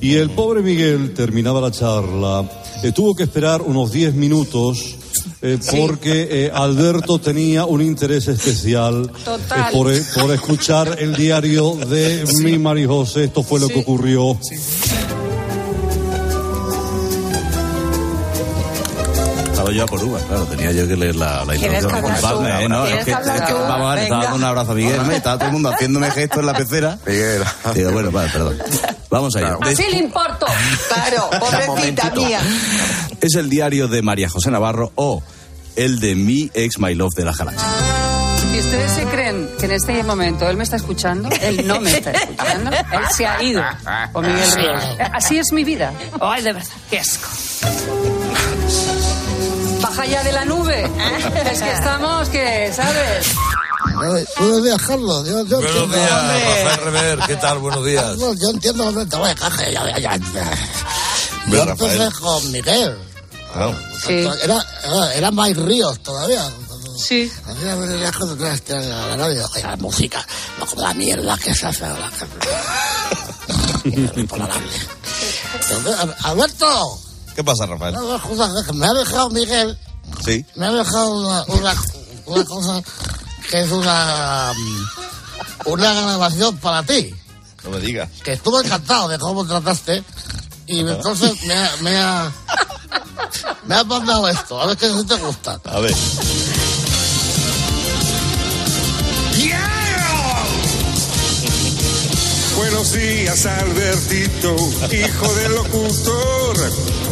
Y 0.00 0.14
el 0.14 0.30
pobre 0.30 0.62
Miguel 0.62 1.14
terminaba 1.14 1.60
la 1.60 1.70
charla. 1.70 2.48
eh, 2.82 2.92
tuvo 2.92 3.14
que 3.14 3.22
esperar 3.24 3.62
unos 3.62 3.92
10 3.92 4.14
minutos. 4.14 4.96
eh, 5.42 5.58
porque 5.78 6.28
eh, 6.30 6.50
Alberto 6.52 7.18
tenía 7.18 7.64
un 7.66 7.80
interés 7.82 8.28
especial 8.28 9.10
eh, 9.14 9.18
Total. 9.24 9.72
por, 9.72 9.92
eh, 9.92 10.02
por 10.14 10.30
escuchar 10.32 10.96
el 11.00 11.14
diario 11.16 11.76
de 11.76 12.24
mi 12.42 12.58
María 12.58 12.86
José. 12.88 13.24
Esto 13.24 13.42
fue 13.42 13.60
lo 13.60 13.68
que 13.68 13.80
ocurrió. 13.80 14.38
Estaba 19.64 19.76
yo 19.78 19.84
a 19.84 19.86
por 19.86 20.04
uvas, 20.04 20.22
claro, 20.24 20.44
tenía 20.44 20.72
yo 20.72 20.86
que 20.86 20.94
leer 20.96 21.16
la, 21.16 21.42
la 21.44 21.54
¿Quieres 21.54 21.82
introducción. 21.84 22.46
¿eh? 22.46 22.68
No, 22.68 22.84
¿Quieres 22.84 23.00
es 23.08 23.16
que, 23.16 23.30
es 23.30 23.40
que- 23.40 23.52
vamos 23.54 23.90
a 23.90 23.94
ver, 23.94 24.02
estaba 24.04 24.22
dando 24.24 24.36
un 24.36 24.44
abrazo 24.44 24.72
a 24.72 24.74
Miguel, 24.74 25.06
¿no? 25.06 25.10
estaba 25.12 25.36
todo 25.38 25.46
el 25.46 25.52
mundo 25.52 25.70
haciéndome 25.70 26.10
gestos 26.10 26.40
en 26.40 26.46
la 26.46 26.54
pecera. 26.54 26.98
Miguel. 27.06 27.42
Digo, 27.74 27.92
bueno, 27.92 28.10
vale, 28.10 28.30
perdón. 28.30 28.58
Vamos 29.08 29.34
allá. 29.36 29.56
Así 29.62 29.84
le 29.90 29.98
importo. 29.98 30.44
Claro, 30.88 31.30
pobrecita 31.40 32.10
mía. 32.10 32.40
Es 33.22 33.34
el 33.36 33.48
diario 33.48 33.88
de 33.88 34.02
María 34.02 34.28
José 34.28 34.50
Navarro 34.50 34.92
o 34.96 35.22
el 35.76 35.98
de 35.98 36.14
mi 36.14 36.50
ex 36.52 36.78
My 36.78 36.94
Love 36.94 37.14
de 37.16 37.24
la 37.24 37.32
Galaxia. 37.32 37.66
Si 38.52 38.58
ustedes 38.60 38.90
se 38.92 39.04
creen 39.04 39.48
que 39.58 39.64
en 39.66 39.72
este 39.72 40.04
momento 40.04 40.46
él 40.48 40.56
me 40.58 40.64
está 40.64 40.76
escuchando, 40.76 41.28
él 41.40 41.66
no 41.66 41.80
me 41.80 41.90
está 41.90 42.10
escuchando. 42.12 42.70
Él 42.70 43.00
se 43.16 43.26
ha 43.26 43.42
ido 43.42 43.62
con 44.12 44.26
Miguel 44.26 44.52
Ríos. 44.52 44.84
Así 45.12 45.38
es 45.38 45.52
mi 45.52 45.64
vida. 45.64 45.92
Ay, 46.20 46.42
de 46.42 46.52
verdad, 46.52 46.68
qué 46.90 47.00
asco. 47.00 47.28
Baja 49.94 50.06
ya 50.06 50.24
de 50.24 50.32
la 50.32 50.44
nube. 50.44 50.82
Es 51.52 51.62
que 51.62 51.70
estamos, 51.70 52.28
que, 52.28 52.72
¿sabes? 52.74 53.28
Buenos 54.38 54.64
días, 54.64 54.82
Carlos. 54.82 55.24
Yo, 55.24 55.44
yo 55.46 55.60
Buenos 55.60 55.84
entiendo. 55.84 55.96
días, 55.96 56.10
hombre. 56.10 56.64
Rafael 56.64 56.84
Rever. 56.84 57.18
¿Qué 57.28 57.36
tal? 57.36 57.58
Buenos 57.58 57.84
días. 57.84 58.16
No, 58.16 58.34
yo 58.34 58.50
entiendo 58.50 58.90
lo 58.90 59.00
que 59.00 59.06
te 59.06 59.16
voy 59.16 59.30
a 59.30 59.34
caja. 59.36 59.70
Ya, 59.70 59.98
ya, 60.00 60.16
ya. 60.16 60.50
Yo 61.46 61.62
empecé 61.62 62.10
con 62.20 62.50
Miguel. 62.50 62.98
Sí. 64.04 64.28
Era, 64.42 64.66
era, 64.82 65.14
era 65.14 65.30
Mike 65.30 65.60
Ríos 65.60 66.00
todavía. 66.02 66.42
Sí. 66.98 67.30
Hacía 67.46 67.76
ver 67.76 67.90
el 67.90 67.98
viaje 67.98 68.24
de 68.26 68.34
tres 68.34 68.54
estrellas 68.54 68.90
a 68.90 69.06
la 69.10 69.16
radio. 69.16 69.48
Oye, 69.54 69.62
la 69.62 69.76
música, 69.76 70.26
no 70.58 70.66
como 70.66 70.82
la 70.82 70.94
mierda 70.94 71.38
que 71.38 71.54
se 71.54 71.66
hace 71.68 71.84
ahora. 71.84 72.10
Intolerable. 73.84 74.72
Alberto, 76.24 76.98
¿Qué 77.34 77.42
pasa, 77.42 77.66
Rafael? 77.66 77.94
me 78.74 78.86
ha 78.86 78.92
dejado 78.94 79.30
Miguel, 79.30 79.78
Sí. 80.24 80.44
me 80.54 80.66
ha 80.66 80.72
dejado 80.72 81.18
una, 81.20 81.44
una, 81.48 81.74
una 82.26 82.44
cosa 82.44 82.82
que 83.50 83.60
es 83.62 83.70
una, 83.72 84.52
una 85.66 85.92
grabación 85.94 86.56
para 86.58 86.82
ti. 86.82 87.14
No 87.64 87.70
me 87.70 87.80
digas. 87.80 88.08
que 88.22 88.34
estuve 88.34 88.62
encantado 88.64 89.08
de 89.08 89.18
cómo 89.18 89.44
trataste 89.46 90.04
y 90.66 90.80
entonces 90.80 91.42
me 91.44 91.54
ha, 91.54 91.70
me 91.80 91.96
ha, 91.96 92.32
me 93.66 93.74
ha 93.74 93.84
mandado 93.84 94.28
esto, 94.28 94.60
a 94.60 94.66
ver 94.66 94.76
qué 94.76 94.90
si 94.92 95.04
te 95.06 95.14
gusta. 95.16 95.58
A 95.64 95.80
ver. 95.80 95.94
Buenos 102.56 102.92
días, 102.92 103.46
Albertito, 103.46 104.54
hijo 104.92 105.34
del 105.34 105.54
locutor. 105.54 106.56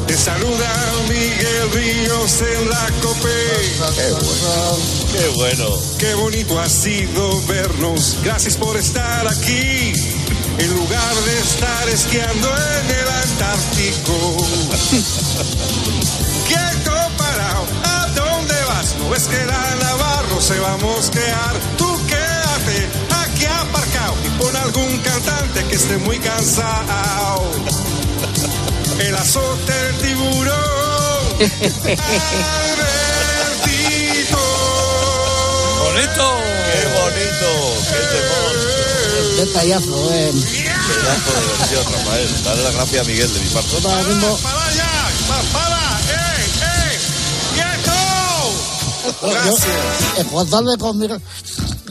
Te 0.06 0.16
saluda 0.16 0.72
Miguel 1.08 1.72
Ríos 1.72 2.42
en 2.42 2.70
la 2.70 2.88
COPE. 3.02 3.72
Qué 3.96 4.12
bueno. 4.12 4.78
Qué 5.12 5.26
bueno. 5.34 5.76
Qué 5.98 6.14
bonito 6.14 6.60
ha 6.60 6.68
sido 6.68 7.42
vernos. 7.46 8.18
Gracias 8.22 8.56
por 8.56 8.76
estar 8.76 9.26
aquí. 9.26 9.92
En 10.58 10.70
lugar 10.74 11.14
de 11.24 11.40
estar 11.40 11.88
esquiando 11.88 12.48
en 12.48 12.90
el 12.90 13.08
Antártico. 13.08 14.36
Quieto 16.46 16.92
parado, 17.16 17.66
¿a 17.84 18.06
dónde 18.14 18.54
vas? 18.68 18.94
No 18.98 19.08
ves 19.10 19.24
que 19.24 19.44
la 19.44 19.74
Navarro 19.76 20.40
se 20.40 20.58
va 20.60 20.74
a 20.74 20.76
mosquear. 20.76 21.56
Tú 21.76 21.98
quédate 22.06 22.88
pon 24.42 24.56
algún 24.56 24.98
cantante 24.98 25.64
que 25.68 25.76
esté 25.76 25.96
muy 25.98 26.18
cansado. 26.18 27.42
El 28.98 29.14
azote 29.14 29.72
del 29.72 29.96
tiburón. 29.98 31.22
Albertito. 33.52 34.42
Bonito. 35.84 36.26
Qué 36.68 36.80
bonito. 36.98 37.48
Qué 37.88 38.00
temor. 38.14 38.54
Detallazo, 39.36 39.98
eh. 40.12 40.32
Pedazo 40.88 41.30
de 41.38 41.42
versión, 41.58 41.84
Rafael. 41.92 42.30
Dale 42.44 42.62
las 42.64 42.74
gracias 42.74 43.00
a 43.00 43.08
Miguel 43.08 43.30
de 43.34 43.40
mi 43.40 43.46
parte. 43.48 43.68
Mismo, 44.08 44.38
¡Para 44.38 44.64
allá! 44.66 44.92
¡Pa- 45.28 45.44
¡Para! 45.52 45.82
¡Eh! 46.10 46.44
¡Eh! 46.62 46.94
¡Quieto! 47.54 47.98
Gracias. 49.22 50.18
en 50.18 50.26
contarle 50.28 50.76
con 50.78 50.98
Miguel, 50.98 51.20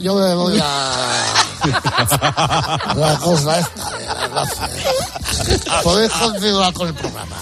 yo 0.00 0.14
me 0.14 0.34
voy 0.34 0.58
a 0.62 1.51
la 1.70 3.18
cosa 3.22 3.58
esta. 3.60 3.90
de 3.90 4.04
la. 4.34 5.82
Podéis 5.82 6.12
continuar 6.12 6.72
con 6.72 6.88
el 6.88 6.94
programa. 6.94 7.36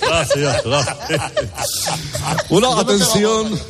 Gracias, 0.00 0.64
gracias. 0.64 0.96
Una 2.48 2.80
atención. 2.80 3.60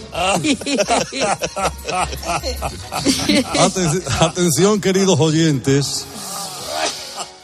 Aten- 3.59 4.03
atención, 4.21 4.81
queridos 4.81 5.19
oyentes. 5.21 6.05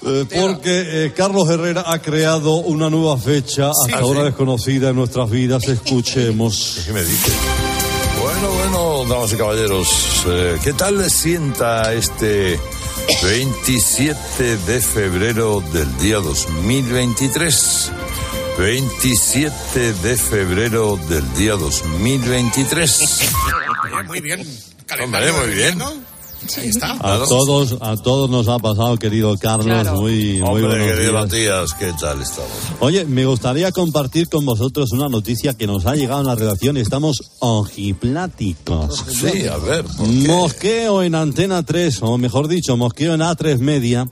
eh, 0.04 0.26
porque 0.34 1.04
eh, 1.06 1.12
Carlos 1.16 1.48
Herrera 1.48 1.84
ha 1.86 2.00
creado 2.02 2.54
una 2.56 2.90
nueva 2.90 3.16
fecha, 3.18 3.70
hasta 3.70 3.86
Sí. 3.86 3.92
ahora 4.02 4.24
desconocida 4.24 4.90
en 4.90 4.96
nuestras 4.96 5.30
vidas. 5.30 5.62
Escuchemos. 5.68 6.78
¿Qué 6.86 6.92
me 6.92 7.02
dice? 7.04 7.32
Bueno, 8.42 8.56
bueno, 8.56 9.04
damas 9.04 9.32
y 9.32 9.36
caballeros, 9.36 10.24
eh, 10.26 10.58
¿qué 10.64 10.72
tal 10.72 10.98
les 10.98 11.12
sienta 11.12 11.92
este 11.92 12.58
27 13.22 14.56
de 14.56 14.80
febrero 14.80 15.60
del 15.72 15.96
día 15.98 16.16
2023? 16.16 17.92
27 18.58 19.92
de 19.92 20.16
febrero 20.16 20.98
del 21.08 21.32
día 21.34 21.52
2023. 21.52 23.20
Muy 24.08 24.20
bien. 24.20 24.44
Hombre, 25.00 25.32
muy 25.32 25.54
bien. 25.54 25.80
Ahí 26.58 26.68
está. 26.68 26.92
A 26.92 27.24
todos, 27.24 27.76
a 27.80 27.96
todos 27.96 28.28
nos 28.28 28.48
ha 28.48 28.58
pasado, 28.58 28.96
querido 28.98 29.36
Carlos. 29.38 29.66
Claro. 29.66 30.00
Muy, 30.00 30.40
muy 30.40 30.42
Hombre, 30.42 30.66
buenos 30.66 30.86
querido 30.88 31.12
días. 31.12 31.12
Matías, 31.12 31.74
¿qué 31.74 31.92
tal 32.00 32.20
estamos? 32.20 32.50
Oye, 32.80 33.04
me 33.04 33.24
gustaría 33.26 33.70
compartir 33.72 34.28
con 34.28 34.44
vosotros 34.44 34.92
una 34.92 35.08
noticia 35.08 35.54
que 35.54 35.66
nos 35.66 35.86
ha 35.86 35.94
llegado 35.94 36.20
en 36.20 36.26
la 36.26 36.34
redacción. 36.34 36.76
Estamos 36.76 37.32
ojipláticos. 37.38 39.04
Sí, 39.08 39.46
a 39.46 39.56
ver. 39.58 39.84
Mosqueo 39.98 41.02
en 41.02 41.14
Antena 41.14 41.62
3, 41.62 42.02
o 42.02 42.18
mejor 42.18 42.48
dicho, 42.48 42.76
mosqueo 42.76 43.14
en 43.14 43.20
A3 43.20 43.58
Media, 43.58 44.08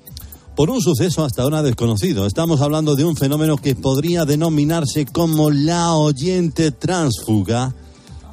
por 0.54 0.70
un 0.70 0.80
suceso 0.80 1.24
hasta 1.24 1.42
ahora 1.42 1.62
desconocido. 1.62 2.26
Estamos 2.26 2.60
hablando 2.60 2.94
de 2.94 3.04
un 3.04 3.16
fenómeno 3.16 3.56
que 3.56 3.74
podría 3.74 4.24
denominarse 4.24 5.06
como 5.06 5.50
la 5.50 5.94
oyente 5.94 6.70
transfuga, 6.70 7.74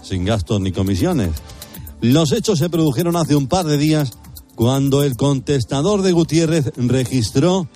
sin 0.04 0.26
gastos 0.26 0.62
ni 0.62 0.72
comisiones. 0.72 1.32
Los 2.02 2.32
hechos 2.32 2.60
se 2.60 2.70
produjeron 2.70 3.16
hace 3.16 3.36
un 3.36 3.48
par 3.48 3.66
de 3.66 3.78
días 3.78 4.12
cuando 4.56 5.04
el 5.04 5.16
contestador 5.16 6.02
de 6.02 6.12
Gutiérrez 6.12 6.72
registró 6.78 7.68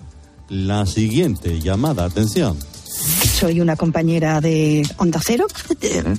la 0.50 0.86
siguiente 0.86 1.60
llamada. 1.60 2.06
Atención. 2.06 2.58
Soy 3.42 3.62
una 3.62 3.76
compañera 3.76 4.42
de 4.42 4.88
Onda 4.98 5.20
Cero, 5.24 5.48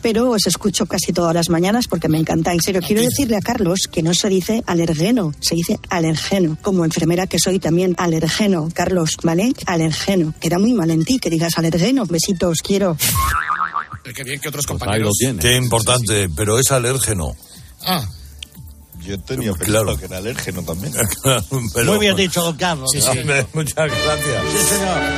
pero 0.00 0.30
os 0.30 0.46
escucho 0.46 0.86
casi 0.86 1.12
todas 1.12 1.34
las 1.34 1.50
mañanas 1.50 1.84
porque 1.88 2.08
me 2.08 2.18
encanta. 2.18 2.52
En 2.52 2.60
serio, 2.60 2.80
quiero 2.84 3.02
decirle 3.02 3.36
a 3.36 3.40
Carlos 3.40 3.88
que 3.90 4.02
no 4.02 4.14
se 4.14 4.28
dice 4.28 4.64
alergeno, 4.66 5.32
se 5.40 5.54
dice 5.54 5.78
alergeno. 5.90 6.56
Como 6.62 6.84
enfermera 6.84 7.26
que 7.26 7.38
soy 7.38 7.60
también 7.60 7.94
alergeno. 7.98 8.68
Carlos, 8.74 9.10
¿vale? 9.22 9.52
Alergeno. 9.66 10.34
Queda 10.40 10.58
muy 10.58 10.72
mal 10.72 10.90
en 10.90 11.04
ti 11.04 11.18
que 11.18 11.30
digas 11.30 11.58
alergeno. 11.58 12.06
Besitos, 12.06 12.58
quiero. 12.62 12.96
Qué 14.02 14.24
bien 14.24 14.40
que 14.40 14.48
otros 14.48 14.66
Pues 14.66 14.80
compañeros. 14.80 15.12
Qué 15.40 15.56
importante, 15.56 16.28
pero 16.34 16.58
es 16.58 16.72
alérgeno. 16.72 17.36
Ah, 17.86 18.04
Yo 19.00 19.18
tenía 19.20 19.52
Claro. 19.54 19.86
pensado 19.86 19.98
que 19.98 20.04
era 20.04 20.18
alérgeno 20.18 20.62
también. 20.62 20.92
Pero- 21.74 21.90
Muy 21.92 21.98
bien 21.98 22.14
dicho, 22.16 22.40
don 22.42 22.56
Carlos. 22.56 22.88
Sí, 22.92 23.00
sí. 23.00 23.08
Hombre, 23.18 23.46
muchas 23.52 23.74
gracias. 23.90 24.44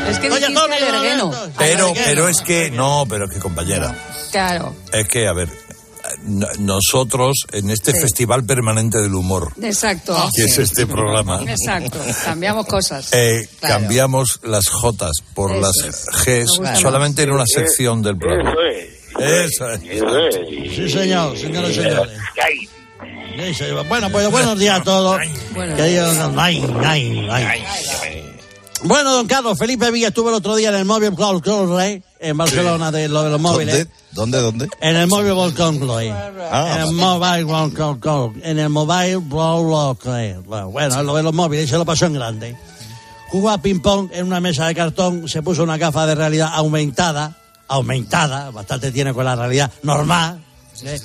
Es 0.08 0.18
que 0.18 0.30
Oye, 0.30 0.40
dijiste 0.40 0.46
Antonio, 0.46 0.76
alergeno. 0.76 1.30
Pero, 1.58 1.92
pero 1.94 2.28
es 2.28 2.40
que, 2.40 2.70
no, 2.70 3.04
pero 3.08 3.26
es 3.26 3.30
que 3.32 3.40
compañera, 3.40 3.94
Claro, 4.32 4.74
es 4.92 5.06
que, 5.06 5.28
a 5.28 5.32
ver, 5.34 5.50
nosotros 6.58 7.44
en 7.52 7.70
este 7.70 7.92
Sí. 7.92 8.00
festival 8.00 8.44
permanente 8.44 8.98
del 8.98 9.14
humor, 9.14 9.52
exacto. 9.62 10.16
que 10.34 10.44
es 10.44 10.58
este 10.58 10.86
programa, 10.86 11.42
Exacto, 11.46 11.98
cambiamos 12.24 12.66
cosas. 12.66 13.12
eh, 13.12 13.48
Claro. 13.60 13.74
cambiamos 13.80 14.40
las 14.44 14.68
Jotas 14.68 15.12
por 15.34 15.50
Eso 15.52 15.60
las 15.60 15.76
es. 15.76 16.06
Gs 16.24 16.80
solamente 16.80 17.22
en 17.22 17.32
una 17.32 17.44
Sí. 17.46 17.54
sección 17.54 18.02
del 18.02 18.16
programa. 18.18 18.52
Eso 19.18 19.70
es. 19.70 19.80
Sí, 19.80 20.90
señor, 20.90 21.36
señores 21.38 21.70
y 21.70 21.74
señores. 21.74 22.18
Bueno, 23.88 24.10
pues 24.10 24.30
buenos 24.30 24.58
días 24.58 24.80
a 24.80 24.82
todos. 24.84 25.18
Queridos- 25.76 26.16
Ay, 26.36 26.62
ay, 26.84 27.26
ay. 27.30 27.62
Bueno, 28.84 29.12
don 29.14 29.26
Carlos, 29.26 29.58
Felipe 29.58 29.90
Villa 29.90 30.08
estuvo 30.08 30.28
el 30.28 30.34
otro 30.34 30.54
día 30.56 30.68
en 30.68 30.74
el 30.74 30.84
Mobile 30.84 31.08
World 31.10 31.42
Congress 31.42 32.02
en 32.20 32.36
Barcelona 32.36 32.90
de, 32.92 33.08
lo 33.08 33.22
de 33.22 33.30
los 33.30 33.40
móviles. 33.40 33.88
¿Dónde? 34.12 34.40
¿Dónde? 34.40 34.68
En 34.80 34.96
el 34.96 35.06
Mobile 35.06 35.32
World 35.32 35.56
Congress. 35.56 36.12
Ah, 36.52 36.74
en 36.76 36.80
el 36.82 36.92
Mobile 36.94 37.44
World 37.44 38.00
Congress. 38.00 38.44
En 38.44 38.58
el 38.58 38.68
Mobile 38.68 39.16
World 39.16 39.98
Congress. 39.98 40.36
Bueno, 40.44 41.02
lo 41.02 41.14
de 41.16 41.22
los 41.22 41.32
móviles, 41.32 41.70
se 41.70 41.78
lo 41.78 41.84
pasó 41.86 42.06
en 42.06 42.12
grande. 42.14 42.56
Jugó 43.30 43.50
a 43.50 43.58
ping-pong 43.58 44.10
en 44.12 44.26
una 44.26 44.40
mesa 44.40 44.66
de 44.66 44.74
cartón, 44.74 45.28
se 45.28 45.42
puso 45.42 45.62
una 45.62 45.78
gafa 45.78 46.06
de 46.06 46.14
realidad 46.14 46.50
aumentada, 46.52 47.36
aumentada, 47.68 48.50
bastante 48.50 48.90
tiene 48.92 49.12
con 49.14 49.24
la 49.24 49.36
realidad 49.36 49.70
normal. 49.82 50.42
¿eh? 50.84 51.00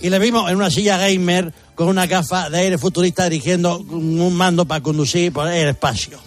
Y 0.00 0.10
le 0.10 0.18
vimos 0.18 0.50
en 0.50 0.56
una 0.56 0.70
silla 0.70 0.96
gamer 0.96 1.52
con 1.74 1.88
una 1.88 2.06
gafa 2.06 2.50
de 2.50 2.58
aire 2.58 2.78
futurista 2.78 3.24
dirigiendo 3.28 3.78
un 3.78 4.34
mando 4.34 4.64
para 4.64 4.82
conducir 4.82 5.32
por 5.32 5.48
el 5.48 5.68
espacio. 5.68 6.18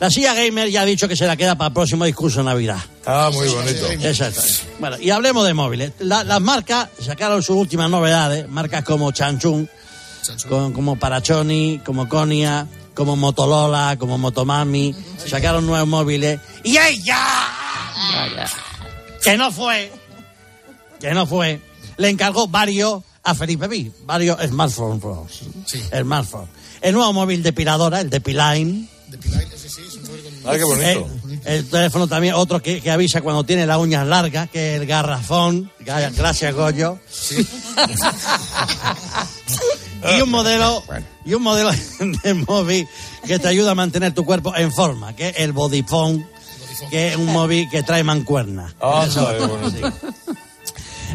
La 0.00 0.10
silla 0.10 0.34
gamer 0.34 0.68
ya 0.68 0.82
ha 0.82 0.84
dicho 0.84 1.06
que 1.06 1.14
se 1.14 1.26
la 1.26 1.36
queda 1.36 1.54
para 1.56 1.68
el 1.68 1.74
próximo 1.74 2.04
discurso 2.04 2.38
de 2.40 2.44
Navidad. 2.46 2.78
Ah, 3.06 3.30
muy 3.32 3.46
bonito. 3.48 3.86
Exacto. 3.90 4.40
Bueno, 4.80 4.98
y 4.98 5.10
hablemos 5.10 5.46
de 5.46 5.54
móviles. 5.54 5.92
La- 6.00 6.24
las 6.24 6.40
marcas 6.40 6.88
sacaron 7.00 7.40
sus 7.42 7.56
últimas 7.56 7.88
novedades, 7.88 8.48
marcas 8.48 8.82
como 8.84 9.12
Chanchung, 9.12 9.66
con- 10.48 10.72
como 10.72 10.96
Parachoni, 10.98 11.80
como 11.84 12.08
Konia, 12.08 12.66
como 12.94 13.14
Motorola, 13.16 13.96
como 13.98 14.18
Motomami, 14.18 14.92
sacaron 15.24 15.66
nuevos 15.66 15.88
móviles. 15.88 16.40
¡Y 16.64 16.76
ella! 16.78 17.18
Que 19.22 19.36
no 19.36 19.52
fue, 19.52 19.92
que 21.00 21.12
no 21.12 21.26
fue, 21.26 21.60
le 21.96 22.08
encargó 22.08 22.48
varios 22.48 23.02
a 23.22 23.34
Felipe 23.34 23.66
V, 23.66 23.92
varios 24.04 24.40
smartphones. 24.40 25.02
Smartphone. 25.92 26.48
El 26.80 26.94
nuevo 26.94 27.12
móvil 27.12 27.42
depiladora, 27.42 28.00
el 28.00 28.10
Depiline. 28.10 28.88
Ah, 30.44 30.54
qué 30.56 30.64
bonito. 30.64 31.08
El, 31.44 31.44
el 31.44 31.68
teléfono 31.68 32.08
también, 32.08 32.34
otro 32.34 32.60
que, 32.60 32.80
que 32.80 32.90
avisa 32.90 33.20
cuando 33.20 33.44
tiene 33.44 33.66
las 33.66 33.78
uñas 33.78 34.06
largas, 34.06 34.50
que 34.50 34.74
es 34.74 34.80
el 34.80 34.86
garrafón. 34.86 35.70
Gracias, 35.80 36.54
Goyo. 36.54 36.98
y 40.16 40.20
un 40.20 40.30
modelo, 40.30 40.82
y 41.24 41.34
un 41.34 41.42
modelo 41.42 41.70
de 42.24 42.34
móvil 42.34 42.88
que 43.26 43.38
te 43.38 43.48
ayuda 43.48 43.72
a 43.72 43.74
mantener 43.74 44.14
tu 44.14 44.24
cuerpo 44.24 44.54
en 44.56 44.72
forma, 44.72 45.14
que 45.14 45.28
es 45.28 45.34
el 45.38 45.52
Bodyphone, 45.52 46.26
que 46.90 47.08
es 47.08 47.16
un 47.16 47.26
móvil 47.26 47.68
que 47.70 47.82
trae 47.82 48.02
mancuerna. 48.04 48.72
Ah, 48.80 49.04
Eso- 49.06 49.28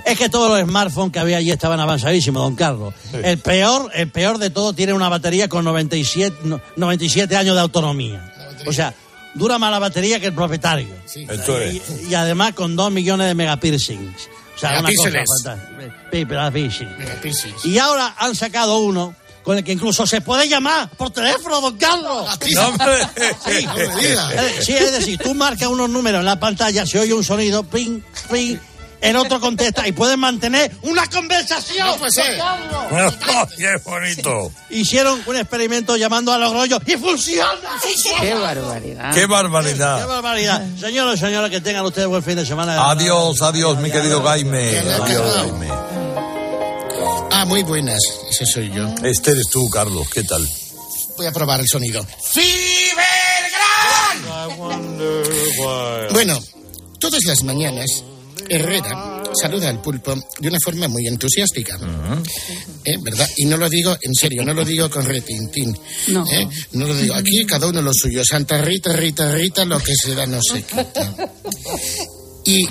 es 0.05 0.18
que 0.18 0.30
todos 0.30 0.49
los 0.49 0.68
smartphones 0.68 1.12
que 1.12 1.20
había 1.20 1.38
allí 1.38 1.51
estaban 1.51 1.80
avanzadísimos, 1.80 2.41
don 2.41 2.55
Carlos. 2.55 2.93
El 3.14 3.39
peor, 3.39 3.91
el 3.93 4.10
peor 4.10 4.38
de 4.38 4.49
todo 4.49 4.74
tiene 4.74 4.93
una 4.93 5.10
batería 5.10 5.49
con 5.49 5.66
97, 5.66 6.38
no, 6.43 6.62
97 6.76 7.36
años 7.36 7.55
de 7.55 7.62
autonomía. 7.62 8.34
O 8.66 8.72
sea, 8.74 8.93
dura 9.34 9.58
más 9.60 9.72
la 9.72 9.80
batería 9.80 10.20
que 10.20 10.28
el 10.28 10.34
propietario. 10.34 10.88
Esto 11.14 11.60
es. 11.60 11.82
Y, 12.03 12.10
y 12.12 12.16
además 12.16 12.53
con 12.53 12.76
2 12.76 12.91
millones 12.91 13.28
de 13.28 13.36
megapiercings. 13.36 14.30
O 14.55 14.60
sea, 14.60 14.70
una 14.80 14.89
cosa 14.97 15.10
fantástica. 15.43 15.88
Y 17.64 17.78
ahora 17.78 18.16
han 18.18 18.34
sacado 18.36 18.80
uno 18.80 19.14
con 19.48 19.58
el 19.58 19.64
que 19.64 19.72
incluso 19.72 20.06
se 20.06 20.20
puede 20.20 20.50
llamar 20.50 20.89
por 20.89 21.10
teléfono, 21.10 21.62
don 21.62 21.78
Carlos. 21.78 22.28
No. 22.54 22.72
Sí, 23.45 23.66
No. 23.66 24.30
Eh, 24.32 24.60
sí, 24.60 24.74
es 24.74 24.91
decir, 24.91 25.18
tú 25.18 25.34
marcas 25.34 25.70
unos 25.70 25.89
números 25.89 26.20
en 26.20 26.26
la 26.26 26.38
pantalla, 26.38 26.86
se 26.86 27.00
oye 27.00 27.14
un 27.14 27.24
sonido, 27.24 27.64
ping, 27.64 28.02
ping, 28.30 28.58
el 29.00 29.16
otro 29.16 29.39
contesta 29.39 29.88
y 29.88 29.93
puedes 29.93 30.18
mantener 30.18 30.70
una 30.82 31.08
conversación. 31.08 31.88
No 31.88 31.95
puede 31.95 32.12
ser. 32.12 32.38
don 32.38 33.12
Carlos. 33.12 33.54
¡Qué 33.58 33.78
bonito! 33.86 34.52
Hicieron 34.70 35.24
un 35.26 35.38
experimento 35.38 35.95
llamando 35.95 36.34
a 36.34 36.38
los 36.38 36.52
rollos 36.52 36.82
y 36.86 36.98
funciona. 36.98 37.80
Qué 38.20 38.34
barbaridad. 38.34 39.14
¡Qué 39.14 39.22
Qué 39.22 39.26
barbaridad! 39.28 40.08
barbaridad. 40.10 40.66
Señoras 40.78 41.16
y 41.16 41.20
señores, 41.20 41.52
que 41.52 41.62
tengan 41.62 41.86
ustedes 41.86 42.10
buen 42.10 42.22
fin 42.22 42.36
de 42.36 42.45
semana. 42.45 42.89
Adiós, 42.89 43.41
adiós, 43.41 43.78
mi 43.78 43.89
querido 43.91 44.22
Jaime. 44.24 44.78
Adiós, 44.78 45.36
Jaime. 45.38 45.97
Ah, 47.41 47.45
muy 47.45 47.63
buenas. 47.63 47.99
Ese 48.29 48.45
soy 48.45 48.71
yo. 48.73 48.88
Este 49.03 49.31
eres 49.31 49.47
tú, 49.49 49.69
Carlos. 49.69 50.07
¿Qué 50.09 50.23
tal? 50.23 50.47
Voy 51.17 51.25
a 51.25 51.31
probar 51.31 51.59
el 51.59 51.67
sonido. 51.67 52.05
Bueno, 56.13 56.39
todas 56.99 57.23
las 57.25 57.43
mañanas, 57.43 58.03
Herrera 58.49 59.17
saluda 59.39 59.69
al 59.69 59.81
pulpo 59.81 60.15
de 60.39 60.47
una 60.47 60.57
forma 60.63 60.88
muy 60.88 61.05
entusiástica. 61.07 61.77
¿Eh? 62.83 62.97
¿Verdad? 63.01 63.29
Y 63.38 63.45
no 63.45 63.57
lo 63.57 63.69
digo 63.69 63.95
en 64.01 64.15
serio, 64.15 64.43
no 64.43 64.53
lo 64.53 64.65
digo 64.65 64.89
con 64.89 65.05
retintín. 65.05 65.77
No. 66.07 66.25
¿Eh? 66.31 66.47
No 66.71 66.88
lo 66.88 66.95
digo. 66.95 67.13
Aquí 67.13 67.45
cada 67.45 67.67
uno 67.67 67.81
lo 67.81 67.91
suyo. 67.93 68.23
Santa 68.25 68.61
Rita, 68.61 68.93
Rita, 68.93 69.31
Rita, 69.31 69.65
lo 69.65 69.79
que 69.79 69.93
se 69.95 70.15
da 70.15 70.25
no 70.25 70.39
se 70.41 70.63
quita. 70.63 71.13
Y 72.47 72.65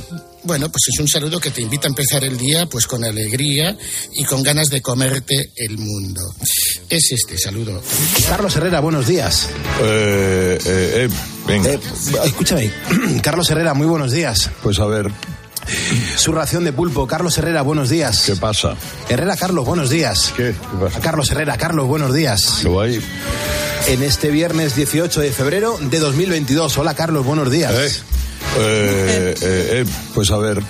bueno, 0.47 0.71
pues 0.71 0.83
es 0.93 1.01
un 1.01 1.09
saludo 1.09 1.41
que 1.41 1.51
te 1.51 1.61
invita 1.61 1.89
a 1.89 1.91
empezar 1.91 2.25
el 2.25 2.37
día 2.37 2.67
pues 2.67 2.87
con 2.87 3.05
alegría 3.05 3.77
y 4.15 4.25
con 4.25 4.43
ganas 4.43 4.71
de 4.71 4.81
comerte 4.81 5.51
el 5.57 5.77
mundo. 5.79 6.21
Es 6.89 7.13
este 7.13 7.37
saludo. 7.37 7.83
Carlos 8.29 8.55
Herrera, 8.57 8.81
buenos 8.81 9.07
días. 9.07 9.49
Eh, 9.83 10.59
eh, 10.65 10.93
eh, 11.05 11.09
venga. 11.47 11.71
Eh, 11.73 11.81
escúchame, 12.25 12.71
Carlos 13.23 13.51
Herrera, 13.51 13.75
muy 13.75 13.87
buenos 13.87 14.13
días. 14.13 14.51
Pues 14.63 14.79
a 14.79 14.87
ver, 14.87 15.11
Su 16.17 16.33
ración 16.33 16.65
de 16.65 16.73
pulpo, 16.73 17.07
Carlos 17.07 17.37
Herrera, 17.39 17.63
buenos 17.63 17.91
días. 17.91 18.23
¿qué 18.27 18.37
pasa? 18.37 18.77
Herrera, 19.09 19.37
Carlos, 19.37 19.67
buenos 19.67 19.91
días. 19.91 20.33
¿Qué? 20.37 20.55
¿Qué 20.55 20.79
pasa? 20.85 21.01
Carlos 21.01 21.31
Herrera, 21.31 21.57
Carlos, 21.57 21.87
buenos 21.89 22.15
días. 22.15 22.61
¿Qué 22.63 22.69
va 22.69 22.85
ahí? 22.85 23.01
En 23.89 24.03
este 24.03 24.31
viernes 24.31 24.75
18 24.77 25.21
de 25.21 25.33
febrero 25.33 25.79
de 25.81 25.99
2022. 25.99 26.79
Hola, 26.79 26.95
Carlos, 26.95 27.25
buenos 27.25 27.51
días. 27.51 27.73
Eh, 27.75 27.91
eh, 28.59 29.35
eh, 29.41 29.43
eh, 29.43 29.85
pues 30.15 30.31
a 30.31 30.39
ver. 30.39 30.63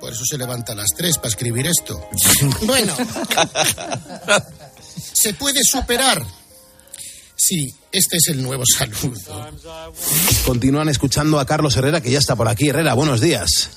Por 0.00 0.12
eso 0.12 0.24
se 0.24 0.38
levanta 0.38 0.72
a 0.72 0.76
las 0.76 0.88
tres 0.96 1.16
para 1.16 1.28
escribir 1.28 1.66
esto. 1.66 2.00
Bueno, 2.62 2.94
se 5.12 5.34
puede 5.34 5.60
superar. 5.64 6.24
Sí, 7.36 7.74
este 7.90 8.16
es 8.16 8.28
el 8.28 8.42
nuevo 8.42 8.64
saludo. 8.66 9.50
Continúan 10.44 10.88
escuchando 10.88 11.40
a 11.40 11.46
Carlos 11.46 11.76
Herrera, 11.76 12.00
que 12.00 12.10
ya 12.10 12.18
está 12.18 12.36
por 12.36 12.48
aquí. 12.48 12.68
Herrera, 12.68 12.94
buenos 12.94 13.20
días. 13.20 13.70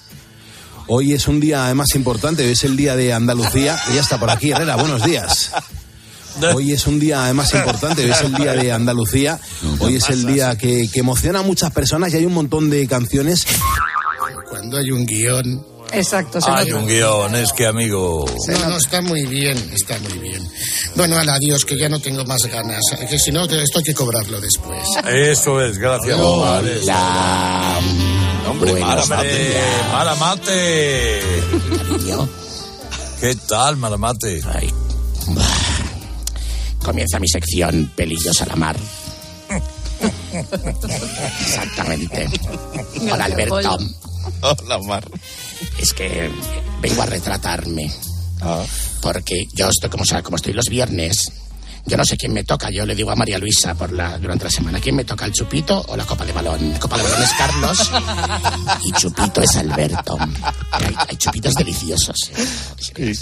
Hoy 0.87 1.13
es 1.13 1.27
un 1.27 1.39
día 1.39 1.65
además 1.65 1.87
importante, 1.95 2.43
hoy 2.43 2.51
es 2.51 2.63
el 2.65 2.75
día 2.75 2.95
de 2.95 3.13
Andalucía, 3.13 3.79
que 3.87 3.95
ya 3.95 4.01
está 4.01 4.19
por 4.19 4.29
aquí. 4.29 4.51
Herrera, 4.51 4.75
buenos 4.75 5.03
días. 5.03 5.51
Hoy 6.55 6.71
es 6.73 6.87
un 6.87 6.99
día 6.99 7.23
además 7.25 7.53
importante, 7.53 8.03
hoy 8.03 8.11
es 8.11 8.21
el 8.21 8.33
día 8.33 8.53
de 8.53 8.71
Andalucía, 8.71 9.39
hoy 9.79 9.95
es 9.97 10.09
el 10.09 10.25
día 10.25 10.57
que, 10.57 10.89
que 10.91 10.99
emociona 10.99 11.39
a 11.39 11.43
muchas 11.43 11.71
personas 11.71 12.13
y 12.13 12.17
hay 12.17 12.25
un 12.25 12.33
montón 12.33 12.69
de 12.69 12.87
canciones. 12.87 13.45
Cuando 14.49 14.77
hay 14.77 14.91
un 14.91 15.05
guion. 15.05 15.65
Exacto, 15.91 16.41
se 16.41 16.49
Hay 16.49 16.69
nota. 16.69 16.81
un 16.81 16.87
guion, 16.87 17.35
es 17.35 17.53
que 17.53 17.67
amigo. 17.67 18.25
No, 18.47 18.69
no, 18.69 18.77
está 18.77 19.01
muy 19.01 19.25
bien, 19.27 19.55
está 19.73 19.99
muy 19.99 20.17
bien. 20.17 20.47
Bueno, 20.95 21.17
al 21.19 21.29
adiós, 21.29 21.65
que 21.65 21.77
ya 21.77 21.87
no 21.87 21.99
tengo 21.99 22.25
más 22.25 22.41
ganas. 22.45 22.81
Que 23.07 23.19
si 23.19 23.31
no, 23.31 23.43
esto 23.43 23.77
hay 23.77 23.83
que 23.83 23.93
cobrarlo 23.93 24.41
después. 24.41 24.81
Eso 25.07 25.61
es, 25.61 25.77
gracias. 25.77 26.17
Hola. 26.19 27.79
Hombre, 28.49 28.71
Buenos 28.71 29.07
Maramate. 29.09 29.53
Maramate. 29.91 31.21
Cariño. 31.77 32.29
¿Qué 33.19 33.35
tal, 33.47 33.77
Maramate? 33.77 34.41
Comienza 36.83 37.19
mi 37.19 37.27
sección 37.27 37.91
Pelillos 37.95 38.41
a 38.41 38.45
la 38.45 38.55
mar. 38.55 38.75
Exactamente. 41.41 42.29
Hola, 43.11 43.25
Alberto. 43.25 43.77
Hola, 44.41 44.79
Mar. 44.79 45.09
Es 45.77 45.93
que 45.93 46.29
vengo 46.81 47.01
a 47.01 47.05
retratarme. 47.05 47.91
Porque 49.01 49.47
yo 49.53 49.69
estoy 49.69 49.89
como, 49.89 50.03
como 50.23 50.35
estoy 50.35 50.53
los 50.53 50.65
viernes. 50.65 51.31
Yo 51.85 51.97
no 51.97 52.05
sé 52.05 52.15
quién 52.15 52.33
me 52.33 52.43
toca. 52.43 52.69
Yo 52.69 52.85
le 52.85 52.95
digo 52.95 53.11
a 53.11 53.15
María 53.15 53.37
Luisa 53.37 53.75
por 53.75 53.91
la, 53.91 54.17
durante 54.17 54.45
la 54.45 54.51
semana, 54.51 54.79
¿quién 54.79 54.95
me 54.95 55.03
toca, 55.03 55.25
el 55.25 55.33
chupito 55.33 55.83
o 55.89 55.97
la 55.97 56.05
copa 56.05 56.25
de 56.25 56.31
balón? 56.31 56.71
La 56.71 56.79
copa 56.79 56.97
de 56.97 57.03
balón 57.03 57.23
es 57.23 57.33
Carlos 57.33 57.91
y 58.85 58.91
chupito 58.93 59.41
es 59.41 59.55
Alberto. 59.57 60.17
Hay, 60.71 60.95
hay 61.09 61.15
chupitos 61.17 61.53
deliciosos. 61.53 62.31
¿eh? 62.97 63.13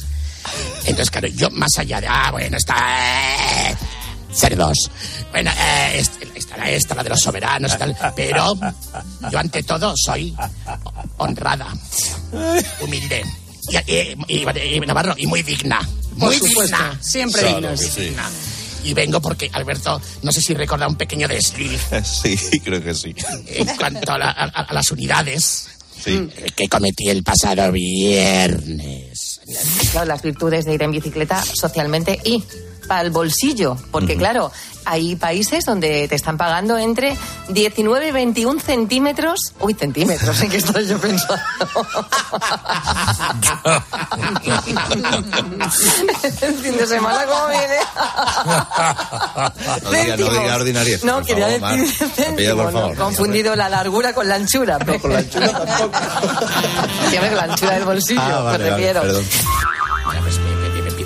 Entonces, 0.86 1.10
claro, 1.12 1.28
yo 1.28 1.50
más 1.52 1.72
allá 1.78 2.02
de, 2.02 2.08
ah, 2.08 2.30
bueno, 2.32 2.58
está... 2.58 2.76
eh, 3.70 3.76
cerdos. 4.34 4.90
Bueno, 5.32 5.52
eh, 5.52 6.00
est- 6.00 6.24
estará 6.36 6.70
esta, 6.70 6.96
la 6.96 7.04
de 7.04 7.10
los 7.10 7.20
soberanos 7.20 7.74
y 7.74 7.78
tal. 7.78 7.98
Pero 8.16 8.58
yo 9.30 9.38
ante 9.40 9.62
todo 9.64 9.94
soy 9.98 10.34
honrada, 11.18 11.68
humilde. 12.82 13.24
Y, 13.88 13.92
y- 13.92 14.16
y- 14.40 14.76
y 14.76 14.80
Navarro, 14.82 15.14
y 15.18 15.28
muy 15.28 15.44
digna. 15.44 15.80
Muy 16.16 16.36
supuesto, 16.38 16.62
digna. 16.78 16.98
siempre 17.02 17.42
Claro 17.42 17.58
dignos. 17.58 17.82
que 17.82 17.88
sí. 17.92 18.16
Y 18.84 18.94
vengo 18.96 19.22
porque, 19.22 19.50
Alberto, 19.54 20.02
no 20.24 20.32
sé 20.32 20.42
si 20.42 20.54
recuerda 20.56 20.88
un 20.88 20.96
pequeño 20.96 21.28
desliz 21.28 21.82
Sí, 22.04 22.60
creo 22.62 22.82
que 22.84 22.96
sí. 22.96 23.14
en 23.48 23.68
cuanto 23.78 24.14
a, 24.14 24.18
la- 24.18 24.32
a- 24.32 24.46
a 24.64 24.74
las 24.74 24.90
unidades 24.92 25.68
eh, 26.06 26.28
que 26.56 26.68
cometí 26.68 27.10
el 27.10 27.22
pasado 27.24 27.72
viernes. 27.72 29.21
Las 30.06 30.22
virtudes 30.22 30.66
de 30.66 30.74
ir 30.74 30.84
en 30.84 30.92
bicicleta 30.92 31.42
socialmente 31.42 32.20
y 32.24 32.44
para 32.92 33.04
el 33.04 33.12
bolsillo, 33.12 33.78
porque 33.90 34.18
claro, 34.18 34.52
hay 34.84 35.16
países 35.16 35.64
donde 35.64 36.10
te 36.10 36.16
están 36.16 36.38
pagando 36.38 36.78
entre 36.78 37.16
19 37.48 38.10
y 38.10 38.12
21 38.12 38.60
centímetros. 38.60 39.54
Uy, 39.62 39.76
centímetros, 39.76 40.42
¿en 40.42 40.50
qué 40.50 40.58
estoy 40.58 40.86
yo 40.88 40.98
pensando? 41.00 41.40
El 46.42 46.54
fin 46.56 46.78
de 46.78 46.86
semana, 46.86 47.26
¿cómo 47.26 47.48
viene? 47.48 47.78
No 49.84 49.92
diga, 49.92 50.18
no 50.18 50.30
diga 50.42 50.56
ordinariez. 50.58 51.04
No, 51.06 51.14
por 51.20 51.26
quería 51.28 51.48
favor, 51.60 51.78
decir 51.78 52.02
Mar. 52.02 52.10
céntimo, 52.16 52.36
Pilla, 52.36 52.56
por 52.56 52.74
no, 52.74 52.94
confundido 52.96 53.56
la 53.56 53.70
largura 53.70 54.14
con 54.14 54.28
la 54.28 54.36
anchura. 54.36 54.80
No, 54.86 55.00
con 55.00 55.14
la 55.14 55.20
anchura 55.20 55.48
tampoco. 55.50 55.92
Ver, 57.22 57.32
la 57.34 57.44
anchura 57.44 57.72
del 57.76 57.86
bolsillo, 57.86 58.20
Ah, 58.22 58.42
vale, 58.42 58.64
me 58.66 58.70
vale, 58.72 58.84
refiero. 58.84 59.02
perdón. 59.02 59.26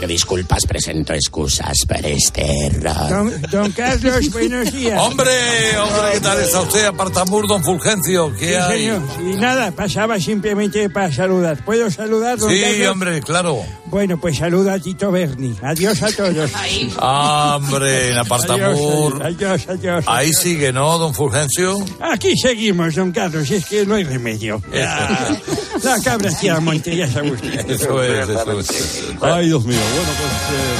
Disculpas, 0.07 0.65
presento 0.67 1.13
excusas 1.13 1.73
por 1.87 2.05
este 2.05 2.65
error. 2.67 3.09
Don, 3.09 3.41
don 3.51 3.71
Carlos, 3.71 4.31
buenos 4.31 4.71
días. 4.71 4.99
Hombre, 5.01 5.31
hombre, 5.79 6.01
¿qué 6.13 6.19
tal 6.21 6.39
está 6.41 6.61
usted? 6.61 6.85
Apartamur, 6.85 7.47
don 7.47 7.63
Fulgencio, 7.63 8.33
¿qué 8.35 8.49
Sí, 8.49 8.53
hay? 8.53 8.79
señor. 8.81 9.01
Y 9.21 9.35
nada, 9.35 9.71
pasaba 9.71 10.19
simplemente 10.19 10.89
para 10.89 11.11
saludar. 11.11 11.63
¿Puedo 11.65 11.89
saludar, 11.89 12.37
don 12.37 12.49
Sí, 12.51 12.61
Carlos? 12.61 12.87
hombre, 12.91 13.21
claro. 13.21 13.63
Bueno, 13.87 14.19
pues 14.19 14.37
saluda 14.37 14.73
a 14.73 14.79
Tito 14.79 15.11
Berni. 15.11 15.55
Adiós 15.61 16.01
a 16.03 16.11
todos. 16.11 16.51
Hombre, 16.99 18.09
en 18.09 18.17
Apartamur. 18.17 19.23
Adiós, 19.23 19.65
adiós, 19.67 19.67
adiós. 19.69 20.05
Ahí 20.07 20.31
sigue, 20.33 20.71
¿no, 20.73 20.97
don 20.97 21.13
Fulgencio? 21.13 21.77
Aquí 22.01 22.35
seguimos, 22.37 22.95
don 22.95 23.11
Carlos, 23.11 23.49
es 23.51 23.65
que 23.65 23.85
no 23.85 23.95
hay 23.95 24.03
remedio. 24.03 24.61
La 25.83 25.99
cabra 26.01 26.29
tira 26.31 26.59
monte, 26.59 26.95
ya 26.95 27.07
sabe 27.09 27.31
usted. 27.31 27.69
Eso 27.69 28.01
es, 28.01 28.29
eso 28.29 28.59
es. 28.59 29.03
Ay, 29.21 29.47
Dios 29.47 29.65
mío. 29.65 29.77
Bueno, 29.95 30.09
pues. 30.17 30.31
eh, 30.51 30.75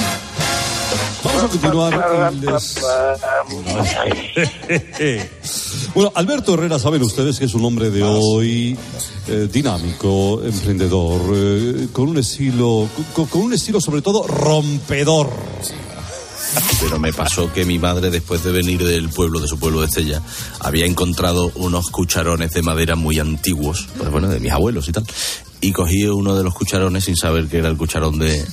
vamos 1.24 1.44
a 1.44 1.48
continuar. 1.48 2.34
Les- 2.34 2.82
bueno, 5.96 6.12
Alberto 6.16 6.54
Herrera, 6.54 6.80
saben 6.80 7.02
ustedes 7.02 7.40
que 7.40 7.46
es 7.46 7.54
un 7.54 7.64
hombre 7.66 7.90
de 7.92 8.04
hoy 8.04 8.78
eh, 9.28 9.48
dinámico, 9.52 10.42
emprendedor, 10.44 11.22
eh, 11.34 11.88
con 11.92 12.10
un 12.10 12.18
estilo, 12.18 12.88
con, 13.14 13.26
con 13.28 13.42
un 13.42 13.54
estilo 13.54 13.80
sobre 13.82 14.02
todo 14.02 14.28
rompedor. 14.28 15.30
Pero 16.80 17.00
me 17.00 17.12
pasó 17.12 17.52
que 17.52 17.66
mi 17.66 17.80
madre, 17.80 18.10
después 18.12 18.44
de 18.44 18.52
venir 18.52 18.82
del 18.86 19.10
pueblo, 19.10 19.40
de 19.42 19.48
su 19.48 19.58
pueblo 19.60 19.82
de 19.82 19.88
Estella, 19.88 20.22
había 20.60 20.86
encontrado 20.86 21.52
unos 21.56 21.90
cucharones 21.90 22.52
de 22.52 22.62
madera 22.62 22.96
muy 22.96 23.20
antiguos, 23.20 23.88
pues 23.98 24.10
bueno, 24.12 24.30
de 24.30 24.40
mis 24.40 24.52
abuelos 24.52 24.88
y 24.88 24.92
tal. 24.94 25.06
Y 25.62 25.72
cogí 25.72 26.06
uno 26.06 26.36
de 26.36 26.44
los 26.44 26.54
cucharones 26.54 27.06
sin 27.06 27.16
saber 27.16 27.48
que 27.48 27.58
era 27.58 27.70
el 27.70 27.78
cucharón 27.78 28.20
de, 28.20 28.46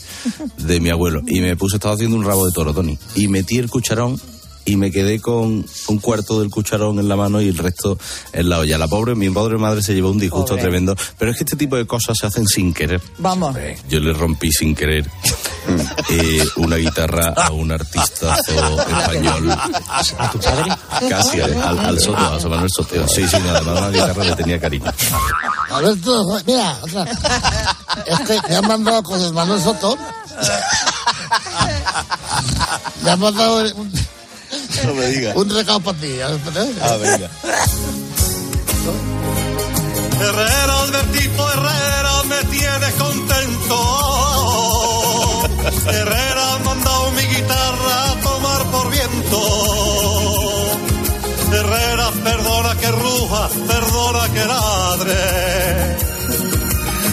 de 0.59 0.81
mi 0.81 0.91
abuelo. 0.91 1.23
Y 1.27 1.41
me 1.41 1.57
puse, 1.57 1.77
estaba 1.77 1.95
haciendo 1.95 2.17
un 2.17 2.25
rabo 2.25 2.47
de 2.47 2.53
toro, 2.53 2.73
Tony. 2.73 2.99
Y 3.17 3.29
metí 3.29 3.59
el 3.59 3.69
cucharón 3.69 4.21
y 4.65 4.77
me 4.77 4.91
quedé 4.91 5.21
con 5.21 5.65
un 5.89 5.99
cuarto 5.99 6.41
del 6.41 6.51
cucharón 6.51 6.99
en 6.99 7.09
la 7.09 7.17
mano 7.17 7.41
y 7.41 7.49
el 7.49 7.59
resto 7.59 7.99
en 8.33 8.49
la 8.49 8.59
olla. 8.59 8.79
La 8.79 8.89
pobre, 8.89 9.15
mi 9.15 9.29
pobre 9.31 9.59
madre 9.59 9.83
se 9.83 9.95
llevó 9.95 10.11
un 10.11 10.19
disgusto 10.19 10.51
Pobre. 10.51 10.63
tremendo. 10.63 10.97
Pero 11.19 11.31
es 11.31 11.37
que 11.37 11.45
este 11.45 11.57
tipo 11.57 11.77
de 11.77 11.87
cosas 11.87 12.17
se 12.19 12.27
hacen 12.27 12.47
sin 12.47 12.73
querer. 12.73 13.01
Vamos. 13.19 13.57
Yo 13.89 14.01
le 14.01 14.13
rompí 14.13 14.51
sin 14.53 14.75
querer 14.75 15.09
eh, 16.11 16.45
una 16.57 16.77
guitarra 16.77 17.33
a 17.37 17.51
un 17.53 17.73
artistazo 17.73 18.81
español. 18.81 19.51
¿A 19.51 20.31
tu 20.31 20.39
padre? 20.39 20.73
Casi, 21.09 21.41
al, 21.41 21.61
al, 21.61 21.79
al 21.79 22.01
Soto, 22.01 22.19
a 22.19 22.29
José 22.31 22.49
Manuel 22.49 22.71
Soteo. 22.71 23.09
Sí, 23.09 23.27
sí, 23.27 23.37
no, 23.45 23.51
además 23.51 23.81
la 23.81 23.91
guitarra 23.91 24.25
le 24.25 24.37
tenía 24.37 24.61
cariño. 24.61 24.93
Alberto, 25.71 26.41
mira, 26.47 26.79
otra. 26.83 27.05
Es 28.07 28.21
que 28.21 28.41
me 28.49 28.57
han 28.57 28.69
mandado 28.69 29.03
con 29.03 29.21
el 29.21 29.33
Manuel 29.33 29.61
Soto. 29.61 29.97
Me 33.03 33.11
han 33.11 33.21
mandado 33.21 33.75
un, 33.77 33.93
un 35.35 35.51
recado 35.51 35.81
para 35.81 35.99
ti. 35.99 36.21
Ah, 36.21 36.97
venga. 36.97 37.31
Herrera, 40.21 40.83
Albertito 40.83 41.51
Herrera, 41.51 42.23
me 42.29 42.45
tienes 42.51 42.93
contento. 42.95 43.77
Herrera 45.89 46.55
ha 46.55 46.59
mandado 46.59 47.11
mi 47.13 47.23
guitarra 47.23 48.11
a 48.11 48.21
tomar 48.21 48.65
por 48.71 48.91
viento. 48.91 49.41
Herrera, 51.53 52.11
perdona 52.25 52.77
que 52.77 52.89
ruja, 52.93 53.49
perdona 53.67 54.29
que 54.33 54.45
ladre. 54.45 55.97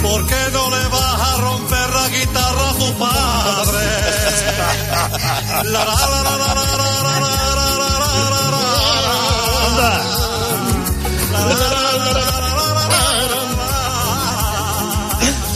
¿Por 0.01 0.25
qué 0.27 0.41
no 0.53 0.69
le 0.69 0.87
vas 0.87 1.21
a 1.29 1.37
romper 1.37 1.89
la 1.89 2.09
guitarra 2.09 2.69
a 2.69 2.73
tu 2.73 2.93
padre? 2.93 3.87
La, 5.63 5.83
la, 5.83 5.93
la, 5.95 6.88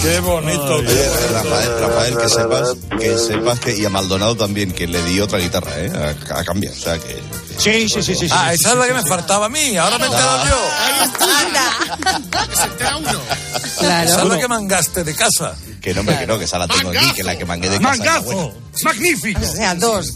Qué 0.04 0.20
bonito. 0.20 0.76
Oye, 0.76 1.10
Rafael, 1.32 1.80
Rafael, 1.80 2.18
que 2.18 2.30
sepas, 2.30 2.76
que 3.00 3.18
sepas 3.18 3.60
que, 3.62 3.78
y 3.78 3.86
a 3.86 3.90
Maldonado 3.90 4.36
también, 4.36 4.74
que 4.74 4.86
le 4.86 5.02
di 5.04 5.22
otra 5.22 5.40
guitarra, 5.40 5.72
¿eh? 5.78 5.92
A, 6.30 6.40
a 6.40 6.44
cambio, 6.44 6.72
o 6.72 6.76
sea 6.76 7.00
que... 7.00 7.22
Sí, 7.58 7.88
sí, 7.88 8.04
sí, 8.04 8.14
sí. 8.16 8.28
Ah, 8.30 8.52
esa 8.54 8.72
es 8.72 8.78
la 8.78 8.88
que 8.88 8.94
me 8.96 9.04
faltaba 9.04 9.46
a 9.46 9.50
mí. 9.50 9.78
Ahora 9.78 9.98
me 9.98 10.06
he 10.06 10.08
enterado 10.08 10.46
yo. 10.46 10.60
Claro. 13.80 14.10
Esa 14.10 14.22
es 14.24 14.28
la 14.28 14.40
que 14.40 14.48
mangaste 14.48 15.04
de 15.04 15.16
casa. 15.16 15.56
Que 15.82 15.94
no, 15.94 16.02
hombre, 16.02 16.18
que 16.18 16.28
no, 16.28 16.38
que 16.38 16.46
esa 16.46 16.58
la 16.58 16.68
tengo 16.68 16.90
aquí, 16.90 17.14
que 17.14 17.24
la 17.24 17.38
que 17.38 17.46
mangué 17.46 17.70
de 17.70 17.78
casa. 17.80 17.90
¡Mangazo! 17.90 18.54
¡Magnífico! 18.84 19.40
O 19.42 19.56
sea, 19.56 19.76
dos. 19.76 20.14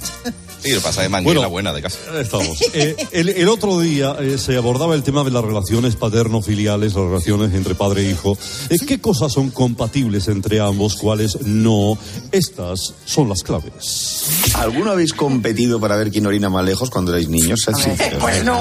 Y 0.67 0.73
lo 0.73 0.81
pasa 0.81 1.01
de 1.01 1.09
manguera 1.09 1.47
buena 1.47 1.73
de 1.73 1.81
casa. 1.81 1.99
Estamos. 2.19 2.61
Eh, 2.73 2.95
el, 3.11 3.29
el 3.29 3.47
otro 3.47 3.79
día 3.79 4.15
eh, 4.19 4.37
se 4.37 4.57
abordaba 4.57 4.95
el 4.95 5.03
tema 5.03 5.23
de 5.23 5.31
las 5.31 5.43
relaciones 5.43 5.95
paterno-filiales, 5.95 6.93
las 6.93 7.03
relaciones 7.05 7.53
entre 7.53 7.75
padre 7.75 8.01
e 8.01 8.11
hijo. 8.11 8.37
Eh, 8.69 8.77
¿Qué 8.85 8.99
cosas 8.99 9.31
son 9.31 9.49
compatibles 9.51 10.27
entre 10.27 10.59
ambos, 10.59 10.95
cuáles 10.95 11.41
no? 11.41 11.97
Estas 12.31 12.93
son 13.05 13.29
las 13.29 13.43
claves. 13.43 14.25
¿Alguno 14.55 14.91
habéis 14.91 15.13
competido 15.13 15.79
para 15.79 15.95
ver 15.95 16.11
quién 16.11 16.25
orina 16.25 16.49
más 16.49 16.65
lejos 16.65 16.89
cuando 16.89 17.11
erais 17.11 17.29
niños? 17.29 17.61
Sinceros. 17.65 18.21
Pues 18.21 18.43
no. 18.43 18.59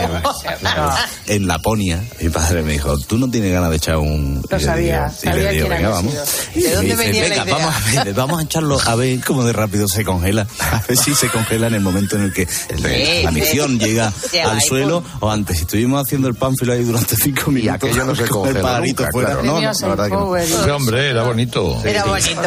En 1.27 1.47
Laponia, 1.47 2.03
mi 2.21 2.29
padre 2.29 2.63
me 2.63 2.73
dijo, 2.73 2.97
¿tú 2.99 3.19
no 3.19 3.29
tienes 3.31 3.53
ganas 3.53 3.71
de 3.71 3.77
echar 3.77 3.97
un...? 3.97 4.43
Lo 4.49 4.61
sabía, 4.61 5.13
digo, 5.23 5.37
y 5.37 5.37
le 5.39 5.45
sabía 5.45 5.51
digo, 5.51 5.67
quién 5.67 5.77
venga, 5.79 5.89
vamos. 5.91 6.15
¿De 6.55 6.75
dónde 6.75 6.97
venía 6.97 7.23
la 7.23 7.29
venga, 7.29 7.45
idea? 7.45 7.57
vamos 7.57 7.75
a, 7.75 8.05
ver, 8.05 8.15
vamos 8.15 8.39
a 8.39 8.43
echarlo 8.43 8.79
a 8.85 8.95
ver 8.95 9.25
cómo 9.25 9.45
de 9.45 9.53
rápido 9.53 9.89
se 9.89 10.05
congela. 10.05 10.47
A 10.61 10.83
ver 10.87 10.97
si 10.97 11.15
se 11.15 11.29
congela 11.29 11.67
en 11.67 11.75
el 11.75 11.81
momento 11.81 11.96
en 11.99 12.23
el 12.23 12.33
que 12.33 12.47
Sí, 12.47 12.75
la 13.23 13.31
sí. 13.31 13.35
misión 13.35 13.79
llega 13.81 14.13
al 14.45 14.61
suelo 14.63 15.03
o 15.21 15.31
antes. 15.31 15.57
Si 15.57 15.63
estuvimos 15.63 16.03
haciendo 16.05 16.29
el 16.29 16.35
pánfilo 16.35 16.73
ahí 16.73 16.85
durante 16.85 17.17
cinco 17.17 17.51
minutos 17.51 17.75
aquello 17.77 18.05
no 18.05 18.15
se 18.15 18.27
con 18.29 18.49
el 18.49 18.61
pajarito 18.63 19.03
nunca, 19.03 19.13
fuera. 19.13 19.29
claro. 19.31 19.43
No, 19.43 19.53
no, 19.53 19.55
Tenías 19.57 19.81
la 19.81 19.89
verdad 19.89 20.07
el 20.07 20.13
que 20.13 20.17
no. 20.19 20.37
Ese 20.37 20.71
hombre 20.71 21.11
era 21.11 21.23
bonito. 21.23 21.83
Era 21.85 22.05
bonito. 22.05 22.43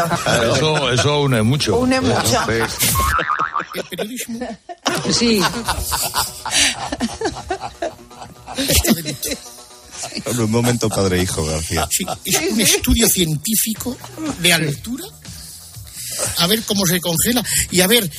Eso, 0.55 0.91
eso 0.91 1.21
une 1.21 1.41
mucho. 1.41 1.77
Une 1.77 1.99
mucho. 2.01 2.41
El 3.75 3.83
periodismo 3.89 4.47
Sí. 5.11 5.41
Un 10.37 10.49
momento 10.51 10.87
padre 10.89 11.19
e 11.19 11.23
hijo, 11.23 11.45
García. 11.45 11.87
sí, 11.91 12.05
es 12.25 12.51
un 12.51 12.61
estudio 12.61 13.07
científico 13.07 13.97
de 14.39 14.53
altura. 14.53 15.05
A 16.39 16.47
ver 16.47 16.61
cómo 16.63 16.85
se 16.85 16.99
congela 16.99 17.43
y 17.71 17.79
a 17.81 17.87
ver 17.87 18.09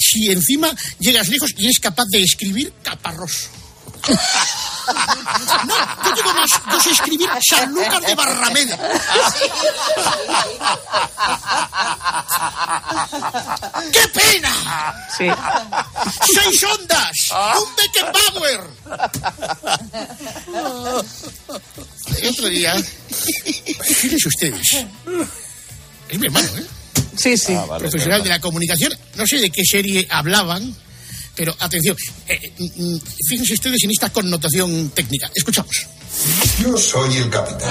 si 0.00 0.30
encima 0.30 0.70
llegas 0.98 1.28
lejos 1.28 1.50
y 1.56 1.64
eres 1.64 1.78
capaz 1.78 2.04
de 2.10 2.22
escribir 2.22 2.72
caparroso. 2.82 3.48
No, 5.66 5.74
yo 6.04 6.12
digo 6.16 6.34
más, 6.34 6.50
yo 6.72 6.80
sé 6.80 6.90
escribir 6.90 7.28
Sanlúcar 7.48 8.00
de 8.02 8.14
Barrameda. 8.14 8.76
¡Qué 13.92 14.08
pena! 14.08 14.50
Sí. 15.16 15.26
¡Seis 16.34 16.64
ondas! 16.64 17.30
¡Un 17.60 17.76
Beckenbauer! 17.76 18.60
El 22.18 22.28
otro 22.28 22.48
día, 22.48 22.74
fíjense 23.84 24.28
ustedes, 24.28 24.86
es 26.08 26.18
mi 26.18 26.26
hermano, 26.26 26.48
¿eh? 26.56 26.66
Sí, 27.16 27.36
sí. 27.36 27.52
Ah, 27.54 27.76
Profesional 27.78 28.22
de 28.22 28.28
la 28.30 28.40
comunicación, 28.40 28.92
no 29.16 29.26
sé 29.26 29.38
de 29.38 29.50
qué 29.50 29.62
serie 29.64 30.06
hablaban, 30.10 30.74
pero 31.36 31.54
atención, 31.60 31.96
eh, 32.28 32.52
mm, 32.58 32.64
mm, 32.94 33.00
fíjense 33.28 33.54
ustedes 33.54 33.82
en 33.84 33.90
esta 33.90 34.10
connotación 34.10 34.90
técnica. 34.90 35.30
Escuchamos. 35.34 35.86
Yo 36.60 36.76
soy 36.76 37.16
el 37.18 37.30
capitán. 37.30 37.70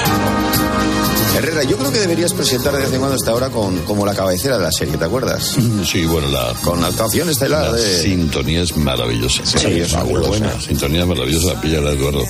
Herrera, 1.38 1.64
yo 1.64 1.78
creo 1.78 1.92
que 1.92 2.00
deberías 2.00 2.34
presentar 2.34 2.74
de 2.74 2.80
vez 2.84 2.92
en 2.94 3.00
cuando 3.00 3.16
esta 3.16 3.34
hora 3.36 3.50
con, 3.50 3.78
como 3.86 4.06
la 4.06 4.16
cabecera 4.16 4.58
de 4.58 4.64
la 4.64 4.72
serie, 4.72 4.98
¿te 4.98 5.06
acuerdas? 5.06 5.56
Sí, 5.86 6.06
bueno, 6.06 6.30
la, 6.30 6.54
Con 6.64 6.82
la 6.82 6.88
actuación 6.88 7.30
estelar 7.30 7.66
la 7.66 7.74
de... 7.74 8.02
sintonía 8.02 8.62
es 8.62 8.76
maravillosa. 8.78 9.46
Sí, 9.46 9.68
es 9.80 9.94
muy 9.96 10.22
buena. 10.22 10.54
La 10.54 10.62
sintonía 10.62 11.02
es 11.02 11.08
maravillosa, 11.08 11.54
la 11.54 11.62
pilla 11.62 11.82
la 11.82 11.92
Eduardo. 11.92 12.24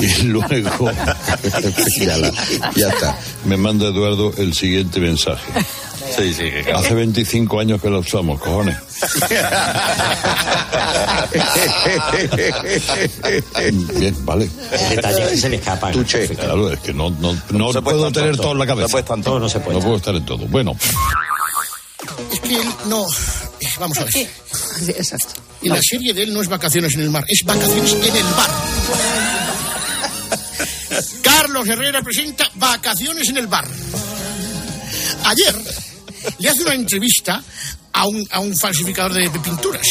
Y 0.00 0.22
luego, 0.22 0.48
Píllala, 1.98 2.32
ya 2.76 2.88
está. 2.88 3.18
me 3.44 3.56
manda 3.56 3.86
Eduardo 3.88 4.32
el 4.38 4.54
siguiente 4.54 4.98
mensaje. 4.98 5.44
Sí, 6.16 6.34
sí, 6.34 6.50
que 6.50 6.72
Hace 6.74 6.94
25 6.94 7.60
años 7.60 7.80
que 7.80 7.90
la 7.90 7.98
usamos, 7.98 8.40
cojones. 8.40 8.76
Bien, 13.98 14.14
vale. 14.24 14.48
Detalles 14.90 15.28
que 15.30 15.36
se 15.36 15.48
le 15.48 15.56
escapan. 15.56 15.92
Claro, 16.04 16.72
es 16.72 16.80
que 16.80 16.92
no, 16.92 17.10
no, 17.10 17.32
no, 17.50 17.72
se 17.72 17.82
puede 17.82 17.98
puedo 17.98 18.12
tener 18.12 18.32
todo. 18.36 18.42
todo 18.44 18.52
en 18.52 18.58
la 18.58 18.66
cabeza. 18.66 18.98
No 19.16 19.22
todo. 19.22 19.38
No 19.40 19.48
se 19.48 19.60
puede. 19.60 19.78
No 19.78 19.84
puedo 19.84 19.96
estar 19.96 20.14
en 20.14 20.24
todo. 20.24 20.46
Bueno, 20.48 20.76
Es 22.32 22.40
que 22.40 22.54
él 22.56 22.68
no... 22.86 23.04
eh, 23.60 23.68
Vamos 23.78 23.98
a 23.98 24.04
ver. 24.04 24.12
Sí, 24.12 24.26
exacto. 24.88 25.40
Y 25.62 25.68
la 25.68 25.80
serie 25.82 26.12
de 26.14 26.22
él 26.24 26.32
no 26.32 26.40
es 26.42 26.48
vacaciones 26.48 26.94
en 26.94 27.02
el 27.02 27.10
mar, 27.10 27.24
es 27.28 27.42
vacaciones 27.44 27.92
en 27.92 28.16
el 28.16 28.24
bar. 28.34 28.50
Carlos 31.22 31.68
Herrera 31.68 32.02
presenta 32.02 32.50
Vacaciones 32.54 33.28
en 33.28 33.36
el 33.36 33.46
bar. 33.46 33.64
Ayer 35.30 35.54
le 36.38 36.48
hace 36.48 36.62
una 36.62 36.74
entrevista 36.74 37.42
a 37.92 38.06
un, 38.06 38.26
a 38.30 38.40
un 38.40 38.56
falsificador 38.58 39.12
de, 39.12 39.28
de 39.28 39.40
pinturas. 39.40 39.86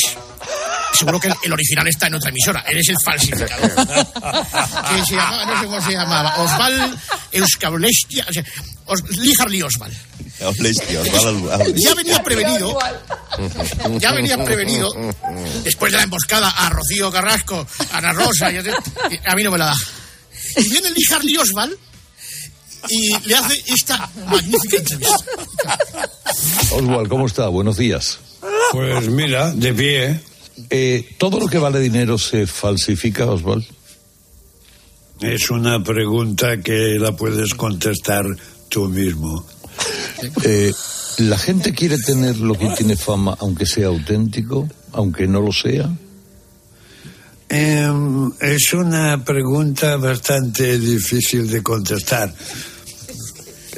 Seguro 0.94 1.20
que 1.20 1.28
el, 1.28 1.34
el 1.44 1.54
original 1.54 1.88
está 1.88 2.08
en 2.08 2.16
otra 2.16 2.30
emisora, 2.30 2.62
él 2.68 2.78
es 2.80 2.90
el 2.90 2.98
falsificador. 3.04 3.72
que 3.72 5.06
se 5.06 5.16
llamaba, 5.16 5.46
no 5.46 5.60
sé 5.60 5.66
cómo 5.66 5.82
se 5.82 5.92
llamaba, 5.92 6.36
Osval 6.38 7.00
Euskablestia, 7.32 8.26
o 8.28 8.34
sea, 8.34 8.44
Os, 8.86 9.02
Osvaldo, 9.02 9.68
Osvaldo. 9.68 9.98
Ya 11.76 11.94
venía 11.94 12.24
prevenido, 12.24 12.78
ya 13.98 14.12
venía 14.12 14.44
prevenido, 14.44 14.92
después 15.64 15.92
de 15.92 16.00
la 16.00 16.04
emboscada 16.04 16.50
a 16.50 16.70
Rocío 16.70 17.12
Carrasco, 17.12 17.66
a 17.92 17.98
Ana 17.98 18.12
Rosa, 18.14 18.52
y 18.52 18.58
a, 18.58 18.64
a 19.26 19.36
mí 19.36 19.44
no 19.44 19.52
me 19.52 19.58
la 19.58 19.66
da. 19.68 19.76
Y 20.58 20.70
viene 20.70 20.90
Lee 20.92 21.06
Harley 21.14 21.38
Oswald 21.38 21.78
y 22.90 23.28
le 23.28 23.36
hace 23.36 23.64
esta 23.68 24.10
magnífica 24.30 24.78
entrevista. 24.78 25.18
Oswald, 26.72 27.08
¿cómo 27.08 27.26
está? 27.26 27.48
Buenos 27.48 27.78
días. 27.78 28.20
Pues 28.72 29.10
mira, 29.10 29.52
de 29.52 29.74
pie. 29.74 30.20
Eh, 30.70 31.16
¿Todo 31.18 31.40
lo 31.40 31.48
que 31.48 31.58
vale 31.58 31.80
dinero 31.80 32.18
se 32.18 32.46
falsifica, 32.48 33.26
Oswald? 33.26 33.66
Es 35.22 35.50
una 35.50 35.84
pregunta 35.84 36.62
que 36.62 36.98
la 36.98 37.16
puedes 37.16 37.54
contestar 37.54 38.26
tú 38.70 38.88
mismo. 38.88 39.46
Eh, 40.44 40.72
¿La 41.18 41.38
gente 41.38 41.74
quiere 41.74 41.98
tener 41.98 42.38
lo 42.38 42.54
que 42.58 42.70
tiene 42.78 42.96
fama, 42.96 43.36
aunque 43.40 43.66
sea 43.66 43.88
auténtico, 43.88 44.70
aunque 44.94 45.28
no 45.28 45.42
lo 45.42 45.52
sea? 45.52 45.90
Em, 47.50 48.32
es 48.40 48.74
una 48.74 49.24
pregunta 49.26 49.98
bastante 49.98 50.78
difícil 50.78 51.50
de 51.50 51.64
contestar. 51.64 52.32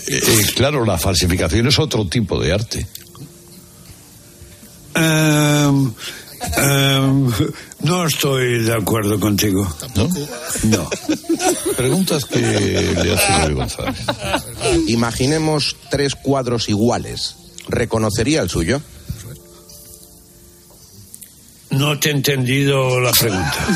Eh, 0.08 0.46
claro, 0.56 0.84
la 0.84 0.98
falsificación 0.98 1.68
es 1.68 1.80
otro 1.80 2.06
tipo 2.08 2.38
de 2.38 2.52
arte. 2.52 2.86
Em, 4.94 5.94
em, 6.58 7.32
no 7.84 8.06
estoy 8.06 8.64
de 8.64 8.74
acuerdo 8.74 9.18
contigo. 9.22 9.74
¿No? 9.96 10.10
No. 10.64 10.90
Preguntas 11.78 12.26
que 12.26 12.40
le 12.42 13.14
hace 13.14 13.48
Luis 13.48 13.56
González. 13.56 14.00
Imaginemos 14.88 15.78
tres 15.90 16.16
cuadros 16.16 16.68
iguales. 16.68 17.36
¿Reconocería 17.70 18.42
el 18.42 18.50
suyo? 18.50 18.82
No 21.72 21.98
te 22.00 22.10
he 22.10 22.12
entendido 22.12 23.00
la 23.00 23.12
pregunta. 23.12 23.68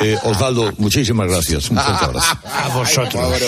Eh, 0.00 0.18
Osvaldo, 0.24 0.72
muchísimas 0.78 1.28
gracias. 1.28 1.70
Un 1.70 1.78
fuerte 1.78 2.04
abrazo. 2.04 2.38
A 2.44 2.68
vosotros. 2.68 3.40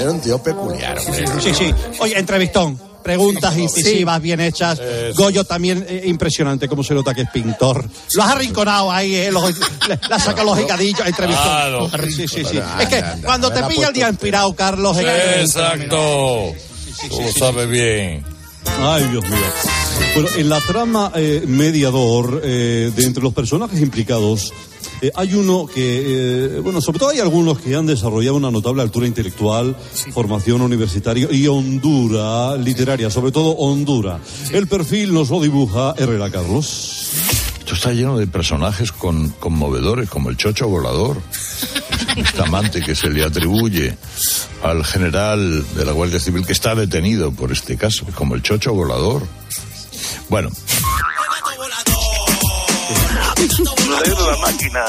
Era 0.00 0.10
un 0.10 0.20
tío 0.20 0.42
peculiar. 0.42 0.98
hombre. 0.98 1.26
Sí, 1.40 1.54
sí. 1.54 1.74
Oye, 1.98 2.18
entrevistón. 2.18 2.80
Preguntas 3.02 3.56
incisivas, 3.56 4.20
bien 4.20 4.40
hechas. 4.40 4.80
Goyo 5.14 5.44
también 5.44 5.84
eh, 5.88 6.02
impresionante, 6.06 6.68
como 6.68 6.82
se 6.84 6.92
nota 6.94 7.14
que 7.14 7.22
es 7.22 7.30
pintor. 7.30 7.88
Lo 8.14 8.22
has 8.22 8.32
arrinconado 8.32 8.90
ahí, 8.90 9.14
eh, 9.14 9.30
los- 9.32 9.56
le, 9.88 9.98
le 10.08 10.14
has 10.14 10.24
sacado 10.24 10.54
los 10.54 10.60
higadillos, 10.64 11.06
entrevistón. 11.06 11.44
Claro. 11.46 11.90
Sí, 12.06 12.28
sí, 12.28 12.44
sí. 12.44 12.58
Anda, 12.58 12.82
es 12.82 12.88
que 12.88 12.96
anda, 12.96 13.26
cuando 13.26 13.50
me 13.50 13.56
te 13.56 13.62
pilla 13.68 13.88
el 13.88 13.94
día 13.94 14.08
inspirado, 14.10 14.54
Carlos. 14.54 14.96
es 14.98 15.04
que- 15.04 15.40
Exacto. 15.40 16.52
Tú 17.08 17.22
lo 17.22 17.32
sabes 17.32 17.68
bien. 17.70 18.24
Ay, 18.80 19.04
Dios 19.10 19.24
mío. 19.24 19.38
Bueno, 20.14 20.28
en 20.36 20.48
la 20.48 20.60
trama 20.60 21.12
eh, 21.14 21.44
mediador, 21.46 22.40
eh, 22.44 22.92
de 22.94 23.04
entre 23.04 23.22
los 23.22 23.34
personajes 23.34 23.80
implicados, 23.80 24.52
eh, 25.00 25.12
hay 25.14 25.34
uno 25.34 25.66
que, 25.66 26.56
eh, 26.56 26.60
bueno, 26.60 26.80
sobre 26.80 26.98
todo 26.98 27.10
hay 27.10 27.20
algunos 27.20 27.60
que 27.60 27.74
han 27.76 27.86
desarrollado 27.86 28.36
una 28.36 28.50
notable 28.50 28.82
altura 28.82 29.06
intelectual, 29.06 29.76
formación 30.12 30.60
universitaria 30.60 31.28
y 31.30 31.46
hondura 31.46 32.56
literaria, 32.56 33.08
sobre 33.10 33.30
todo 33.30 33.50
hondura. 33.52 34.18
El 34.52 34.66
perfil 34.66 35.14
nos 35.14 35.30
lo 35.30 35.40
dibuja 35.40 35.94
Herrera 35.96 36.30
Carlos. 36.30 37.10
Esto 37.60 37.74
está 37.74 37.92
lleno 37.92 38.18
de 38.18 38.26
personajes 38.26 38.90
con, 38.90 39.28
conmovedores, 39.38 40.08
como 40.08 40.30
el 40.30 40.36
chocho 40.36 40.68
volador, 40.68 41.18
este 42.20 42.42
amante 42.42 42.82
que 42.82 42.94
se 42.94 43.10
le 43.10 43.24
atribuye 43.24 43.96
al 44.62 44.84
general 44.84 45.64
de 45.74 45.84
la 45.84 45.92
Guardia 45.92 46.20
Civil 46.20 46.46
que 46.46 46.52
está 46.52 46.74
detenido 46.74 47.32
por 47.32 47.52
este 47.52 47.76
caso, 47.76 48.06
como 48.14 48.34
el 48.34 48.42
chocho 48.42 48.72
volador. 48.72 49.26
Bueno, 50.28 50.50
la 54.16 54.36
máquina. 54.36 54.84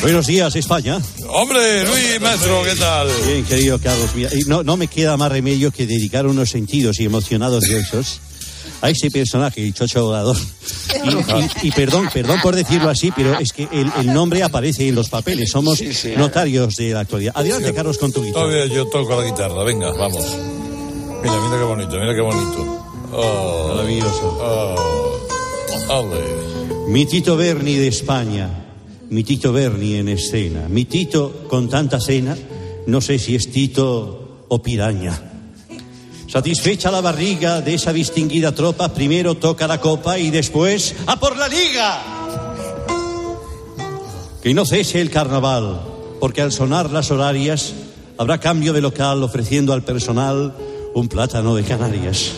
Buenos 0.00 0.26
días, 0.26 0.54
España. 0.56 0.98
Hombre, 1.28 1.84
Luis, 1.86 2.20
maestro, 2.20 2.62
¿qué 2.64 2.74
tal? 2.76 3.08
Bien, 3.26 3.44
querido 3.44 3.78
Carlos. 3.78 4.10
Mira, 4.14 4.30
no, 4.46 4.62
no 4.62 4.76
me 4.76 4.88
queda 4.88 5.16
más 5.16 5.30
remedio 5.30 5.70
que 5.70 5.86
dedicar 5.86 6.26
unos 6.26 6.50
sentidos 6.50 7.00
y 7.00 7.04
emocionados 7.04 7.68
versos 7.68 8.20
a 8.80 8.90
ese 8.90 9.10
personaje, 9.10 9.72
chocho 9.72 10.04
volador. 10.06 10.36
Y, 11.04 11.08
y- 11.64 11.68
y 11.68 11.70
perdón, 11.72 12.08
perdón 12.12 12.40
por 12.42 12.54
decirlo 12.54 12.88
así, 12.90 13.10
pero 13.14 13.38
es 13.38 13.52
que 13.52 13.68
el, 13.72 13.90
el 14.00 14.06
nombre 14.12 14.42
aparece 14.42 14.88
en 14.88 14.94
los 14.94 15.08
papeles. 15.08 15.50
Somos 15.50 15.82
notarios 16.16 16.76
de 16.76 16.90
la 16.92 17.00
actualidad. 17.00 17.32
Adelante, 17.36 17.72
Carlos, 17.74 17.98
con 17.98 18.12
tu 18.12 18.22
guitarra. 18.22 18.44
Todavía 18.46 18.66
yo 18.74 18.86
toco 18.86 19.20
la 19.20 19.26
guitarra, 19.28 19.62
venga, 19.64 19.92
vamos. 19.92 20.24
Mira, 21.22 21.40
mira 21.40 21.58
qué 21.58 21.64
bonito, 21.64 21.90
mira 21.98 22.14
qué 22.14 22.20
bonito. 22.20 22.84
Oh, 23.12 23.72
Maravilloso. 23.74 24.38
Oh, 24.40 25.92
ale. 25.92 26.88
Mi 26.88 27.04
Tito 27.06 27.36
Berni 27.36 27.74
de 27.74 27.88
España, 27.88 28.48
mi 29.10 29.24
Tito 29.24 29.52
Berni 29.52 29.96
en 29.96 30.08
escena, 30.08 30.68
mi 30.68 30.84
Tito 30.84 31.44
con 31.48 31.68
tanta 31.68 32.00
cena, 32.00 32.36
no 32.86 33.00
sé 33.00 33.18
si 33.18 33.34
es 33.34 33.50
Tito 33.50 34.44
o 34.48 34.62
piraña. 34.62 35.27
Satisfecha 36.28 36.90
la 36.90 37.00
barriga 37.00 37.62
de 37.62 37.72
esa 37.72 37.90
distinguida 37.90 38.52
tropa, 38.52 38.92
primero 38.92 39.34
toca 39.34 39.66
la 39.66 39.80
copa 39.80 40.18
y 40.18 40.30
después 40.30 40.94
¡a 41.06 41.18
por 41.18 41.38
la 41.38 41.48
liga! 41.48 42.02
Que 44.42 44.52
no 44.52 44.66
cese 44.66 45.00
el 45.00 45.10
carnaval, 45.10 45.80
porque 46.20 46.42
al 46.42 46.52
sonar 46.52 46.90
las 46.90 47.10
horarias 47.10 47.72
habrá 48.18 48.38
cambio 48.38 48.74
de 48.74 48.82
local 48.82 49.22
ofreciendo 49.22 49.72
al 49.72 49.84
personal 49.84 50.54
un 50.94 51.08
plátano 51.08 51.54
de 51.54 51.64
Canarias. 51.64 52.32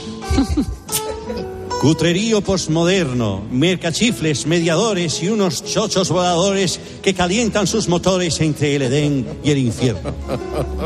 Cutrerío 1.80 2.42
posmoderno, 2.42 3.42
mercachifles, 3.50 4.46
mediadores 4.46 5.20
y 5.22 5.30
unos 5.30 5.64
chochos 5.64 6.10
voladores 6.10 6.78
que 7.02 7.14
calientan 7.14 7.66
sus 7.66 7.88
motores 7.88 8.40
entre 8.40 8.76
el 8.76 8.82
Edén 8.82 9.26
y 9.42 9.50
el 9.50 9.58
infierno. 9.58 10.12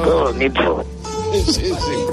Bonito. 0.06 0.93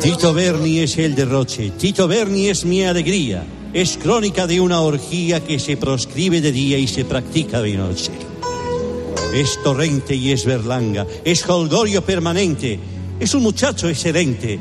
Tito 0.02 0.34
Berni 0.34 0.80
es 0.80 0.98
el 0.98 1.14
derroche, 1.14 1.72
Tito 1.78 2.08
Berni 2.08 2.48
es 2.48 2.66
mi 2.66 2.84
alegría, 2.84 3.44
es 3.72 3.98
crónica 3.98 4.48
de 4.48 4.60
una 4.60 4.82
orgía 4.82 5.44
que 5.44 5.60
se 5.60 5.78
proscribe 5.78 6.42
de 6.42 6.52
día 6.52 6.78
y 6.78 6.88
se 6.88 7.06
practica 7.06 7.62
de 7.62 7.74
noche. 7.74 8.12
Es 9.34 9.62
torrente 9.64 10.16
y 10.16 10.32
es 10.32 10.46
berlanga, 10.46 11.06
es 11.24 11.48
holgorio 11.48 12.04
permanente, 12.04 12.80
es 13.20 13.34
un 13.36 13.44
muchacho 13.44 13.88
excelente, 13.90 14.60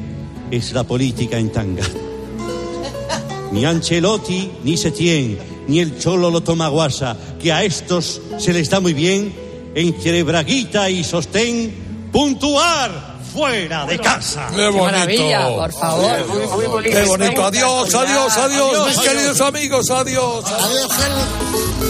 es 0.50 0.72
la 0.72 0.84
política 0.84 1.38
en 1.38 1.50
tanga. 1.50 1.84
Ni 3.52 3.64
Ancelotti, 3.64 4.50
ni 4.62 4.76
Setién, 4.76 5.38
ni 5.68 5.80
el 5.80 5.98
Cholo 5.98 6.30
lo 6.30 6.42
toma 6.42 6.68
guasa, 6.68 7.16
que 7.42 7.52
a 7.52 7.64
estos 7.64 8.20
se 8.38 8.52
les 8.52 8.68
da 8.68 8.78
muy 8.78 8.92
bien, 8.92 9.32
entre 9.74 10.22
braguita 10.22 10.90
y 10.90 11.02
sostén, 11.02 11.72
puntuar 12.12 13.09
fuera 13.32 13.86
de 13.86 13.98
casa. 13.98 14.48
¡Qué 14.54 14.66
bonito! 14.66 14.84
maravilla, 14.84 15.48
por 15.48 15.72
favor. 15.72 16.82
¡Qué 16.82 17.04
bonito! 17.04 17.44
Adiós, 17.44 17.94
adiós, 17.94 18.36
adiós, 18.36 18.88
mis 18.88 18.98
queridos 18.98 19.40
amigos, 19.40 19.90
adiós. 19.90 20.44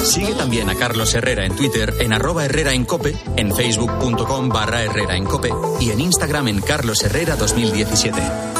Sigue 0.05 0.35
también 0.35 0.71
a 0.71 0.77
Carlos 0.77 1.15
Herrera 1.15 1.45
en 1.45 1.55
Twitter 1.57 1.95
en 2.01 2.13
arroba 2.13 2.45
Herrera 2.45 2.73
en 2.73 2.85
Cope, 2.85 3.17
en 3.37 3.55
facebook.com 3.55 4.49
barra 4.49 4.83
Herrera 4.83 5.17
en 5.17 5.25
Cope 5.25 5.51
y 5.81 5.91
en 5.91 6.01
Instagram 6.01 6.49
en 6.49 6.61
Carlos 6.61 7.03
Herrera 7.03 7.37
2017. 7.37 8.60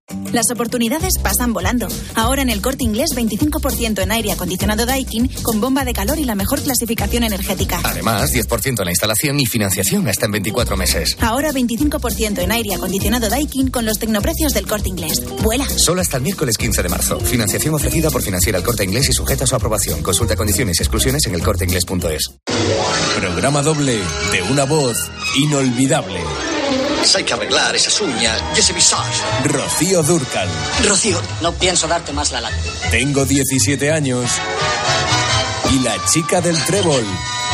Las 0.31 0.49
oportunidades 0.51 1.13
pasan 1.21 1.53
volando. 1.53 1.87
Ahora 2.15 2.41
en 2.41 2.49
el 2.49 2.61
corte 2.61 2.83
inglés 2.83 3.09
25% 3.15 4.01
en 4.01 4.11
aire 4.11 4.31
acondicionado 4.31 4.85
Daikin 4.85 5.27
con 5.41 5.59
bomba 5.59 5.83
de 5.85 5.93
calor 5.93 6.19
y 6.19 6.23
la 6.23 6.35
mejor 6.35 6.61
clasificación 6.61 7.23
energética. 7.23 7.79
Además, 7.83 8.31
10% 8.31 8.79
en 8.79 8.85
la 8.85 8.91
instalación 8.91 9.39
y 9.39 9.45
financiación 9.45 10.07
hasta 10.07 10.25
en 10.25 10.31
24 10.31 10.77
meses. 10.77 11.17
Ahora 11.19 11.51
25% 11.51 12.39
en 12.39 12.51
aire 12.51 12.73
acondicionado 12.73 13.29
Daikin 13.29 13.69
con 13.69 13.85
los 13.85 13.99
tecnoprecios 13.99 14.53
del 14.53 14.67
corte 14.67 14.89
inglés. 14.89 15.21
Vuela. 15.41 15.67
Solo 15.67 16.01
hasta 16.01 16.17
el 16.17 16.23
miércoles 16.23 16.57
15 16.57 16.83
de 16.83 16.89
marzo. 16.89 17.19
Financiación 17.19 17.75
ofrecida 17.75 18.09
por 18.09 18.21
Financiera 18.21 18.57
El 18.57 18.63
Corte 18.63 18.83
Inglés 18.83 19.09
y 19.09 19.13
sujeta 19.13 19.43
a 19.43 19.47
su 19.47 19.55
aprobación. 19.55 20.01
Consulta 20.01 20.35
condiciones 20.35 20.79
y 20.79 20.83
exclusiones 20.83 21.25
en 21.25 21.35
elcorteinglés.es. 21.35 22.31
Programa 23.19 23.61
doble 23.61 23.97
de 24.31 24.41
una 24.51 24.65
voz 24.65 24.97
inolvidable. 25.37 26.19
Hay 27.15 27.23
que 27.23 27.33
arreglar 27.33 27.75
esas 27.75 27.99
uñas 28.01 28.41
y 28.55 28.59
ese 28.59 28.73
visage. 28.73 29.21
Rocío 29.43 30.01
Durcal. 30.03 30.49
Rocío, 30.87 31.21
no 31.41 31.53
pienso 31.53 31.87
darte 31.87 32.13
más 32.13 32.31
la 32.31 32.41
lata. 32.41 32.55
Tengo 32.89 33.25
17 33.25 33.91
años. 33.91 34.31
Y 35.71 35.79
la 35.79 35.95
chica 36.05 36.41
del 36.41 36.57
trébol. 36.65 37.05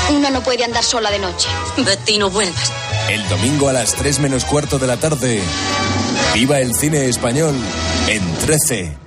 Una 0.10 0.30
no 0.30 0.42
puede 0.42 0.64
andar 0.64 0.84
sola 0.84 1.12
de 1.12 1.20
noche. 1.20 1.48
Betty, 1.78 2.18
no 2.18 2.30
vuelvas. 2.30 2.72
El 3.10 3.28
domingo 3.30 3.70
a 3.70 3.74
las 3.74 3.94
3 3.94 4.20
menos 4.20 4.46
cuarto 4.46 4.80
de 4.80 4.88
la 4.88 4.98
tarde. 4.98 5.42
Viva 6.34 6.60
el 6.60 6.76
cine 6.76 7.06
español 7.06 7.56
en 8.08 8.36
13. 8.38 9.07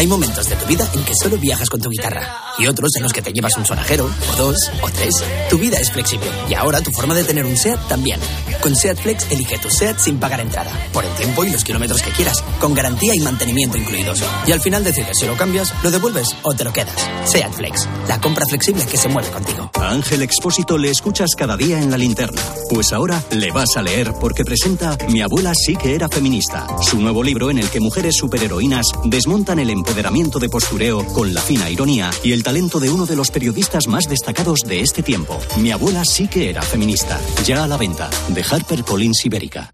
Hay 0.00 0.06
momentos 0.06 0.48
de 0.48 0.56
tu 0.56 0.64
vida 0.64 0.88
en 0.94 1.04
que 1.04 1.12
solo 1.14 1.36
viajas 1.36 1.68
con 1.68 1.78
tu 1.78 1.90
guitarra 1.90 2.26
y 2.58 2.66
otros 2.66 2.90
en 2.96 3.02
los 3.02 3.12
que 3.12 3.20
te 3.20 3.34
llevas 3.34 3.54
un 3.58 3.66
sonajero, 3.66 4.06
o 4.32 4.36
dos, 4.36 4.56
o 4.80 4.88
tres. 4.90 5.22
Tu 5.50 5.58
vida 5.58 5.78
es 5.78 5.92
flexible 5.92 6.26
y 6.48 6.54
ahora 6.54 6.80
tu 6.80 6.90
forma 6.90 7.14
de 7.14 7.22
tener 7.22 7.44
un 7.44 7.54
SEAT 7.54 7.86
también. 7.86 8.18
Con 8.62 8.74
SEAT 8.74 8.98
Flex 8.98 9.30
elige 9.30 9.58
tu 9.58 9.70
SEAT 9.70 9.98
sin 9.98 10.18
pagar 10.18 10.40
entrada, 10.40 10.70
por 10.94 11.04
el 11.04 11.14
tiempo 11.16 11.44
y 11.44 11.50
los 11.50 11.64
kilómetros 11.64 12.00
que 12.00 12.12
quieras, 12.12 12.42
con 12.60 12.72
garantía 12.74 13.14
y 13.14 13.20
mantenimiento 13.20 13.76
incluidos. 13.76 14.22
Y 14.46 14.52
al 14.52 14.60
final 14.60 14.84
decides 14.84 15.18
si 15.18 15.26
lo 15.26 15.36
cambias, 15.36 15.72
lo 15.82 15.90
devuelves 15.90 16.34
o 16.42 16.54
te 16.54 16.64
lo 16.64 16.72
quedas. 16.72 16.96
SEAT 17.26 17.52
Flex, 17.52 17.86
la 18.08 18.20
compra 18.20 18.46
flexible 18.46 18.86
que 18.86 18.96
se 18.96 19.08
mueve 19.08 19.28
contigo. 19.28 19.70
A 19.74 19.90
Ángel 19.90 20.22
Expósito 20.22 20.78
le 20.78 20.90
escuchas 20.90 21.30
cada 21.36 21.56
día 21.58 21.78
en 21.78 21.90
la 21.90 21.98
linterna. 21.98 22.42
Pues 22.70 22.92
ahora 22.92 23.22
le 23.32 23.50
vas 23.52 23.76
a 23.76 23.82
leer 23.82 24.12
porque 24.18 24.44
presenta 24.44 24.96
Mi 25.10 25.20
abuela 25.20 25.52
sí 25.54 25.76
que 25.76 25.94
era 25.94 26.08
feminista, 26.08 26.66
su 26.82 26.98
nuevo 27.00 27.22
libro 27.22 27.50
en 27.50 27.58
el 27.58 27.68
que 27.68 27.80
mujeres 27.80 28.16
superheroínas 28.16 28.86
desmontan 29.04 29.58
el 29.60 29.70
empoderamiento 29.70 30.38
de 30.38 30.48
postureo 30.48 31.04
con 31.06 31.34
la 31.34 31.40
fina 31.40 31.68
ironía 31.70 32.10
y 32.22 32.32
el 32.32 32.42
talento 32.42 32.80
de 32.80 32.90
uno 32.90 33.06
de 33.06 33.16
los 33.16 33.30
periodistas 33.30 33.86
más 33.86 34.04
destacados 34.08 34.60
de 34.66 34.80
este 34.80 35.02
tiempo. 35.02 35.38
Mi 35.58 35.70
abuela 35.70 36.04
sí 36.04 36.28
que 36.28 36.50
era 36.50 36.62
feminista. 36.62 37.20
Ya 37.44 37.64
a 37.64 37.68
la 37.68 37.76
venta 37.76 38.10
de 38.28 38.42
HarperCollins 38.42 39.24
Ibérica. 39.26 39.72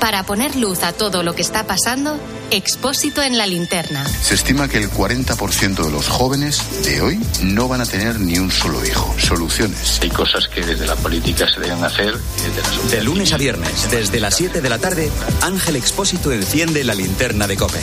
Para 0.00 0.22
poner 0.24 0.54
luz 0.54 0.84
a 0.84 0.92
todo 0.92 1.22
lo 1.22 1.34
que 1.34 1.42
está 1.42 1.66
pasando, 1.66 2.18
Expósito 2.50 3.22
en 3.22 3.36
la 3.36 3.46
linterna. 3.46 4.06
Se 4.08 4.34
estima 4.34 4.68
que 4.68 4.78
el 4.78 4.90
40% 4.90 5.84
de 5.84 5.90
los 5.90 6.08
jóvenes 6.08 6.62
de 6.82 7.02
hoy 7.02 7.20
no 7.42 7.68
van 7.68 7.82
a 7.82 7.86
tener 7.86 8.18
ni 8.18 8.38
un 8.38 8.50
solo 8.50 8.82
hijo. 8.86 9.14
Soluciones. 9.18 9.98
Hay 10.00 10.08
cosas 10.08 10.48
que 10.48 10.62
desde 10.62 10.86
la 10.86 10.96
política 10.96 11.46
se 11.46 11.60
deben 11.60 11.84
hacer 11.84 12.14
y 12.14 12.48
desde 12.48 12.62
la 12.62 12.68
sociedad. 12.68 12.96
De 12.96 13.04
lunes 13.04 13.32
a 13.34 13.36
viernes, 13.36 13.90
desde 13.90 14.18
las 14.18 14.34
7 14.36 14.62
de 14.62 14.70
la 14.70 14.78
tarde, 14.78 15.10
Ángel 15.42 15.76
Expósito 15.76 16.32
enciende 16.32 16.84
la 16.84 16.94
linterna 16.94 17.46
de 17.46 17.56
Cope. 17.58 17.82